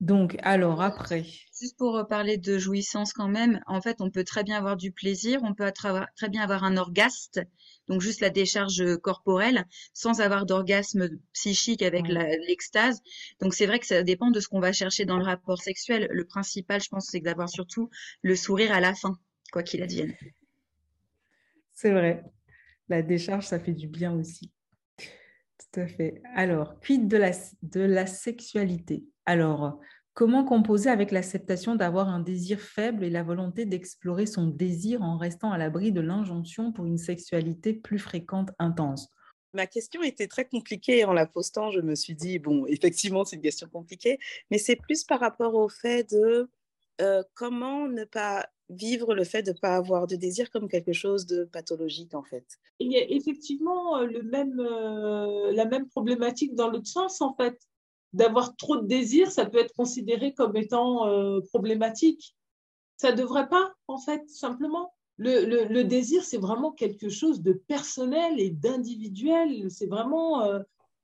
Donc, 0.01 0.37
alors 0.43 0.81
après. 0.81 1.27
Juste 1.61 1.77
pour 1.77 1.99
euh, 1.99 2.05
parler 2.05 2.39
de 2.39 2.57
jouissance 2.57 3.13
quand 3.13 3.29
même, 3.29 3.61
en 3.67 3.83
fait, 3.83 4.01
on 4.01 4.11
peut 4.11 4.25
très 4.25 4.43
bien 4.45 4.57
avoir 4.57 4.79
du 4.79 4.93
plaisir, 4.93 5.41
on 5.43 5.55
peut 5.55 5.71
très 5.73 6.29
bien 6.31 6.41
avoir 6.41 6.65
un 6.65 6.79
orgasme, 6.79 7.43
donc 7.87 8.01
juste 8.01 8.21
la 8.23 8.31
décharge 8.31 8.97
corporelle, 9.03 9.67
sans 9.93 10.23
avoir 10.23 10.47
d'orgasme 10.47 11.11
psychique 11.35 11.83
avec 11.83 12.09
l'extase. 12.09 13.03
Donc, 13.43 13.53
c'est 13.53 13.67
vrai 13.67 13.79
que 13.79 13.87
ça 13.87 14.03
dépend 14.03 14.31
de 14.31 14.41
ce 14.41 14.49
qu'on 14.49 14.61
va 14.61 14.73
chercher 14.73 15.05
dans 15.05 15.19
le 15.19 15.25
rapport 15.25 15.61
sexuel. 15.61 16.09
Le 16.11 16.25
principal, 16.25 16.81
je 16.81 16.89
pense, 16.89 17.09
c'est 17.11 17.21
d'avoir 17.21 17.51
surtout 17.51 17.91
le 18.23 18.37
sourire 18.37 18.73
à 18.73 18.81
la 18.81 18.95
fin, 18.95 19.19
quoi 19.53 19.63
qu'il 19.63 19.83
advienne. 19.83 20.15
C'est 21.75 21.93
vrai. 21.93 22.25
La 22.89 23.03
décharge, 23.03 23.47
ça 23.47 23.61
fait 23.61 23.75
du 23.75 23.87
bien 23.87 24.15
aussi. 24.15 24.51
Tout 24.97 25.81
à 25.81 25.87
fait. 25.87 26.23
Alors, 26.35 26.81
quid 26.81 27.07
de 27.07 27.19
la, 27.19 27.33
de 27.63 27.81
la 27.81 28.07
sexualité? 28.07 29.05
Alors, 29.27 29.81
comment 30.15 30.45
composer 30.45 30.91
avec 30.91 31.11
l'acceptation 31.11 31.77
d'avoir 31.77 32.09
un 32.09 32.21
désir 32.21 32.61
faible 32.61 33.05
et 33.05 33.11
la 33.11 33.23
volonté 33.23 33.65
d'explorer 33.65 34.27
son 34.27 34.47
désir 34.47 35.03
en 35.03 35.17
restant 35.17 35.53
à 35.53 35.59
l'abri 35.59 35.93
de 35.93 36.01
l'injonction 36.01 36.73
pour 36.73 36.87
une 36.87 36.99
sexualité 36.99 37.73
plus 37.73 37.99
fréquente, 37.99 38.51
intense? 38.59 39.09
Ma 39.53 39.67
question 39.67 40.03
était 40.03 40.29
très 40.29 40.45
compliquée 40.45 41.05
en 41.05 41.13
la 41.13 41.27
postant. 41.27 41.71
Je 41.71 41.81
me 41.81 41.95
suis 41.95 42.15
dit, 42.15 42.39
bon, 42.39 42.67
effectivement, 42.67 43.25
c'est 43.25 43.37
une 43.37 43.43
question 43.43 43.69
compliquée, 43.69 44.19
mais 44.51 44.59
c'est 44.59 44.77
plus 44.77 45.05
par 45.05 45.21
rapport 45.21 45.55
au 45.55 45.69
fait 45.69 46.09
de 46.11 46.49
euh, 47.01 47.23
comment 47.35 47.89
ne 47.89 48.05
pas 48.05 48.47
vivre 48.69 49.15
le 49.15 49.25
fait 49.25 49.43
de 49.43 49.51
ne 49.51 49.59
pas 49.59 49.75
avoir 49.75 50.07
de 50.07 50.15
désir 50.15 50.51
comme 50.51 50.69
quelque 50.69 50.93
chose 50.93 51.27
de 51.27 51.45
pathologique, 51.45 52.15
en 52.15 52.23
fait? 52.23 52.45
Il 52.79 52.93
y 52.93 52.97
a 52.97 53.11
effectivement 53.11 53.97
euh, 53.97 54.07
le 54.07 54.23
même, 54.23 54.61
euh, 54.61 55.53
la 55.53 55.65
même 55.65 55.89
problématique 55.89 56.55
dans 56.55 56.71
l'autre 56.71 56.87
sens, 56.87 57.21
en 57.21 57.35
fait 57.35 57.59
d'avoir 58.13 58.57
trop 58.57 58.77
de 58.77 58.87
désir, 58.87 59.31
ça 59.31 59.47
peut 59.47 59.59
être 59.59 59.75
considéré 59.75 60.35
comme 60.35 60.57
étant 60.57 61.07
euh, 61.07 61.41
problématique. 61.41 62.37
Ça 62.97 63.13
ne 63.13 63.17
devrait 63.17 63.49
pas, 63.49 63.73
en 63.87 63.99
fait, 63.99 64.29
simplement. 64.29 64.93
Le, 65.17 65.83
désir, 65.83 66.25
c'est 66.25 66.39
vraiment 66.39 66.73
quelque 66.73 67.11
chose 67.11 67.43
de 67.43 67.53
personnel 67.53 68.41
et 68.41 68.51
d'individuel. 68.51 69.71
C'est 69.71 69.87
vraiment 69.87 70.43
euh, 70.43 70.61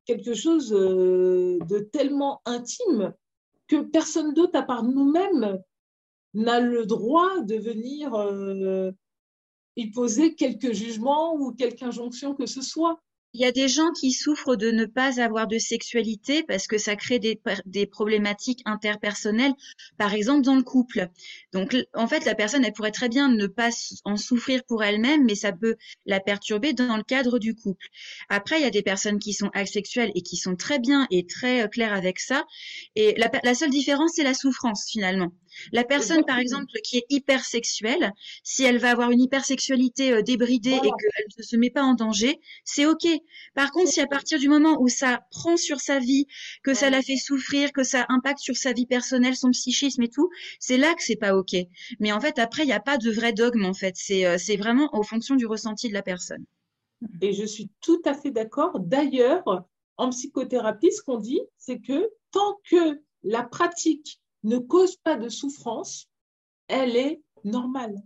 quelque 0.06 0.34
chose 0.34 0.72
euh, 0.72 1.58
de 1.68 1.78
tellement 1.80 2.40
intime 2.46 3.12
que 3.68 3.82
personne 3.82 4.32
d'autre, 4.32 4.58
à 4.58 4.62
part 4.62 4.84
nous-mêmes, 4.84 5.60
n'a 6.32 6.60
le 6.60 6.86
droit 6.86 7.40
de 7.40 7.56
venir 7.56 8.14
y 9.76 9.90
poser 9.90 10.34
quelques 10.34 10.72
jugements 10.72 11.34
ou 11.34 11.52
quelque 11.52 11.82
injonction 11.82 12.34
que 12.34 12.46
ce 12.46 12.62
soit. 12.62 13.00
Il 13.36 13.40
y 13.40 13.44
a 13.44 13.52
des 13.52 13.68
gens 13.68 13.92
qui 13.92 14.12
souffrent 14.12 14.56
de 14.56 14.70
ne 14.70 14.86
pas 14.86 15.20
avoir 15.20 15.46
de 15.46 15.58
sexualité 15.58 16.42
parce 16.42 16.66
que 16.66 16.78
ça 16.78 16.96
crée 16.96 17.18
des, 17.18 17.86
problématiques 17.86 18.62
interpersonnelles, 18.64 19.52
par 19.98 20.14
exemple 20.14 20.40
dans 20.40 20.54
le 20.54 20.62
couple. 20.62 21.10
Donc, 21.52 21.76
en 21.92 22.06
fait, 22.06 22.24
la 22.24 22.34
personne, 22.34 22.64
elle 22.64 22.72
pourrait 22.72 22.92
très 22.92 23.10
bien 23.10 23.28
ne 23.28 23.46
pas 23.46 23.68
en 24.06 24.16
souffrir 24.16 24.64
pour 24.64 24.82
elle-même, 24.82 25.26
mais 25.26 25.34
ça 25.34 25.52
peut 25.52 25.76
la 26.06 26.18
perturber 26.18 26.72
dans 26.72 26.96
le 26.96 27.02
cadre 27.02 27.38
du 27.38 27.54
couple. 27.54 27.88
Après, 28.30 28.58
il 28.58 28.62
y 28.62 28.66
a 28.66 28.70
des 28.70 28.80
personnes 28.80 29.18
qui 29.18 29.34
sont 29.34 29.50
asexuelles 29.52 30.12
et 30.14 30.22
qui 30.22 30.38
sont 30.38 30.56
très 30.56 30.78
bien 30.78 31.06
et 31.10 31.26
très 31.26 31.62
euh, 31.62 31.68
claires 31.68 31.92
avec 31.92 32.20
ça. 32.20 32.46
Et 32.94 33.16
la 33.18 33.54
seule 33.54 33.68
différence, 33.68 34.12
c'est 34.14 34.24
la 34.24 34.32
souffrance 34.32 34.86
finalement. 34.90 35.30
La 35.72 35.84
personne, 35.84 36.24
par 36.24 36.38
exemple, 36.38 36.72
qui 36.84 36.98
est 36.98 37.06
hypersexuelle, 37.10 38.12
si 38.42 38.64
elle 38.64 38.78
va 38.78 38.90
avoir 38.90 39.10
une 39.10 39.20
hypersexualité 39.20 40.12
euh, 40.12 40.22
débridée 40.22 40.74
et 40.74 40.80
qu'elle 40.80 41.26
ne 41.38 41.42
se 41.42 41.56
met 41.56 41.70
pas 41.70 41.82
en 41.82 41.94
danger, 41.94 42.40
c'est 42.64 42.86
OK. 42.86 43.06
Par 43.54 43.70
contre, 43.70 43.88
si 43.88 44.00
à 44.00 44.06
partir 44.06 44.38
du 44.38 44.48
moment 44.48 44.76
où 44.80 44.88
ça 44.88 45.22
prend 45.30 45.56
sur 45.56 45.80
sa 45.80 45.98
vie, 45.98 46.26
que 46.62 46.74
ça 46.74 46.90
la 46.90 47.02
fait 47.02 47.16
souffrir, 47.16 47.72
que 47.72 47.82
ça 47.82 48.06
impacte 48.08 48.40
sur 48.40 48.56
sa 48.56 48.72
vie 48.72 48.86
personnelle, 48.86 49.36
son 49.36 49.50
psychisme 49.50 50.02
et 50.02 50.08
tout, 50.08 50.28
c'est 50.60 50.78
là 50.78 50.94
que 50.94 51.02
c'est 51.02 51.16
pas 51.16 51.36
OK. 51.36 51.56
Mais 52.00 52.12
en 52.12 52.20
fait, 52.20 52.38
après, 52.38 52.62
il 52.62 52.66
n'y 52.66 52.72
a 52.72 52.80
pas 52.80 52.98
de 52.98 53.10
vrai 53.10 53.32
dogme, 53.32 53.64
en 53.64 53.74
fait. 53.74 53.94
Euh, 54.10 54.36
c'est 54.38 54.56
vraiment 54.56 54.88
en 54.92 55.02
fonction 55.02 55.36
du 55.36 55.46
ressenti 55.46 55.88
de 55.88 55.94
la 55.94 56.02
personne. 56.02 56.44
Et 57.20 57.32
je 57.32 57.44
suis 57.44 57.70
tout 57.80 58.00
à 58.04 58.14
fait 58.14 58.30
d'accord. 58.30 58.80
D'ailleurs, 58.80 59.66
en 59.96 60.10
psychothérapie, 60.10 60.92
ce 60.92 61.02
qu'on 61.02 61.18
dit, 61.18 61.40
c'est 61.58 61.80
que 61.80 62.10
tant 62.30 62.58
que 62.68 63.00
la 63.22 63.42
pratique 63.42 64.20
ne 64.46 64.58
cause 64.58 64.96
pas 64.96 65.16
de 65.16 65.28
souffrance, 65.28 66.08
elle 66.68 66.96
est 66.96 67.20
normale. 67.44 67.96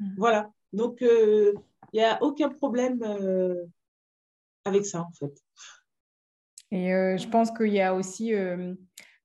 Hmm. 0.00 0.14
Voilà. 0.18 0.50
Donc, 0.72 0.98
il 1.00 1.06
euh, 1.06 1.54
n'y 1.94 2.02
a 2.02 2.22
aucun 2.22 2.50
problème 2.50 3.02
euh, 3.02 3.64
avec 4.64 4.84
ça, 4.84 5.02
en 5.02 5.12
fait. 5.12 5.32
Et 6.72 6.92
euh, 6.92 7.16
je 7.16 7.28
pense 7.28 7.52
qu'il 7.52 7.72
y 7.72 7.80
a 7.80 7.94
aussi, 7.94 8.32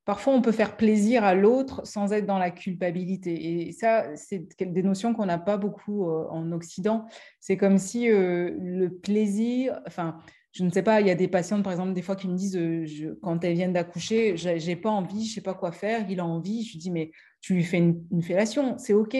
parfois, 0.05 0.34
on 0.34 0.41
peut 0.43 0.51
faire 0.51 0.78
plaisir 0.78 1.24
à 1.24 1.34
l'autre 1.34 1.86
sans 1.86 2.14
être 2.14 2.28
dans 2.28 2.38
la 2.38 2.51
culpabilité. 2.51 3.68
Et 3.68 3.72
ça, 3.72 4.16
c'est 4.16 4.47
des 4.62 4.84
notions 4.84 5.16
qu'on 5.16 5.26
n'a 5.26 5.39
pas 5.39 5.57
beaucoup 5.57 6.07
en 6.07 6.51
Occident. 6.51 7.07
C'est 7.39 7.57
comme 7.57 7.80
si 7.80 8.07
le 8.07 8.89
plaisir, 8.89 9.82
enfin, 9.88 10.20
je 10.54 10.66
ne 10.66 10.70
sais 10.70 10.84
pas, 10.84 10.99
il 10.99 11.08
y 11.08 11.12
a 11.12 11.16
des 11.16 11.30
patientes, 11.30 11.64
par 11.64 11.72
exemple, 11.72 11.93
des 11.93 12.02
fois 12.02 12.16
qui 12.16 12.28
me 12.28 12.36
disent, 12.36 12.58
euh, 12.58 13.18
quand 13.22 13.43
elles 13.43 13.54
viennent 13.54 13.74
d'accoucher, 13.74 14.36
j'ai 14.36 14.76
pas 14.76 14.89
envie, 14.89 15.26
je 15.26 15.36
sais 15.36 15.41
pas 15.41 15.54
quoi 15.54 15.72
faire, 15.72 16.06
il 16.10 16.20
a 16.20 16.26
envie. 16.26 16.64
Je 16.64 16.74
lui 16.74 16.80
dis, 16.80 16.91
mais 16.91 17.12
tu 17.39 17.54
lui 17.54 17.64
fais 17.64 17.78
une, 17.78 18.22
fellation, 18.22 18.78
c'est 18.78 18.93
OK. 18.93 19.16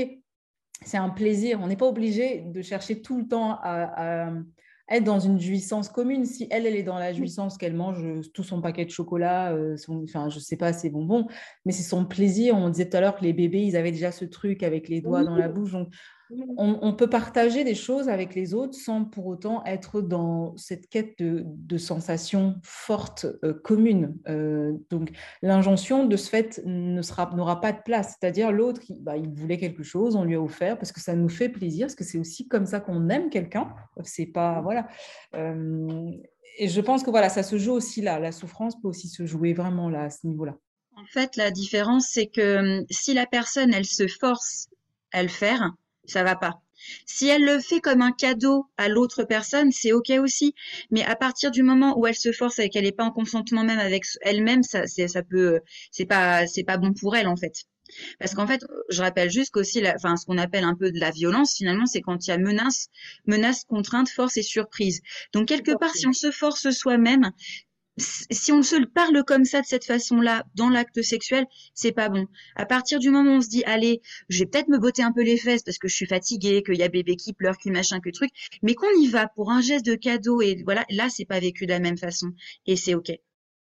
C'est 0.84 0.98
un 0.98 1.10
plaisir. 1.10 1.60
On 1.62 1.68
n'est 1.68 1.78
pas 1.78 1.88
obligé 1.88 2.42
de 2.42 2.62
chercher 2.62 3.02
tout 3.02 3.18
le 3.18 3.28
temps 3.28 3.60
à, 3.62 4.32
être 4.90 5.06
dans 5.06 5.20
une 5.20 5.40
jouissance 5.40 5.88
commune. 5.88 6.26
Si 6.26 6.48
elle, 6.52 6.66
elle 6.66 6.76
est 6.76 6.84
dans 6.84 6.98
la 6.98 7.14
jouissance 7.14 7.58
qu'elle 7.58 7.76
mange 7.76 8.04
tout 8.34 8.44
son 8.44 8.62
paquet 8.62 8.84
de 8.84 8.90
chocolat, 8.90 9.54
euh, 9.54 9.78
son, 9.78 10.04
enfin, 10.04 10.28
je 10.28 10.40
sais 10.40 10.58
pas, 10.58 10.74
ses 10.74 10.90
bonbons, 10.90 11.28
mais 11.66 11.72
c'est 11.72 11.84
son 11.84 12.04
plaisir. 12.04 12.58
On 12.58 12.68
disait 12.68 12.90
tout 12.90 12.98
à 12.98 13.00
l'heure 13.00 13.16
que 13.16 13.24
les 13.24 13.32
bébés, 13.32 13.62
ils 13.62 13.78
avaient 13.78 13.94
déjà 13.94 14.12
ce 14.12 14.26
truc 14.26 14.64
avec 14.64 14.90
les 14.90 15.00
doigts 15.00 15.24
dans 15.24 15.38
la 15.38 15.48
bouche. 15.48 15.72
Donc, 15.72 15.94
on, 16.58 16.94
peut 16.94 17.10
partager 17.10 17.64
des 17.64 17.76
choses 17.76 18.10
avec 18.10 18.36
les 18.36 18.54
autres 18.54 18.74
sans 18.74 19.06
pour 19.06 19.28
autant 19.28 19.64
être 19.66 20.02
dans 20.02 20.56
cette 20.58 20.88
quête 20.88 21.16
de, 21.20 21.78
sensations 21.78 22.56
fortes 22.64 23.26
euh, 23.44 23.54
communes. 23.54 24.18
Euh, 24.28 24.74
donc 24.90 25.12
l'injonction 25.42 26.06
de 26.06 26.16
ce 26.16 26.30
fait 26.30 26.62
n'aura 26.66 27.62
pas 27.62 27.72
de 27.72 27.82
place. 27.84 28.16
C'est-à-dire 28.20 28.52
l'autre, 28.52 28.82
bah, 29.00 29.18
il 29.18 29.30
voulait 29.30 29.58
quelque 29.58 29.84
chose, 29.84 30.16
on 30.16 30.24
lui 30.24 30.36
a 30.36 30.42
offert 30.42 30.78
parce 30.78 30.92
que 30.92 31.02
ça 31.02 31.16
nous 31.16 31.30
fait 31.30 31.50
plaisir, 31.50 31.88
parce 31.88 31.96
que 31.96 32.04
c'est 32.04 32.20
aussi 32.20 32.48
comme 32.48 32.66
ça 32.66 32.80
qu'on 32.80 33.10
aime 33.10 33.30
quelqu'un. 33.30 33.74
C'est 34.04 34.28
pas 34.28 34.62
voilà. 34.62 34.88
Euh, 35.36 36.12
et 36.58 36.68
je 36.68 36.82
pense 36.82 37.04
que 37.04 37.10
voilà, 37.10 37.30
ça 37.30 37.44
se 37.44 37.58
joue 37.58 37.74
aussi 37.74 38.02
là. 38.02 38.20
La 38.20 38.32
souffrance 38.32 38.80
peut 38.80 38.88
aussi 38.88 39.08
se 39.08 39.26
jouer 39.26 39.54
vraiment 39.54 39.90
là 39.90 40.04
à 40.04 40.10
ce 40.10 40.28
niveau-là. 40.28 40.56
En 40.98 41.06
fait, 41.06 41.36
la 41.36 41.52
différence, 41.52 42.08
c'est 42.12 42.28
que 42.28 42.80
hum, 42.80 42.86
si 42.90 43.14
la 43.14 43.26
personne, 43.26 43.74
elle 43.74 43.86
se 43.86 44.08
force 44.08 44.70
à 45.12 45.24
le 45.24 45.30
faire, 45.30 45.72
ça 46.06 46.24
va 46.24 46.36
pas. 46.36 46.62
Si 47.06 47.28
elle 47.28 47.44
le 47.46 47.60
fait 47.60 47.80
comme 47.80 48.02
un 48.02 48.12
cadeau 48.12 48.66
à 48.78 48.88
l'autre 48.88 49.24
personne, 49.24 49.72
c'est 49.72 49.92
ok 49.92 50.12
aussi. 50.20 50.56
Mais 50.90 51.04
à 51.04 51.16
partir 51.16 51.52
du 51.52 51.64
moment 51.64 51.98
où 51.98 52.08
elle 52.08 52.16
se 52.16 52.32
force 52.32 52.60
et 52.60 52.70
qu'elle 52.70 52.86
n'est 52.86 52.92
pas 52.92 53.04
en 53.06 53.12
consentement 53.12 53.64
même 53.64 53.80
avec 53.80 54.04
elle-même, 54.22 54.64
ça, 54.64 54.88
c'est, 54.88 55.08
ça 55.08 55.22
peut, 55.24 55.60
c'est 55.92 56.06
pas, 56.06 56.48
c'est 56.48 56.64
pas 56.64 56.78
bon 56.78 56.94
pour 56.94 57.16
elle 57.16 57.28
en 57.28 57.36
fait. 57.36 57.66
Parce 58.20 58.34
qu'en 58.34 58.48
fait, 58.48 58.66
je 58.90 59.02
rappelle 59.02 59.30
juste 59.30 59.52
qu'aussi, 59.52 59.84
enfin, 59.96 60.16
ce 60.16 60.26
qu'on 60.26 60.38
appelle 60.38 60.64
un 60.64 60.76
peu 60.76 60.92
de 60.92 61.00
la 61.00 61.12
violence, 61.12 61.56
finalement, 61.58 61.86
c'est 61.86 62.02
quand 62.02 62.26
il 62.26 62.30
y 62.30 62.34
a 62.34 62.38
menace, 62.38 62.88
menace, 63.26 63.66
contrainte, 63.66 64.10
force 64.10 64.38
et 64.38 64.44
surprise. 64.44 65.02
Donc 65.34 65.48
quelque 65.48 65.78
part, 65.78 65.94
si 65.94 66.08
on 66.08 66.14
se 66.14 66.32
force 66.32 66.70
soi-même, 66.72 67.32
si 67.98 68.52
on 68.52 68.64
se 68.64 68.84
parle 68.86 69.24
comme 69.26 69.46
ça, 69.46 69.62
de 69.62 69.66
cette 69.66 69.86
façon-là, 69.86 70.46
dans 70.56 70.70
l'acte 70.70 71.02
sexuel, 71.02 71.46
c'est 71.74 71.92
pas 71.92 72.10
bon. 72.10 72.26
À 72.56 72.66
partir 72.66 73.00
du 73.00 73.10
moment 73.10 73.32
où 73.32 73.38
on 73.38 73.42
se 73.42 73.50
dit, 73.50 73.64
allez, 73.66 74.02
je 74.30 74.40
vais 74.40 74.46
peut-être 74.46 74.70
me 74.70 74.80
botter 74.80 75.04
un 75.04 75.12
peu 75.12 75.24
les 75.24 75.38
fesses 75.38 75.64
parce 75.64 75.78
que 75.78 75.88
je 75.88 75.96
suis 75.96 76.06
fatiguée, 76.06 76.64
qu'il 76.64 76.78
y 76.78 76.84
a 76.84 76.90
bébé 76.90 77.16
qui 77.16 77.34
pleure, 77.34 77.58
qu'il 77.58 77.72
machin, 77.72 78.00
que 78.00 78.10
truc, 78.10 78.32
mais 78.64 78.76
qu'on 78.76 78.92
y 78.98 79.08
va 79.08 79.28
pour 79.28 79.52
un 79.52 79.62
geste 79.62 79.86
de 79.86 79.96
cadeau 79.96 80.42
et 80.42 80.62
voilà, 80.64 80.86
là, 80.90 81.08
c'est 81.10 81.26
pas 81.26 81.40
vécu 81.40 81.66
de 81.66 81.72
la 81.72 81.80
même 81.80 81.98
façon 81.98 82.32
et 82.66 82.76
c'est 82.76 82.96
ok. 82.96 83.12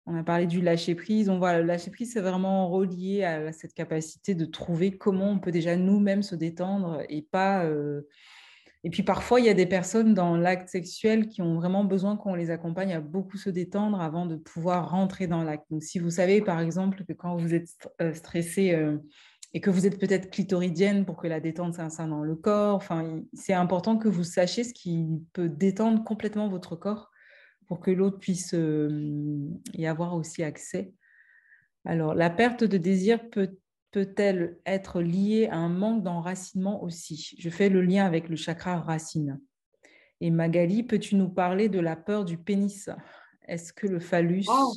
On 0.05 0.15
a 0.15 0.23
parlé 0.23 0.47
du 0.47 0.61
lâcher 0.61 0.95
prise. 0.95 1.29
On 1.29 1.37
voit 1.37 1.57
le 1.57 1.63
lâcher 1.63 1.89
prise, 1.89 2.11
c'est 2.11 2.21
vraiment 2.21 2.69
relié 2.69 3.23
à 3.23 3.53
cette 3.53 3.73
capacité 3.73 4.35
de 4.35 4.45
trouver 4.45 4.97
comment 4.97 5.31
on 5.31 5.39
peut 5.39 5.51
déjà 5.51 5.77
nous-mêmes 5.77 6.23
se 6.23 6.35
détendre 6.35 7.03
et 7.07 7.21
pas. 7.21 7.65
Euh, 7.65 8.01
et 8.85 8.89
puis 8.89 9.03
parfois, 9.03 9.39
il 9.39 9.45
y 9.45 9.49
a 9.49 9.53
des 9.53 9.65
personnes 9.65 10.13
dans 10.13 10.35
l'acte 10.35 10.67
sexuel 10.67 11.27
qui 11.27 11.41
ont 11.41 11.55
vraiment 11.55 11.85
besoin 11.85 12.17
qu'on 12.17 12.35
les 12.35 12.51
accompagne 12.51 12.93
à 12.93 12.99
beaucoup 12.99 13.37
se 13.37 13.49
détendre 13.49 14.01
avant 14.01 14.25
de 14.25 14.35
pouvoir 14.35 14.89
rentrer 14.89 15.25
dans 15.25 15.43
l'acte. 15.43 15.65
Donc 15.71 15.83
si 15.83 15.99
vous 15.99 16.09
savez 16.09 16.41
par 16.41 16.59
exemple 16.59 17.05
que 17.05 17.13
quand 17.13 17.37
vous 17.37 17.53
êtes 17.53 17.69
euh, 18.01 18.13
stressé 18.13 18.73
euh, 18.73 18.97
et 19.53 19.61
que 19.61 19.69
vous 19.69 19.85
êtes 19.85 19.99
peut-être 19.99 20.31
clitoridienne 20.31 21.05
pour 21.05 21.15
que 21.15 21.27
la 21.27 21.39
détente 21.39 21.75
s'insère 21.75 22.07
dans 22.09 22.23
le 22.23 22.35
corps, 22.35 22.75
enfin, 22.75 23.21
c'est 23.33 23.53
important 23.53 23.97
que 23.97 24.09
vous 24.09 24.25
sachiez 24.25 24.65
ce 24.65 24.73
qui 24.73 25.07
peut 25.31 25.47
détendre 25.47 26.03
complètement 26.03 26.49
votre 26.49 26.75
corps 26.75 27.09
pour 27.67 27.79
que 27.79 27.91
l'autre 27.91 28.19
puisse 28.19 28.53
euh, 28.53 29.47
y 29.73 29.85
avoir 29.85 30.13
aussi 30.15 30.43
accès. 30.43 30.93
Alors, 31.85 32.15
la 32.15 32.29
perte 32.29 32.63
de 32.63 32.77
désir 32.77 33.29
peut 33.29 33.55
peut-elle 33.93 34.57
être 34.65 35.01
liée 35.01 35.47
à 35.49 35.57
un 35.57 35.69
manque 35.69 36.03
d'enracinement 36.03 36.83
aussi? 36.83 37.35
Je 37.37 37.49
fais 37.49 37.69
le 37.69 37.81
lien 37.81 38.05
avec 38.05 38.27
le 38.27 38.35
chakra 38.35 38.81
racine. 38.81 39.39
Et 40.19 40.31
Magali, 40.31 40.83
peux-tu 40.83 41.15
nous 41.15 41.29
parler 41.29 41.69
de 41.69 41.79
la 41.79 41.95
peur 41.95 42.25
du 42.25 42.37
pénis? 42.37 42.89
Est-ce 43.47 43.71
que 43.71 43.87
le 43.87 43.99
phallus, 43.99 44.45
oh. 44.47 44.73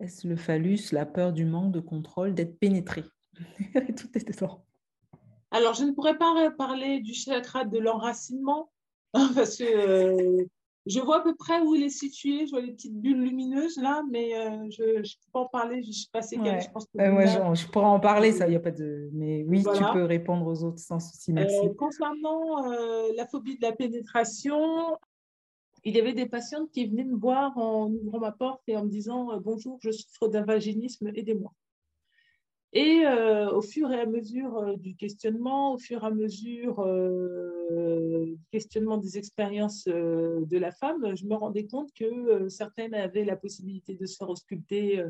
est-ce 0.00 0.26
le 0.26 0.36
phallus, 0.36 0.92
la 0.92 1.06
peur 1.06 1.32
du 1.32 1.44
manque 1.44 1.72
de 1.72 1.80
contrôle, 1.80 2.34
d'être 2.34 2.58
pénétré? 2.58 3.04
Tout 3.34 4.18
est 4.18 4.28
dedans. 4.28 4.66
Alors, 5.52 5.74
je 5.74 5.84
ne 5.84 5.92
pourrais 5.92 6.18
pas 6.18 6.50
parler 6.58 7.00
du 7.00 7.14
chakra 7.14 7.64
de 7.64 7.78
l'enracinement 7.78 8.72
parce 9.12 9.58
que 9.58 9.64
euh, 9.64 10.44
je 10.86 11.00
vois 11.00 11.18
à 11.18 11.20
peu 11.20 11.34
près 11.34 11.60
où 11.60 11.74
il 11.74 11.82
est 11.82 11.90
situé, 11.90 12.46
je 12.46 12.50
vois 12.50 12.60
les 12.60 12.72
petites 12.72 12.98
bulles 12.98 13.22
lumineuses 13.22 13.76
là, 13.76 14.02
mais 14.10 14.34
euh, 14.34 14.68
je 14.70 14.82
ne 14.82 15.02
peux 15.02 15.30
pas 15.32 15.40
en 15.40 15.46
parler, 15.46 15.82
je 15.82 15.88
ne 15.88 15.92
suis 15.92 16.08
pas 16.10 16.18
assez 16.18 16.36
Je, 16.36 16.70
pense 16.70 16.88
je, 16.94 17.66
pourrais 17.68 17.86
en 17.86 18.00
parler, 18.00 18.32
ça, 18.32 18.46
il 18.46 18.50
n'y 18.50 18.56
a 18.56 18.60
pas 18.60 18.72
de. 18.72 19.08
Mais 19.12 19.44
oui, 19.46 19.62
tu 19.62 19.84
peux 19.92 20.04
répondre 20.04 20.46
aux 20.46 20.64
autres 20.64 20.80
sans 20.80 20.98
souci, 20.98 21.32
merci. 21.32 21.54
Euh, 21.64 21.74
concernant 21.74 22.72
euh, 22.72 23.08
la 23.16 23.26
phobie 23.26 23.56
de 23.56 23.62
la 23.62 23.72
pénétration, 23.72 24.98
il 25.84 25.94
y 25.94 26.00
avait 26.00 26.14
des 26.14 26.26
patientes 26.26 26.70
qui 26.70 26.86
venaient 26.86 27.04
me 27.04 27.16
voir 27.16 27.56
en 27.58 27.88
ouvrant 27.90 28.18
ma 28.18 28.32
porte 28.32 28.62
et 28.66 28.76
en 28.76 28.84
me 28.84 28.90
disant 28.90 29.38
Bonjour, 29.40 29.78
je 29.82 29.90
souffre 29.92 30.28
d'un 30.28 30.44
vaginisme, 30.44 31.12
aidez-moi. 31.14 31.52
Et 32.74 33.02
euh, 33.04 33.50
au 33.50 33.60
fur 33.60 33.92
et 33.92 34.00
à 34.00 34.06
mesure 34.06 34.56
euh, 34.56 34.76
du 34.76 34.96
questionnement, 34.96 35.74
au 35.74 35.78
fur 35.78 36.04
et 36.04 36.06
à 36.06 36.10
mesure 36.10 36.80
euh, 36.80 38.24
du 38.24 38.46
questionnement 38.50 38.96
des 38.96 39.18
expériences 39.18 39.84
de 39.84 40.58
la 40.58 40.72
femme, 40.72 41.14
je 41.14 41.26
me 41.26 41.34
rendais 41.34 41.66
compte 41.66 41.92
que 41.92 42.48
certaines 42.48 42.94
avaient 42.94 43.24
la 43.24 43.36
possibilité 43.36 43.94
de 43.94 44.06
se 44.06 44.16
faire 44.16 44.30
ausculter 44.30 45.04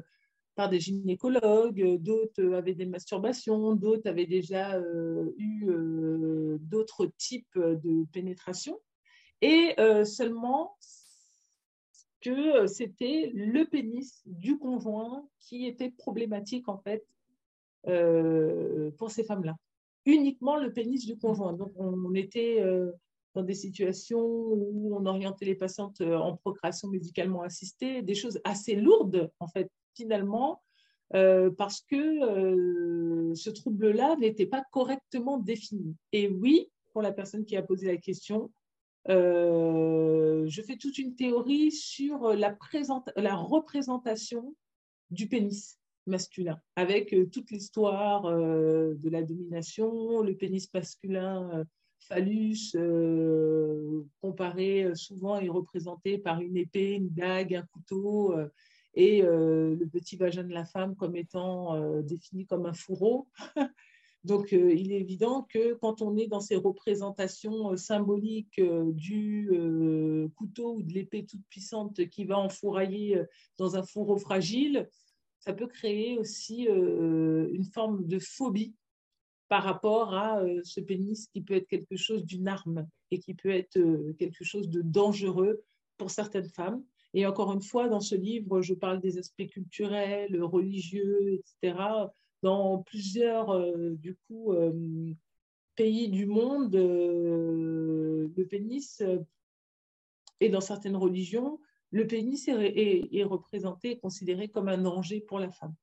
par 0.56 0.68
des 0.68 0.80
gynécologues, 0.80 1.98
d'autres 1.98 2.52
avaient 2.52 2.74
des 2.74 2.86
masturbations, 2.86 3.74
d'autres 3.74 4.08
avaient 4.08 4.26
déjà 4.26 4.78
eu 5.38 5.66
d'autres 6.60 7.06
types 7.16 7.56
de 7.56 8.04
pénétration. 8.12 8.78
Et 9.40 9.74
seulement 10.04 10.76
que 12.20 12.66
c'était 12.66 13.30
le 13.34 13.64
pénis 13.64 14.22
du 14.26 14.58
conjoint 14.58 15.26
qui 15.40 15.66
était 15.66 15.90
problématique 15.90 16.68
en 16.68 16.78
fait 16.78 17.04
euh, 17.88 18.90
pour 18.92 19.10
ces 19.10 19.24
femmes-là. 19.24 19.56
Uniquement 20.06 20.56
le 20.56 20.72
pénis 20.72 21.04
du 21.04 21.18
conjoint. 21.18 21.52
Donc, 21.52 21.72
on, 21.76 22.14
était 22.14 22.60
euh, 22.60 22.92
dans 23.34 23.42
des 23.42 23.54
situations 23.54 24.24
où 24.24 24.96
on 24.96 25.04
orientait 25.06 25.46
les 25.46 25.54
patientes 25.54 26.00
euh, 26.00 26.16
en 26.16 26.36
procréation 26.36 26.88
médicalement 26.88 27.42
assistée, 27.42 28.02
des 28.02 28.14
choses 28.14 28.40
assez 28.44 28.76
lourdes, 28.76 29.30
en 29.40 29.48
fait, 29.48 29.70
finalement, 29.96 30.62
parce 31.58 31.82
que 31.82 33.34
ce 33.34 33.50
trouble-là 33.50 34.16
n'était 34.16 34.46
pas 34.46 34.64
correctement 34.72 35.36
défini. 35.36 35.94
Et 36.12 36.26
oui, 36.26 36.70
pour 36.94 37.02
la 37.02 37.12
personne 37.12 37.44
qui 37.44 37.54
a 37.54 37.62
posé 37.62 37.88
la 37.88 37.98
question, 37.98 38.50
je 39.08 40.62
fais 40.66 40.78
toute 40.78 40.96
une 40.96 41.14
théorie 41.14 41.70
sur 41.70 42.32
la, 42.32 42.56
la 43.16 43.36
représentation 43.36 44.56
du 45.10 45.28
pénis 45.28 45.78
masculin, 46.06 46.60
avec 46.76 47.12
euh, 47.12 47.26
toute 47.26 47.50
l'histoire 47.50 48.26
euh, 48.26 48.94
de 48.94 49.10
la 49.10 49.22
domination, 49.22 50.22
le 50.22 50.34
pénis 50.34 50.72
masculin 50.72 51.50
euh, 51.54 51.64
phallus, 52.08 52.76
comparé 54.20 54.90
souvent 54.96 55.38
et 55.38 55.48
représenté 55.48 56.18
par 56.18 56.40
une 56.40 56.56
épée, 56.56 56.94
une 56.94 57.10
dague, 57.10 57.54
un 57.54 57.62
couteau, 57.62 58.34
et 58.94 59.22
le 59.22 59.84
petit 59.86 60.16
vagin 60.16 60.42
de 60.42 60.52
la 60.52 60.64
femme 60.64 60.96
comme 60.96 61.14
étant 61.14 62.00
défini 62.02 62.44
comme 62.44 62.66
un 62.66 62.72
fourreau. 62.72 63.28
Donc, 64.24 64.50
il 64.50 64.90
est 64.90 65.00
évident 65.00 65.46
que 65.48 65.74
quand 65.74 66.02
on 66.02 66.16
est 66.16 66.26
dans 66.26 66.40
ces 66.40 66.56
représentations 66.56 67.76
symboliques 67.76 68.60
du 68.60 69.48
couteau 70.34 70.74
ou 70.74 70.82
de 70.82 70.92
l'épée 70.92 71.24
toute 71.24 71.46
puissante 71.48 72.08
qui 72.08 72.24
va 72.24 72.36
enfourailler 72.36 73.22
dans 73.58 73.76
un 73.76 73.84
fourreau 73.84 74.16
fragile, 74.16 74.88
ça 75.44 75.52
peut 75.52 75.66
créer 75.66 76.16
aussi 76.18 76.68
euh, 76.68 77.48
une 77.52 77.64
forme 77.64 78.06
de 78.06 78.18
phobie 78.20 78.74
par 79.48 79.64
rapport 79.64 80.14
à 80.14 80.40
euh, 80.40 80.60
ce 80.62 80.80
pénis 80.80 81.26
qui 81.26 81.42
peut 81.42 81.54
être 81.54 81.66
quelque 81.66 81.96
chose 81.96 82.24
d'une 82.24 82.46
arme 82.46 82.86
et 83.10 83.18
qui 83.18 83.34
peut 83.34 83.50
être 83.50 83.76
euh, 83.76 84.14
quelque 84.18 84.44
chose 84.44 84.68
de 84.68 84.82
dangereux 84.82 85.64
pour 85.98 86.10
certaines 86.10 86.48
femmes. 86.48 86.84
Et 87.12 87.26
encore 87.26 87.52
une 87.52 87.60
fois, 87.60 87.88
dans 87.88 88.00
ce 88.00 88.14
livre, 88.14 88.62
je 88.62 88.72
parle 88.72 89.00
des 89.00 89.18
aspects 89.18 89.48
culturels, 89.48 90.40
religieux, 90.42 91.34
etc. 91.34 91.76
Dans 92.42 92.78
plusieurs, 92.78 93.76
du 93.96 94.16
coup, 94.26 94.54
pays 95.76 96.08
du 96.08 96.24
monde, 96.24 96.74
le 96.74 98.44
pénis, 98.48 99.02
et 100.40 100.48
dans 100.48 100.62
certaines 100.62 100.96
religions, 100.96 101.60
le 101.92 102.06
pénis 102.06 102.48
est, 102.48 103.24
représenté 103.24 103.92
et 103.92 103.98
considéré 103.98 104.48
comme 104.48 104.68
un 104.68 104.78
danger 104.78 105.20
pour 105.20 105.38
la 105.38 105.50
femme. 105.50 105.74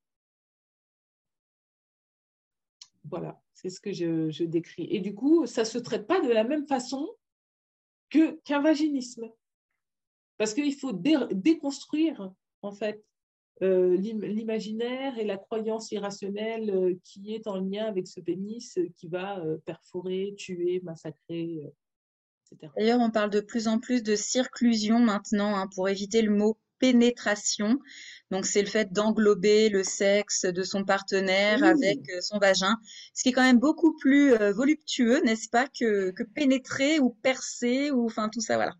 Voilà, 3.05 3.41
c'est 3.53 3.69
ce 3.69 3.79
que 3.79 3.93
je, 3.93 4.43
décris. 4.43 4.87
Et 4.89 4.99
du 4.99 5.15
coup, 5.15 5.45
ça 5.45 5.61
ne 5.61 5.67
se 5.67 5.77
traite 5.77 6.07
pas 6.07 6.19
de 6.19 6.29
la 6.29 6.43
même 6.43 6.67
façon 6.67 7.07
qu'un 8.09 8.61
vaginisme. 8.61 9.31
Parce 10.37 10.53
qu'il 10.53 10.73
faut 10.73 10.93
déconstruire, 10.93 12.31
en 12.61 12.71
fait, 12.71 13.03
euh, 13.61 13.97
l'imaginaire 13.97 15.19
et 15.19 15.25
la 15.25 15.37
croyance 15.37 15.91
irrationnelle 15.91 16.69
euh, 16.69 16.95
qui 17.03 17.35
est 17.35 17.45
en 17.45 17.57
lien 17.57 17.87
avec 17.87 18.07
ce 18.07 18.21
pénis 18.21 18.77
euh, 18.77 18.87
qui 18.95 19.09
va 19.09 19.43
perforer, 19.65 20.33
tuer, 20.37 20.79
massacrer, 20.81 21.69
D'ailleurs, 22.75 22.99
on 22.99 23.11
parle 23.11 23.29
de 23.29 23.41
plus 23.41 23.67
en 23.67 23.79
plus 23.79 24.03
de 24.03 24.15
circlusion 24.15 24.99
maintenant 24.99 25.55
hein, 25.55 25.67
pour 25.73 25.89
éviter 25.89 26.21
le 26.21 26.31
mot 26.31 26.57
pénétration. 26.79 27.77
Donc, 28.31 28.45
c'est 28.45 28.61
le 28.61 28.67
fait 28.67 28.91
d'englober 28.91 29.69
le 29.69 29.83
sexe 29.83 30.45
de 30.45 30.63
son 30.63 30.85
partenaire 30.85 31.63
avec 31.63 32.09
euh, 32.09 32.21
son 32.21 32.39
vagin, 32.39 32.77
ce 33.13 33.23
qui 33.23 33.29
est 33.29 33.31
quand 33.31 33.43
même 33.43 33.59
beaucoup 33.59 33.95
plus 33.97 34.33
euh, 34.33 34.51
voluptueux, 34.53 35.21
n'est-ce 35.23 35.49
pas, 35.49 35.67
que, 35.67 36.13
pénétrer 36.35 36.99
ou 36.99 37.09
percer 37.09 37.91
ou 37.91 38.05
enfin 38.05 38.29
tout 38.29 38.41
ça, 38.41 38.55
voilà. 38.55 38.73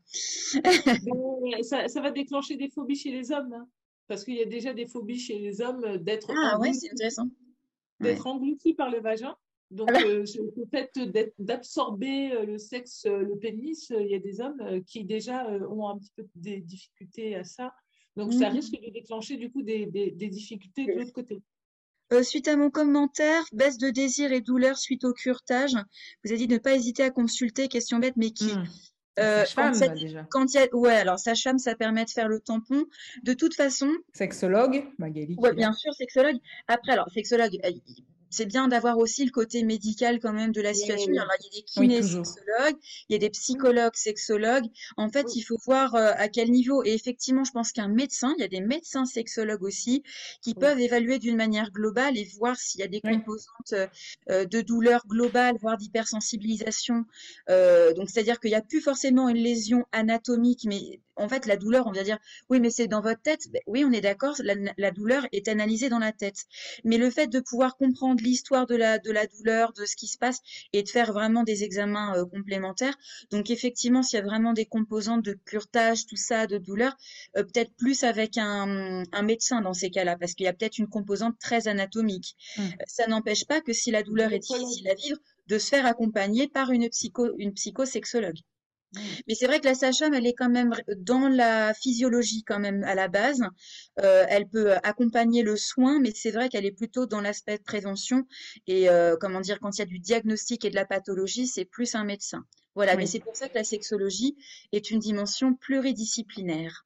ça, 1.64 2.02
va 2.02 2.12
déclencher 2.12 2.56
des 2.56 2.70
phobies 2.70 2.96
chez 2.96 3.12
les 3.12 3.32
hommes, 3.32 3.54
hein, 3.54 3.68
parce 4.08 4.24
qu'il 4.24 4.36
y 4.36 4.42
a 4.42 4.46
déjà 4.46 4.74
des 4.74 4.86
phobies 4.86 5.20
chez 5.20 5.40
les 5.40 5.62
hommes 5.62 5.98
d'être 5.98 6.32
ah, 6.32 6.60
ouais, 6.60 6.74
c'est 6.74 6.92
intéressant. 6.92 7.28
D'être 8.00 8.28
engloutis 8.28 8.76
par 8.76 8.90
le 8.90 9.02
vagin. 9.02 9.36
Donc, 9.72 9.90
ah 9.94 10.02
euh, 10.04 10.26
le 10.58 10.66
fait 10.72 10.92
d'absorber 11.38 12.32
euh, 12.32 12.46
le 12.46 12.58
sexe, 12.58 13.06
euh, 13.06 13.20
le 13.20 13.38
pénis, 13.38 13.92
il 13.92 14.08
y 14.08 14.16
a 14.16 14.20
des 14.20 14.42
hommes 14.42 14.84
qui 14.86 15.04
déjà 15.04 15.48
ont 15.70 15.88
un 15.88 15.98
petit 15.98 16.12
peu 16.16 16.26
des 16.36 16.60
difficultés 16.60 17.36
à 17.36 17.44
ça. 17.44 17.74
Donc, 18.16 18.34
ça 18.34 18.50
mmh. 18.50 18.54
risque 18.54 18.74
de 18.74 18.92
déclencher 18.92 19.38
du 19.38 19.52
coup 19.52 19.62
des, 19.62 19.86
difficultés 20.16 20.86
de 20.86 20.94
l'autre 20.94 21.14
côté. 21.14 21.42
suite 22.24 22.48
à 22.48 22.56
mon 22.56 22.72
commentaire, 22.72 23.44
baisse 23.54 23.78
de 23.78 23.92
désir 23.92 24.32
et 24.32 24.42
douleur 24.42 24.78
suite 24.78 25.04
au 25.04 25.14
curetage, 25.14 25.76
vous 26.24 26.32
avez 26.32 26.38
dit 26.38 26.48
de 26.48 26.56
ne 26.56 26.60
pas 26.60 26.74
hésiter 26.74 27.04
à 27.04 27.12
consulter, 27.12 27.68
question 27.68 28.00
bête, 28.00 28.18
mais 28.18 28.32
qui 28.32 28.46
mmh. 28.46 28.68
quand, 29.56 29.74
il 29.74 29.80
y 29.80 29.84
a, 29.84 29.88
déjà. 29.90 30.28
quand 30.32 30.54
il 30.54 30.58
y 30.58 30.60
a, 30.60 30.76
ouais, 30.76 30.96
alors 30.96 31.20
sage-femme, 31.20 31.60
ça 31.60 31.76
permet 31.76 32.06
de 32.06 32.10
faire 32.10 32.28
le 32.28 32.40
tampon. 32.40 32.86
De 33.22 33.34
toute 33.34 33.54
façon. 33.54 33.92
Sexologue, 34.14 34.84
Magali. 34.98 35.36
Ouais, 35.38 35.54
bien 35.54 35.74
sûr, 35.74 35.94
sexologue. 35.94 36.38
Après, 36.68 36.94
alors, 36.94 37.10
sexologue, 37.12 37.60
c'est 38.30 38.46
bien 38.46 38.68
d'avoir 38.68 38.98
aussi 38.98 39.26
le 39.26 39.32
côté 39.32 39.64
médical 39.64 40.20
quand 40.20 40.34
même 40.34 40.52
de 40.52 40.62
la 40.62 40.74
situation. 40.74 41.12
il 41.12 41.16
y 41.16 41.20
a 41.20 41.26
des 41.54 41.62
kinésologues, 41.64 42.78
il 43.10 43.14
y 43.14 43.16
a 43.16 43.18
des 43.18 43.30
psychologues, 43.30 43.96
sexologues. 43.96 44.68
En 44.98 45.10
fait, 45.10 45.36
il 45.36 45.42
faut 45.42 45.58
voir 45.66 45.96
euh, 45.96 46.12
à 46.16 46.28
quel 46.30 46.52
niveau. 46.52 46.84
Et 46.84 46.94
effectivement, 46.94 47.44
je 47.44 47.52
pense 47.52 47.72
qu'un 47.72 47.88
médecin, 47.88 48.34
il 48.38 48.42
y 48.42 48.46
a 48.46 48.48
des 48.48 48.62
médecins 48.62 49.06
sexologues 49.06 49.64
aussi 49.64 50.04
qui 50.42 50.54
peuvent 50.54 50.80
évaluer 50.80 51.20
d'une 51.20 51.36
manière 51.36 51.72
globale 51.72 52.18
et 52.18 52.28
voir 52.38 52.58
s'il 52.58 52.82
y 52.82 52.84
a 52.84 52.88
des 52.88 53.02
composantes 53.02 53.74
euh, 54.30 54.46
de 54.46 54.62
douleur 54.62 55.06
globale, 55.08 55.56
voire 55.62 55.78
d'hypersensibilisation. 55.78 57.06
Euh, 57.50 57.94
donc, 57.94 58.10
c'est-à-dire 58.10 58.40
qu'il 58.40 58.52
n'y 58.52 58.56
a 58.56 58.62
plus 58.62 58.82
forcément 58.82 59.30
une 59.30 59.38
lésion 59.38 59.86
anatomique, 59.92 60.66
mais 60.66 61.00
en 61.20 61.28
fait, 61.28 61.46
la 61.46 61.58
douleur, 61.58 61.86
on 61.88 61.92
vient 61.92 62.04
dire, 62.04 62.18
oui, 62.50 62.60
mais 62.60 62.70
c'est 62.70 62.88
dans 62.88 63.02
votre 63.02 63.22
tête. 63.22 63.52
Ben 63.52 63.62
oui, 63.68 63.84
on 63.86 63.92
est 63.92 64.02
d'accord, 64.02 64.36
la, 64.78 64.92
douleur 64.92 65.28
est 65.32 65.48
analysée 65.48 65.90
dans 65.90 66.00
la 66.00 66.12
tête. 66.12 66.46
Mais 66.84 66.98
le 66.98 67.10
fait 67.10 67.28
de 67.28 67.40
pouvoir 67.40 67.76
comprendre 67.78 68.19
l'histoire 68.20 68.68
de 68.68 68.76
la, 68.76 69.00
de 69.00 69.12
la 69.12 69.28
douleur, 69.28 69.74
de 69.74 69.86
ce 69.86 69.96
qui 69.96 70.08
se 70.08 70.18
passe, 70.18 70.40
et 70.74 70.84
de 70.84 70.90
faire 70.90 71.14
vraiment 71.14 71.44
des 71.44 71.64
examens 71.64 72.16
euh, 72.18 72.26
complémentaires. 72.26 72.98
Donc, 73.32 73.50
effectivement, 73.50 74.04
s'il 74.04 74.18
y 74.18 74.22
a 74.22 74.26
vraiment 74.26 74.54
des 74.54 74.66
composantes 74.66 75.24
de 75.24 75.34
curtage, 75.46 76.06
tout 76.06 76.16
ça, 76.16 76.48
de 76.48 76.58
douleur, 76.58 76.96
euh, 77.38 77.44
peut-être 77.44 77.74
plus 77.76 78.04
avec 78.04 78.38
un, 78.38 79.04
médecin 79.24 79.62
dans 79.62 79.74
ces 79.74 79.90
cas-là, 79.90 80.18
parce 80.18 80.34
qu'il 80.34 80.46
y 80.46 80.50
a 80.50 80.54
peut-être 80.54 80.78
une 80.78 80.88
composante 80.88 81.38
très 81.40 81.68
anatomique. 81.68 82.36
Mmh. 82.58 82.62
Euh, 82.62 82.84
ça 82.88 83.08
n'empêche 83.08 83.46
pas 83.46 83.62
que 83.62 83.74
si 83.74 83.92
la 83.92 84.04
douleur 84.04 84.34
est 84.34 84.40
difficile 84.40 84.90
à 84.90 84.96
vivre, 84.96 85.20
de 85.48 85.58
se 85.58 85.68
faire 85.68 85.86
accompagner 85.86 86.48
par 86.48 86.72
une 86.72 86.90
psycho, 86.90 87.28
une 87.38 87.54
psychosexologue. 87.54 88.40
Mmh. 88.94 89.00
Mais 89.28 89.36
c'est 89.36 89.46
vrai 89.46 89.60
que 89.60 89.66
la 89.66 89.76
sage-femme, 89.76 90.14
elle 90.14 90.26
est 90.26 90.34
quand 90.34 90.50
même 90.50 90.74
dans 90.98 91.28
la 91.28 91.74
physiologie 91.74 92.44
quand 92.44 92.60
même 92.60 92.84
à 92.84 92.96
la 92.96 93.08
base. 93.08 93.42
Euh, 94.02 94.26
elle 94.30 94.48
peut 94.48 94.74
accompagner 94.84 95.44
le 95.44 95.56
soin, 95.56 96.00
mais 96.00 96.12
c'est 96.16 96.32
vrai 96.32 96.50
qu'elle 96.50 96.66
est 96.66 96.72
plutôt 96.72 97.06
dans 97.06 97.22
l'aspect 97.22 97.58
de 97.58 97.64
prévention. 97.64 98.26
Et 98.68 98.90
euh, 98.90 99.16
comment 99.20 99.42
dire, 99.42 99.60
quand 99.60 99.78
il 99.78 99.80
y 99.80 99.84
a 99.84 99.86
du 99.86 100.00
diagnostic 100.00 100.66
et 100.66 100.70
de 100.70 100.76
la 100.76 100.86
pathologie, 100.86 101.48
c'est 101.48 101.66
plus 101.66 101.96
un 101.96 102.04
médecin. 102.04 102.46
Voilà, 102.76 102.96
mais 102.96 103.06
c'est 103.06 103.20
pour 103.20 103.36
ça 103.36 103.50
que 103.50 103.56
la 103.56 103.64
sexologie 103.64 104.38
est 104.72 104.90
une 104.90 105.00
dimension 105.00 105.54
pluridisciplinaire. 105.54 106.86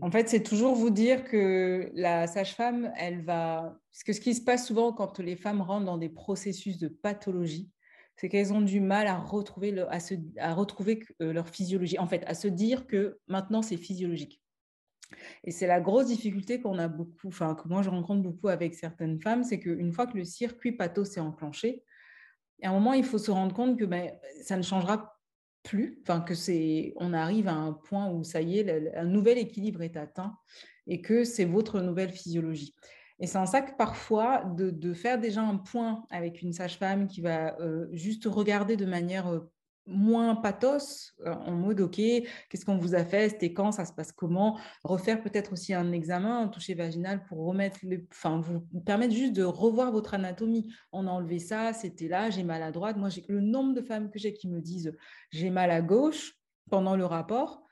En 0.00 0.10
fait, 0.10 0.28
c'est 0.28 0.42
toujours 0.42 0.74
vous 0.74 0.90
dire 0.90 1.24
que 1.24 1.90
la 1.94 2.26
sage-femme, 2.26 2.92
elle 2.96 3.22
va... 3.22 3.78
Parce 3.90 4.02
que 4.02 4.12
ce 4.12 4.20
qui 4.20 4.34
se 4.34 4.40
passe 4.42 4.66
souvent 4.66 4.92
quand 4.92 5.18
les 5.18 5.36
femmes 5.36 5.60
rentrent 5.60 5.84
dans 5.84 5.98
des 5.98 6.08
processus 6.08 6.78
de 6.78 6.88
pathologie, 6.88 7.70
c'est 8.16 8.28
qu'elles 8.28 8.52
ont 8.52 8.60
du 8.60 8.80
mal 8.80 9.06
à 9.06 9.18
retrouver, 9.18 9.74
euh, 9.78 11.32
leur 11.32 11.48
physiologie, 11.48 11.98
en 11.98 12.06
fait, 12.06 12.24
à 12.26 12.34
se 12.34 12.48
dire 12.48 12.86
que 12.86 13.18
maintenant 13.26 13.62
c'est 13.62 13.76
physiologique. 13.76 14.40
Et 15.44 15.50
c'est 15.50 15.66
la 15.66 15.80
grosse 15.80 16.06
difficulté 16.06 16.60
qu'on 16.60 16.78
a 16.78 16.88
beaucoup, 16.88 17.28
enfin 17.28 17.54
que 17.54 17.68
moi 17.68 17.82
je 17.82 17.90
rencontre 17.90 18.22
beaucoup 18.22 18.48
avec 18.48 18.74
certaines 18.74 19.20
femmes, 19.20 19.44
c'est 19.44 19.60
qu'une 19.60 19.92
fois 19.92 20.06
que 20.06 20.16
le 20.16 20.24
circuit 20.24 20.72
pathos 20.72 21.04
s'est 21.04 21.20
enclenché, 21.20 21.84
à 22.62 22.70
un 22.70 22.72
moment 22.72 22.94
il 22.94 23.04
faut 23.04 23.18
se 23.18 23.30
rendre 23.30 23.54
compte 23.54 23.78
que 23.78 23.84
ben, 23.84 24.12
ça 24.42 24.56
ne 24.56 24.62
changera 24.62 25.20
plus, 25.62 25.98
enfin 26.02 26.20
que 26.20 26.34
c'est, 26.34 26.94
on 26.96 27.12
arrive 27.12 27.48
à 27.48 27.54
un 27.54 27.72
point 27.72 28.10
où 28.10 28.24
ça 28.24 28.40
y 28.40 28.58
est, 28.58 28.96
un 28.96 29.04
nouvel 29.04 29.38
équilibre 29.38 29.82
est 29.82 29.96
atteint 29.96 30.36
et 30.86 31.00
que 31.00 31.24
c'est 31.24 31.46
votre 31.46 31.80
nouvelle 31.80 32.10
physiologie. 32.10 32.74
Et 33.20 33.26
c'est 33.26 33.38
en 33.38 33.46
ça 33.46 33.62
que 33.62 33.76
parfois, 33.76 34.44
de, 34.44 34.92
faire 34.92 35.18
déjà 35.18 35.42
un 35.42 35.56
point 35.56 36.04
avec 36.10 36.42
une 36.42 36.52
sage-femme 36.52 37.06
qui 37.06 37.20
va 37.20 37.58
euh, 37.60 37.86
juste 37.92 38.24
regarder 38.26 38.76
de 38.76 38.86
manière 38.86 39.28
euh, 39.28 39.40
moins 39.86 40.34
pathos, 40.34 41.14
euh, 41.20 41.32
en 41.32 41.52
mode 41.52 41.80
OK, 41.80 41.96
qu'est-ce 41.96 42.64
qu'on 42.64 42.78
vous 42.78 42.94
a 42.94 43.04
fait, 43.04 43.28
c'était 43.28 43.52
quand, 43.52 43.70
ça 43.72 43.84
se 43.84 43.92
passe 43.92 44.12
comment, 44.12 44.58
refaire 44.82 45.22
peut-être 45.22 45.52
aussi 45.52 45.74
un 45.74 45.92
examen, 45.92 46.42
un 46.42 46.48
toucher 46.48 46.74
vaginal 46.74 47.24
pour 47.24 47.46
remettre 47.46 47.78
le, 47.82 48.06
enfin, 48.10 48.40
vous 48.40 48.60
permettre 48.80 49.14
juste 49.14 49.34
de 49.34 49.44
revoir 49.44 49.92
votre 49.92 50.14
anatomie. 50.14 50.72
On 50.92 51.06
a 51.06 51.10
enlevé 51.10 51.38
ça, 51.38 51.72
c'était 51.72 52.08
là, 52.08 52.30
j'ai 52.30 52.44
mal 52.44 52.62
à 52.62 52.72
droite. 52.72 52.96
Moi, 52.96 53.10
j'ai 53.10 53.24
le 53.28 53.40
nombre 53.40 53.74
de 53.74 53.82
femmes 53.82 54.10
que 54.10 54.18
j'ai 54.18 54.32
qui 54.32 54.48
me 54.48 54.60
disent 54.60 54.92
j'ai 55.30 55.50
mal 55.50 55.70
à 55.70 55.82
gauche 55.82 56.34
pendant 56.70 56.96
le 56.96 57.04
rapport 57.04 57.64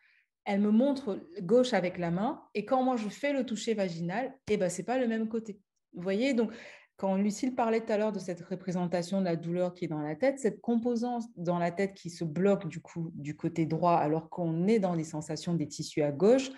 elle 0.45 0.61
me 0.61 0.71
montre 0.71 1.21
gauche 1.41 1.73
avec 1.73 1.99
la 1.99 2.11
main, 2.11 2.43
et 2.55 2.65
quand 2.65 2.83
moi 2.83 2.97
je 2.97 3.09
fais 3.09 3.33
le 3.33 3.45
toucher 3.45 3.75
vaginal, 3.75 4.35
eh 4.49 4.57
ben, 4.57 4.71
pas 4.87 4.99
le 4.99 5.07
même 5.07 5.29
côté. 5.29 5.61
Vous 5.95 6.03
voyez, 6.03 6.35
donc 6.35 6.53
quand 6.97 7.17
Lucille 7.17 7.55
parlait 7.55 7.81
tout 7.81 7.93
à 7.93 7.99
l'heure 7.99 8.13
de 8.13 8.19
cette 8.19 8.43
représentation 8.43 9.21
de 9.21 9.25
la 9.25 9.37
douleur 9.37 9.75
qui 9.75 9.87
est 9.87 9.89
dans 9.89 10.01
la 10.01 10.15
tête, 10.15 10.39
cette 10.39 10.61
composante 10.61 11.25
dans 11.37 11.59
la 11.59 11.71
tête 11.71 11.95
qui 11.95 12.11
se 12.11 12.25
bloque 12.25 12.69
du 12.69 12.81
coup 12.81 13.11
du 13.15 13.37
côté 13.37 13.67
droit 13.67 13.95
alors 13.95 14.31
qu'on 14.31 14.69
est 14.69 14.79
dans 14.79 14.95
les 14.95 15.05
sensations 15.05 15.55
des 15.55 15.67
tissus 15.67 16.03
à 16.03 16.13
gauche, 16.13 16.51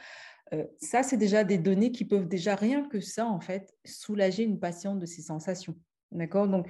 euh, 0.53 0.65
ça 0.79 1.03
c'est 1.03 1.17
déjà 1.17 1.45
des 1.45 1.59
données 1.59 1.93
qui 1.93 2.05
peuvent 2.05 2.29
déjà 2.29 2.55
rien 2.55 2.87
que 2.89 3.01
ça 3.01 3.27
en 3.27 3.41
fait 3.41 3.75
soulager 3.85 4.43
une 4.43 4.61
patiente 4.61 4.99
de 4.99 5.07
ses 5.07 5.23
sensations. 5.23 5.77
D'accord? 6.13 6.49
Donc 6.49 6.69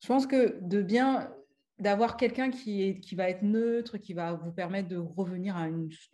je 0.00 0.06
pense 0.06 0.26
que 0.26 0.58
de 0.60 0.80
bien 0.80 1.32
d'avoir 1.78 2.16
quelqu'un 2.16 2.50
qui, 2.50 3.00
qui 3.00 3.14
va 3.14 3.28
être 3.28 3.42
neutre, 3.42 3.98
qui 3.98 4.12
va 4.12 4.32
vous 4.32 4.50
permettre 4.52 4.88
de 4.88 4.96
revenir 4.96 5.56
à 5.56 5.68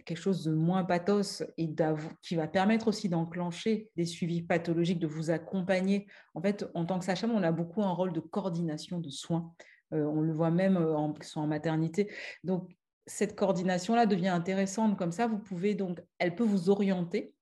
quelque 0.05 0.19
chose 0.19 0.45
de 0.45 0.53
moins 0.53 0.85
pathos 0.85 1.43
et 1.57 1.75
qui 2.23 2.37
va 2.37 2.47
permettre 2.49 2.89
aussi 2.89 3.09
d'enclencher 3.09 3.91
des 3.97 4.05
suivis 4.05 4.43
pathologiques, 4.43 4.99
de 4.99 5.07
vous 5.07 5.31
accompagner. 5.31 6.07
En 6.35 6.43
fait, 6.43 6.67
en 6.75 6.85
tant 6.85 6.99
que 6.99 7.05
sage-femme, 7.05 7.33
on 7.33 7.43
a 7.43 7.53
beaucoup 7.53 7.83
un 7.83 7.93
rôle 7.93 8.13
de 8.13 8.21
coordination 8.21 8.99
de 8.99 9.11
soins. 9.11 9.55
Euh, 9.93 10.05
on 10.05 10.21
le 10.21 10.33
voit 10.33 10.51
même 10.51 10.77
euh, 10.77 10.97
en, 10.97 11.15
en 11.37 11.47
maternité. 11.47 12.11
Donc, 12.43 12.71
cette 13.07 13.37
coordination-là 13.37 14.07
devient 14.07 14.29
intéressante. 14.29 14.97
Comme 14.99 15.13
ça, 15.13 15.27
vous 15.27 15.39
pouvez 15.39 15.75
donc, 15.75 16.01
elle 16.19 16.35
peut 16.35 16.45
vous 16.45 16.71
orienter 16.71 17.35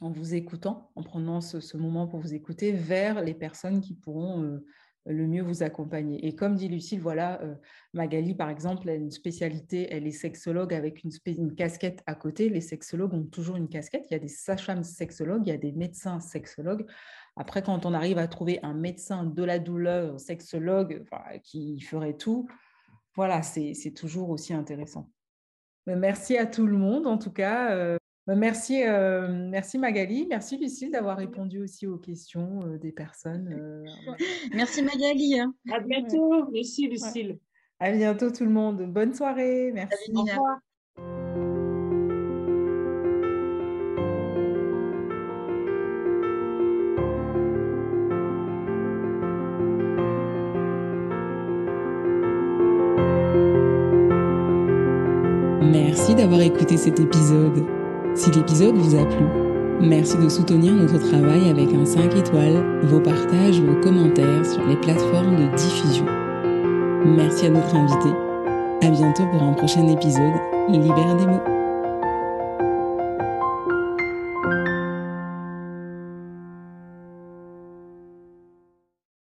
en 0.00 0.10
vous 0.10 0.34
écoutant, 0.34 0.90
en 0.94 1.02
prenant 1.02 1.40
ce, 1.40 1.76
moment 1.76 2.06
pour 2.06 2.20
vous 2.20 2.34
écouter, 2.34 2.72
vers 2.72 3.22
les 3.22 3.34
personnes 3.34 3.80
qui 3.80 3.94
pourront 3.94 4.42
euh, 4.42 4.64
le 5.06 5.26
mieux 5.26 5.42
vous 5.42 5.62
accompagner. 5.62 6.26
Et 6.26 6.34
comme 6.34 6.56
dit 6.56 6.68
Lucille, 6.68 7.00
voilà, 7.00 7.40
euh, 7.42 7.54
Magali, 7.94 8.34
par 8.34 8.50
exemple, 8.50 8.88
a 8.88 8.94
une 8.94 9.10
spécialité, 9.10 9.88
elle 9.90 10.06
est 10.06 10.12
sexologue 10.12 10.74
avec 10.74 11.02
une, 11.04 11.54
casquette 11.54 12.02
à 12.06 12.14
côté. 12.14 12.48
Les 12.48 12.60
sexologues 12.60 13.14
ont 13.14 13.24
toujours 13.24 13.56
une 13.56 13.68
casquette. 13.68 14.06
Il 14.10 14.14
y 14.14 14.16
a 14.16 14.20
des 14.20 14.28
sages-femmes 14.28 14.84
sexologues, 14.84 15.46
il 15.46 15.50
y 15.50 15.54
a 15.54 15.58
des 15.58 15.72
médecins 15.72 16.20
sexologues. 16.20 16.86
Après, 17.36 17.62
quand 17.62 17.86
on 17.86 17.94
arrive 17.94 18.18
à 18.18 18.26
trouver 18.28 18.58
un 18.62 18.74
médecin 18.74 19.24
de 19.24 19.44
la 19.44 19.58
douleur, 19.58 20.18
sexologue, 20.18 21.04
qui 21.42 21.80
ferait 21.80 22.16
tout, 22.16 22.48
voilà, 23.14 23.42
c'est 23.42 23.94
toujours 23.94 24.30
aussi 24.30 24.52
intéressant. 24.54 25.10
merci 25.86 26.36
à 26.36 26.46
tout 26.46 26.66
le 26.66 26.76
monde, 26.76 27.06
en 27.06 27.18
tout 27.18 27.32
cas. 27.32 27.98
Bah, 28.26 28.34
merci, 28.34 28.82
euh, 28.82 29.28
merci 29.28 29.78
Magali, 29.78 30.26
merci 30.28 30.58
Lucille 30.58 30.90
d'avoir 30.90 31.16
répondu 31.16 31.62
aussi 31.62 31.86
aux 31.86 31.98
questions 31.98 32.60
euh, 32.64 32.76
des 32.76 32.90
personnes. 32.90 33.48
Euh, 33.52 33.84
merci 34.52 34.82
Magali. 34.82 35.38
Hein. 35.38 35.54
À 35.70 35.78
bientôt. 35.78 36.50
Merci 36.52 36.88
Lucille. 36.88 37.38
À 37.78 37.92
bientôt 37.92 38.30
tout 38.32 38.44
le 38.44 38.50
monde. 38.50 38.82
Bonne 38.92 39.14
soirée. 39.14 39.70
Merci. 39.72 40.10
Au 40.12 40.22
revoir. 40.22 40.58
Merci 55.62 56.14
d'avoir 56.16 56.40
écouté 56.40 56.76
cet 56.76 56.98
épisode. 56.98 57.75
Si 58.16 58.30
l'épisode 58.30 58.76
vous 58.76 58.96
a 58.96 59.04
plu, 59.04 59.26
merci 59.78 60.16
de 60.16 60.30
soutenir 60.30 60.72
notre 60.72 60.98
travail 60.98 61.50
avec 61.50 61.74
un 61.74 61.84
5 61.84 62.16
étoiles, 62.16 62.64
vos 62.84 62.98
partages, 62.98 63.60
vos 63.60 63.78
commentaires 63.82 64.46
sur 64.46 64.64
les 64.66 64.76
plateformes 64.76 65.36
de 65.36 65.54
diffusion. 65.54 66.06
Merci 67.04 67.46
à 67.46 67.50
notre 67.50 67.74
invité. 67.74 68.08
À 68.82 68.88
bientôt 68.88 69.24
pour 69.30 69.42
un 69.42 69.52
prochain 69.52 69.86
épisode 69.88 70.32
Libère 70.70 71.16
des 71.16 71.26
mots. 71.26 71.55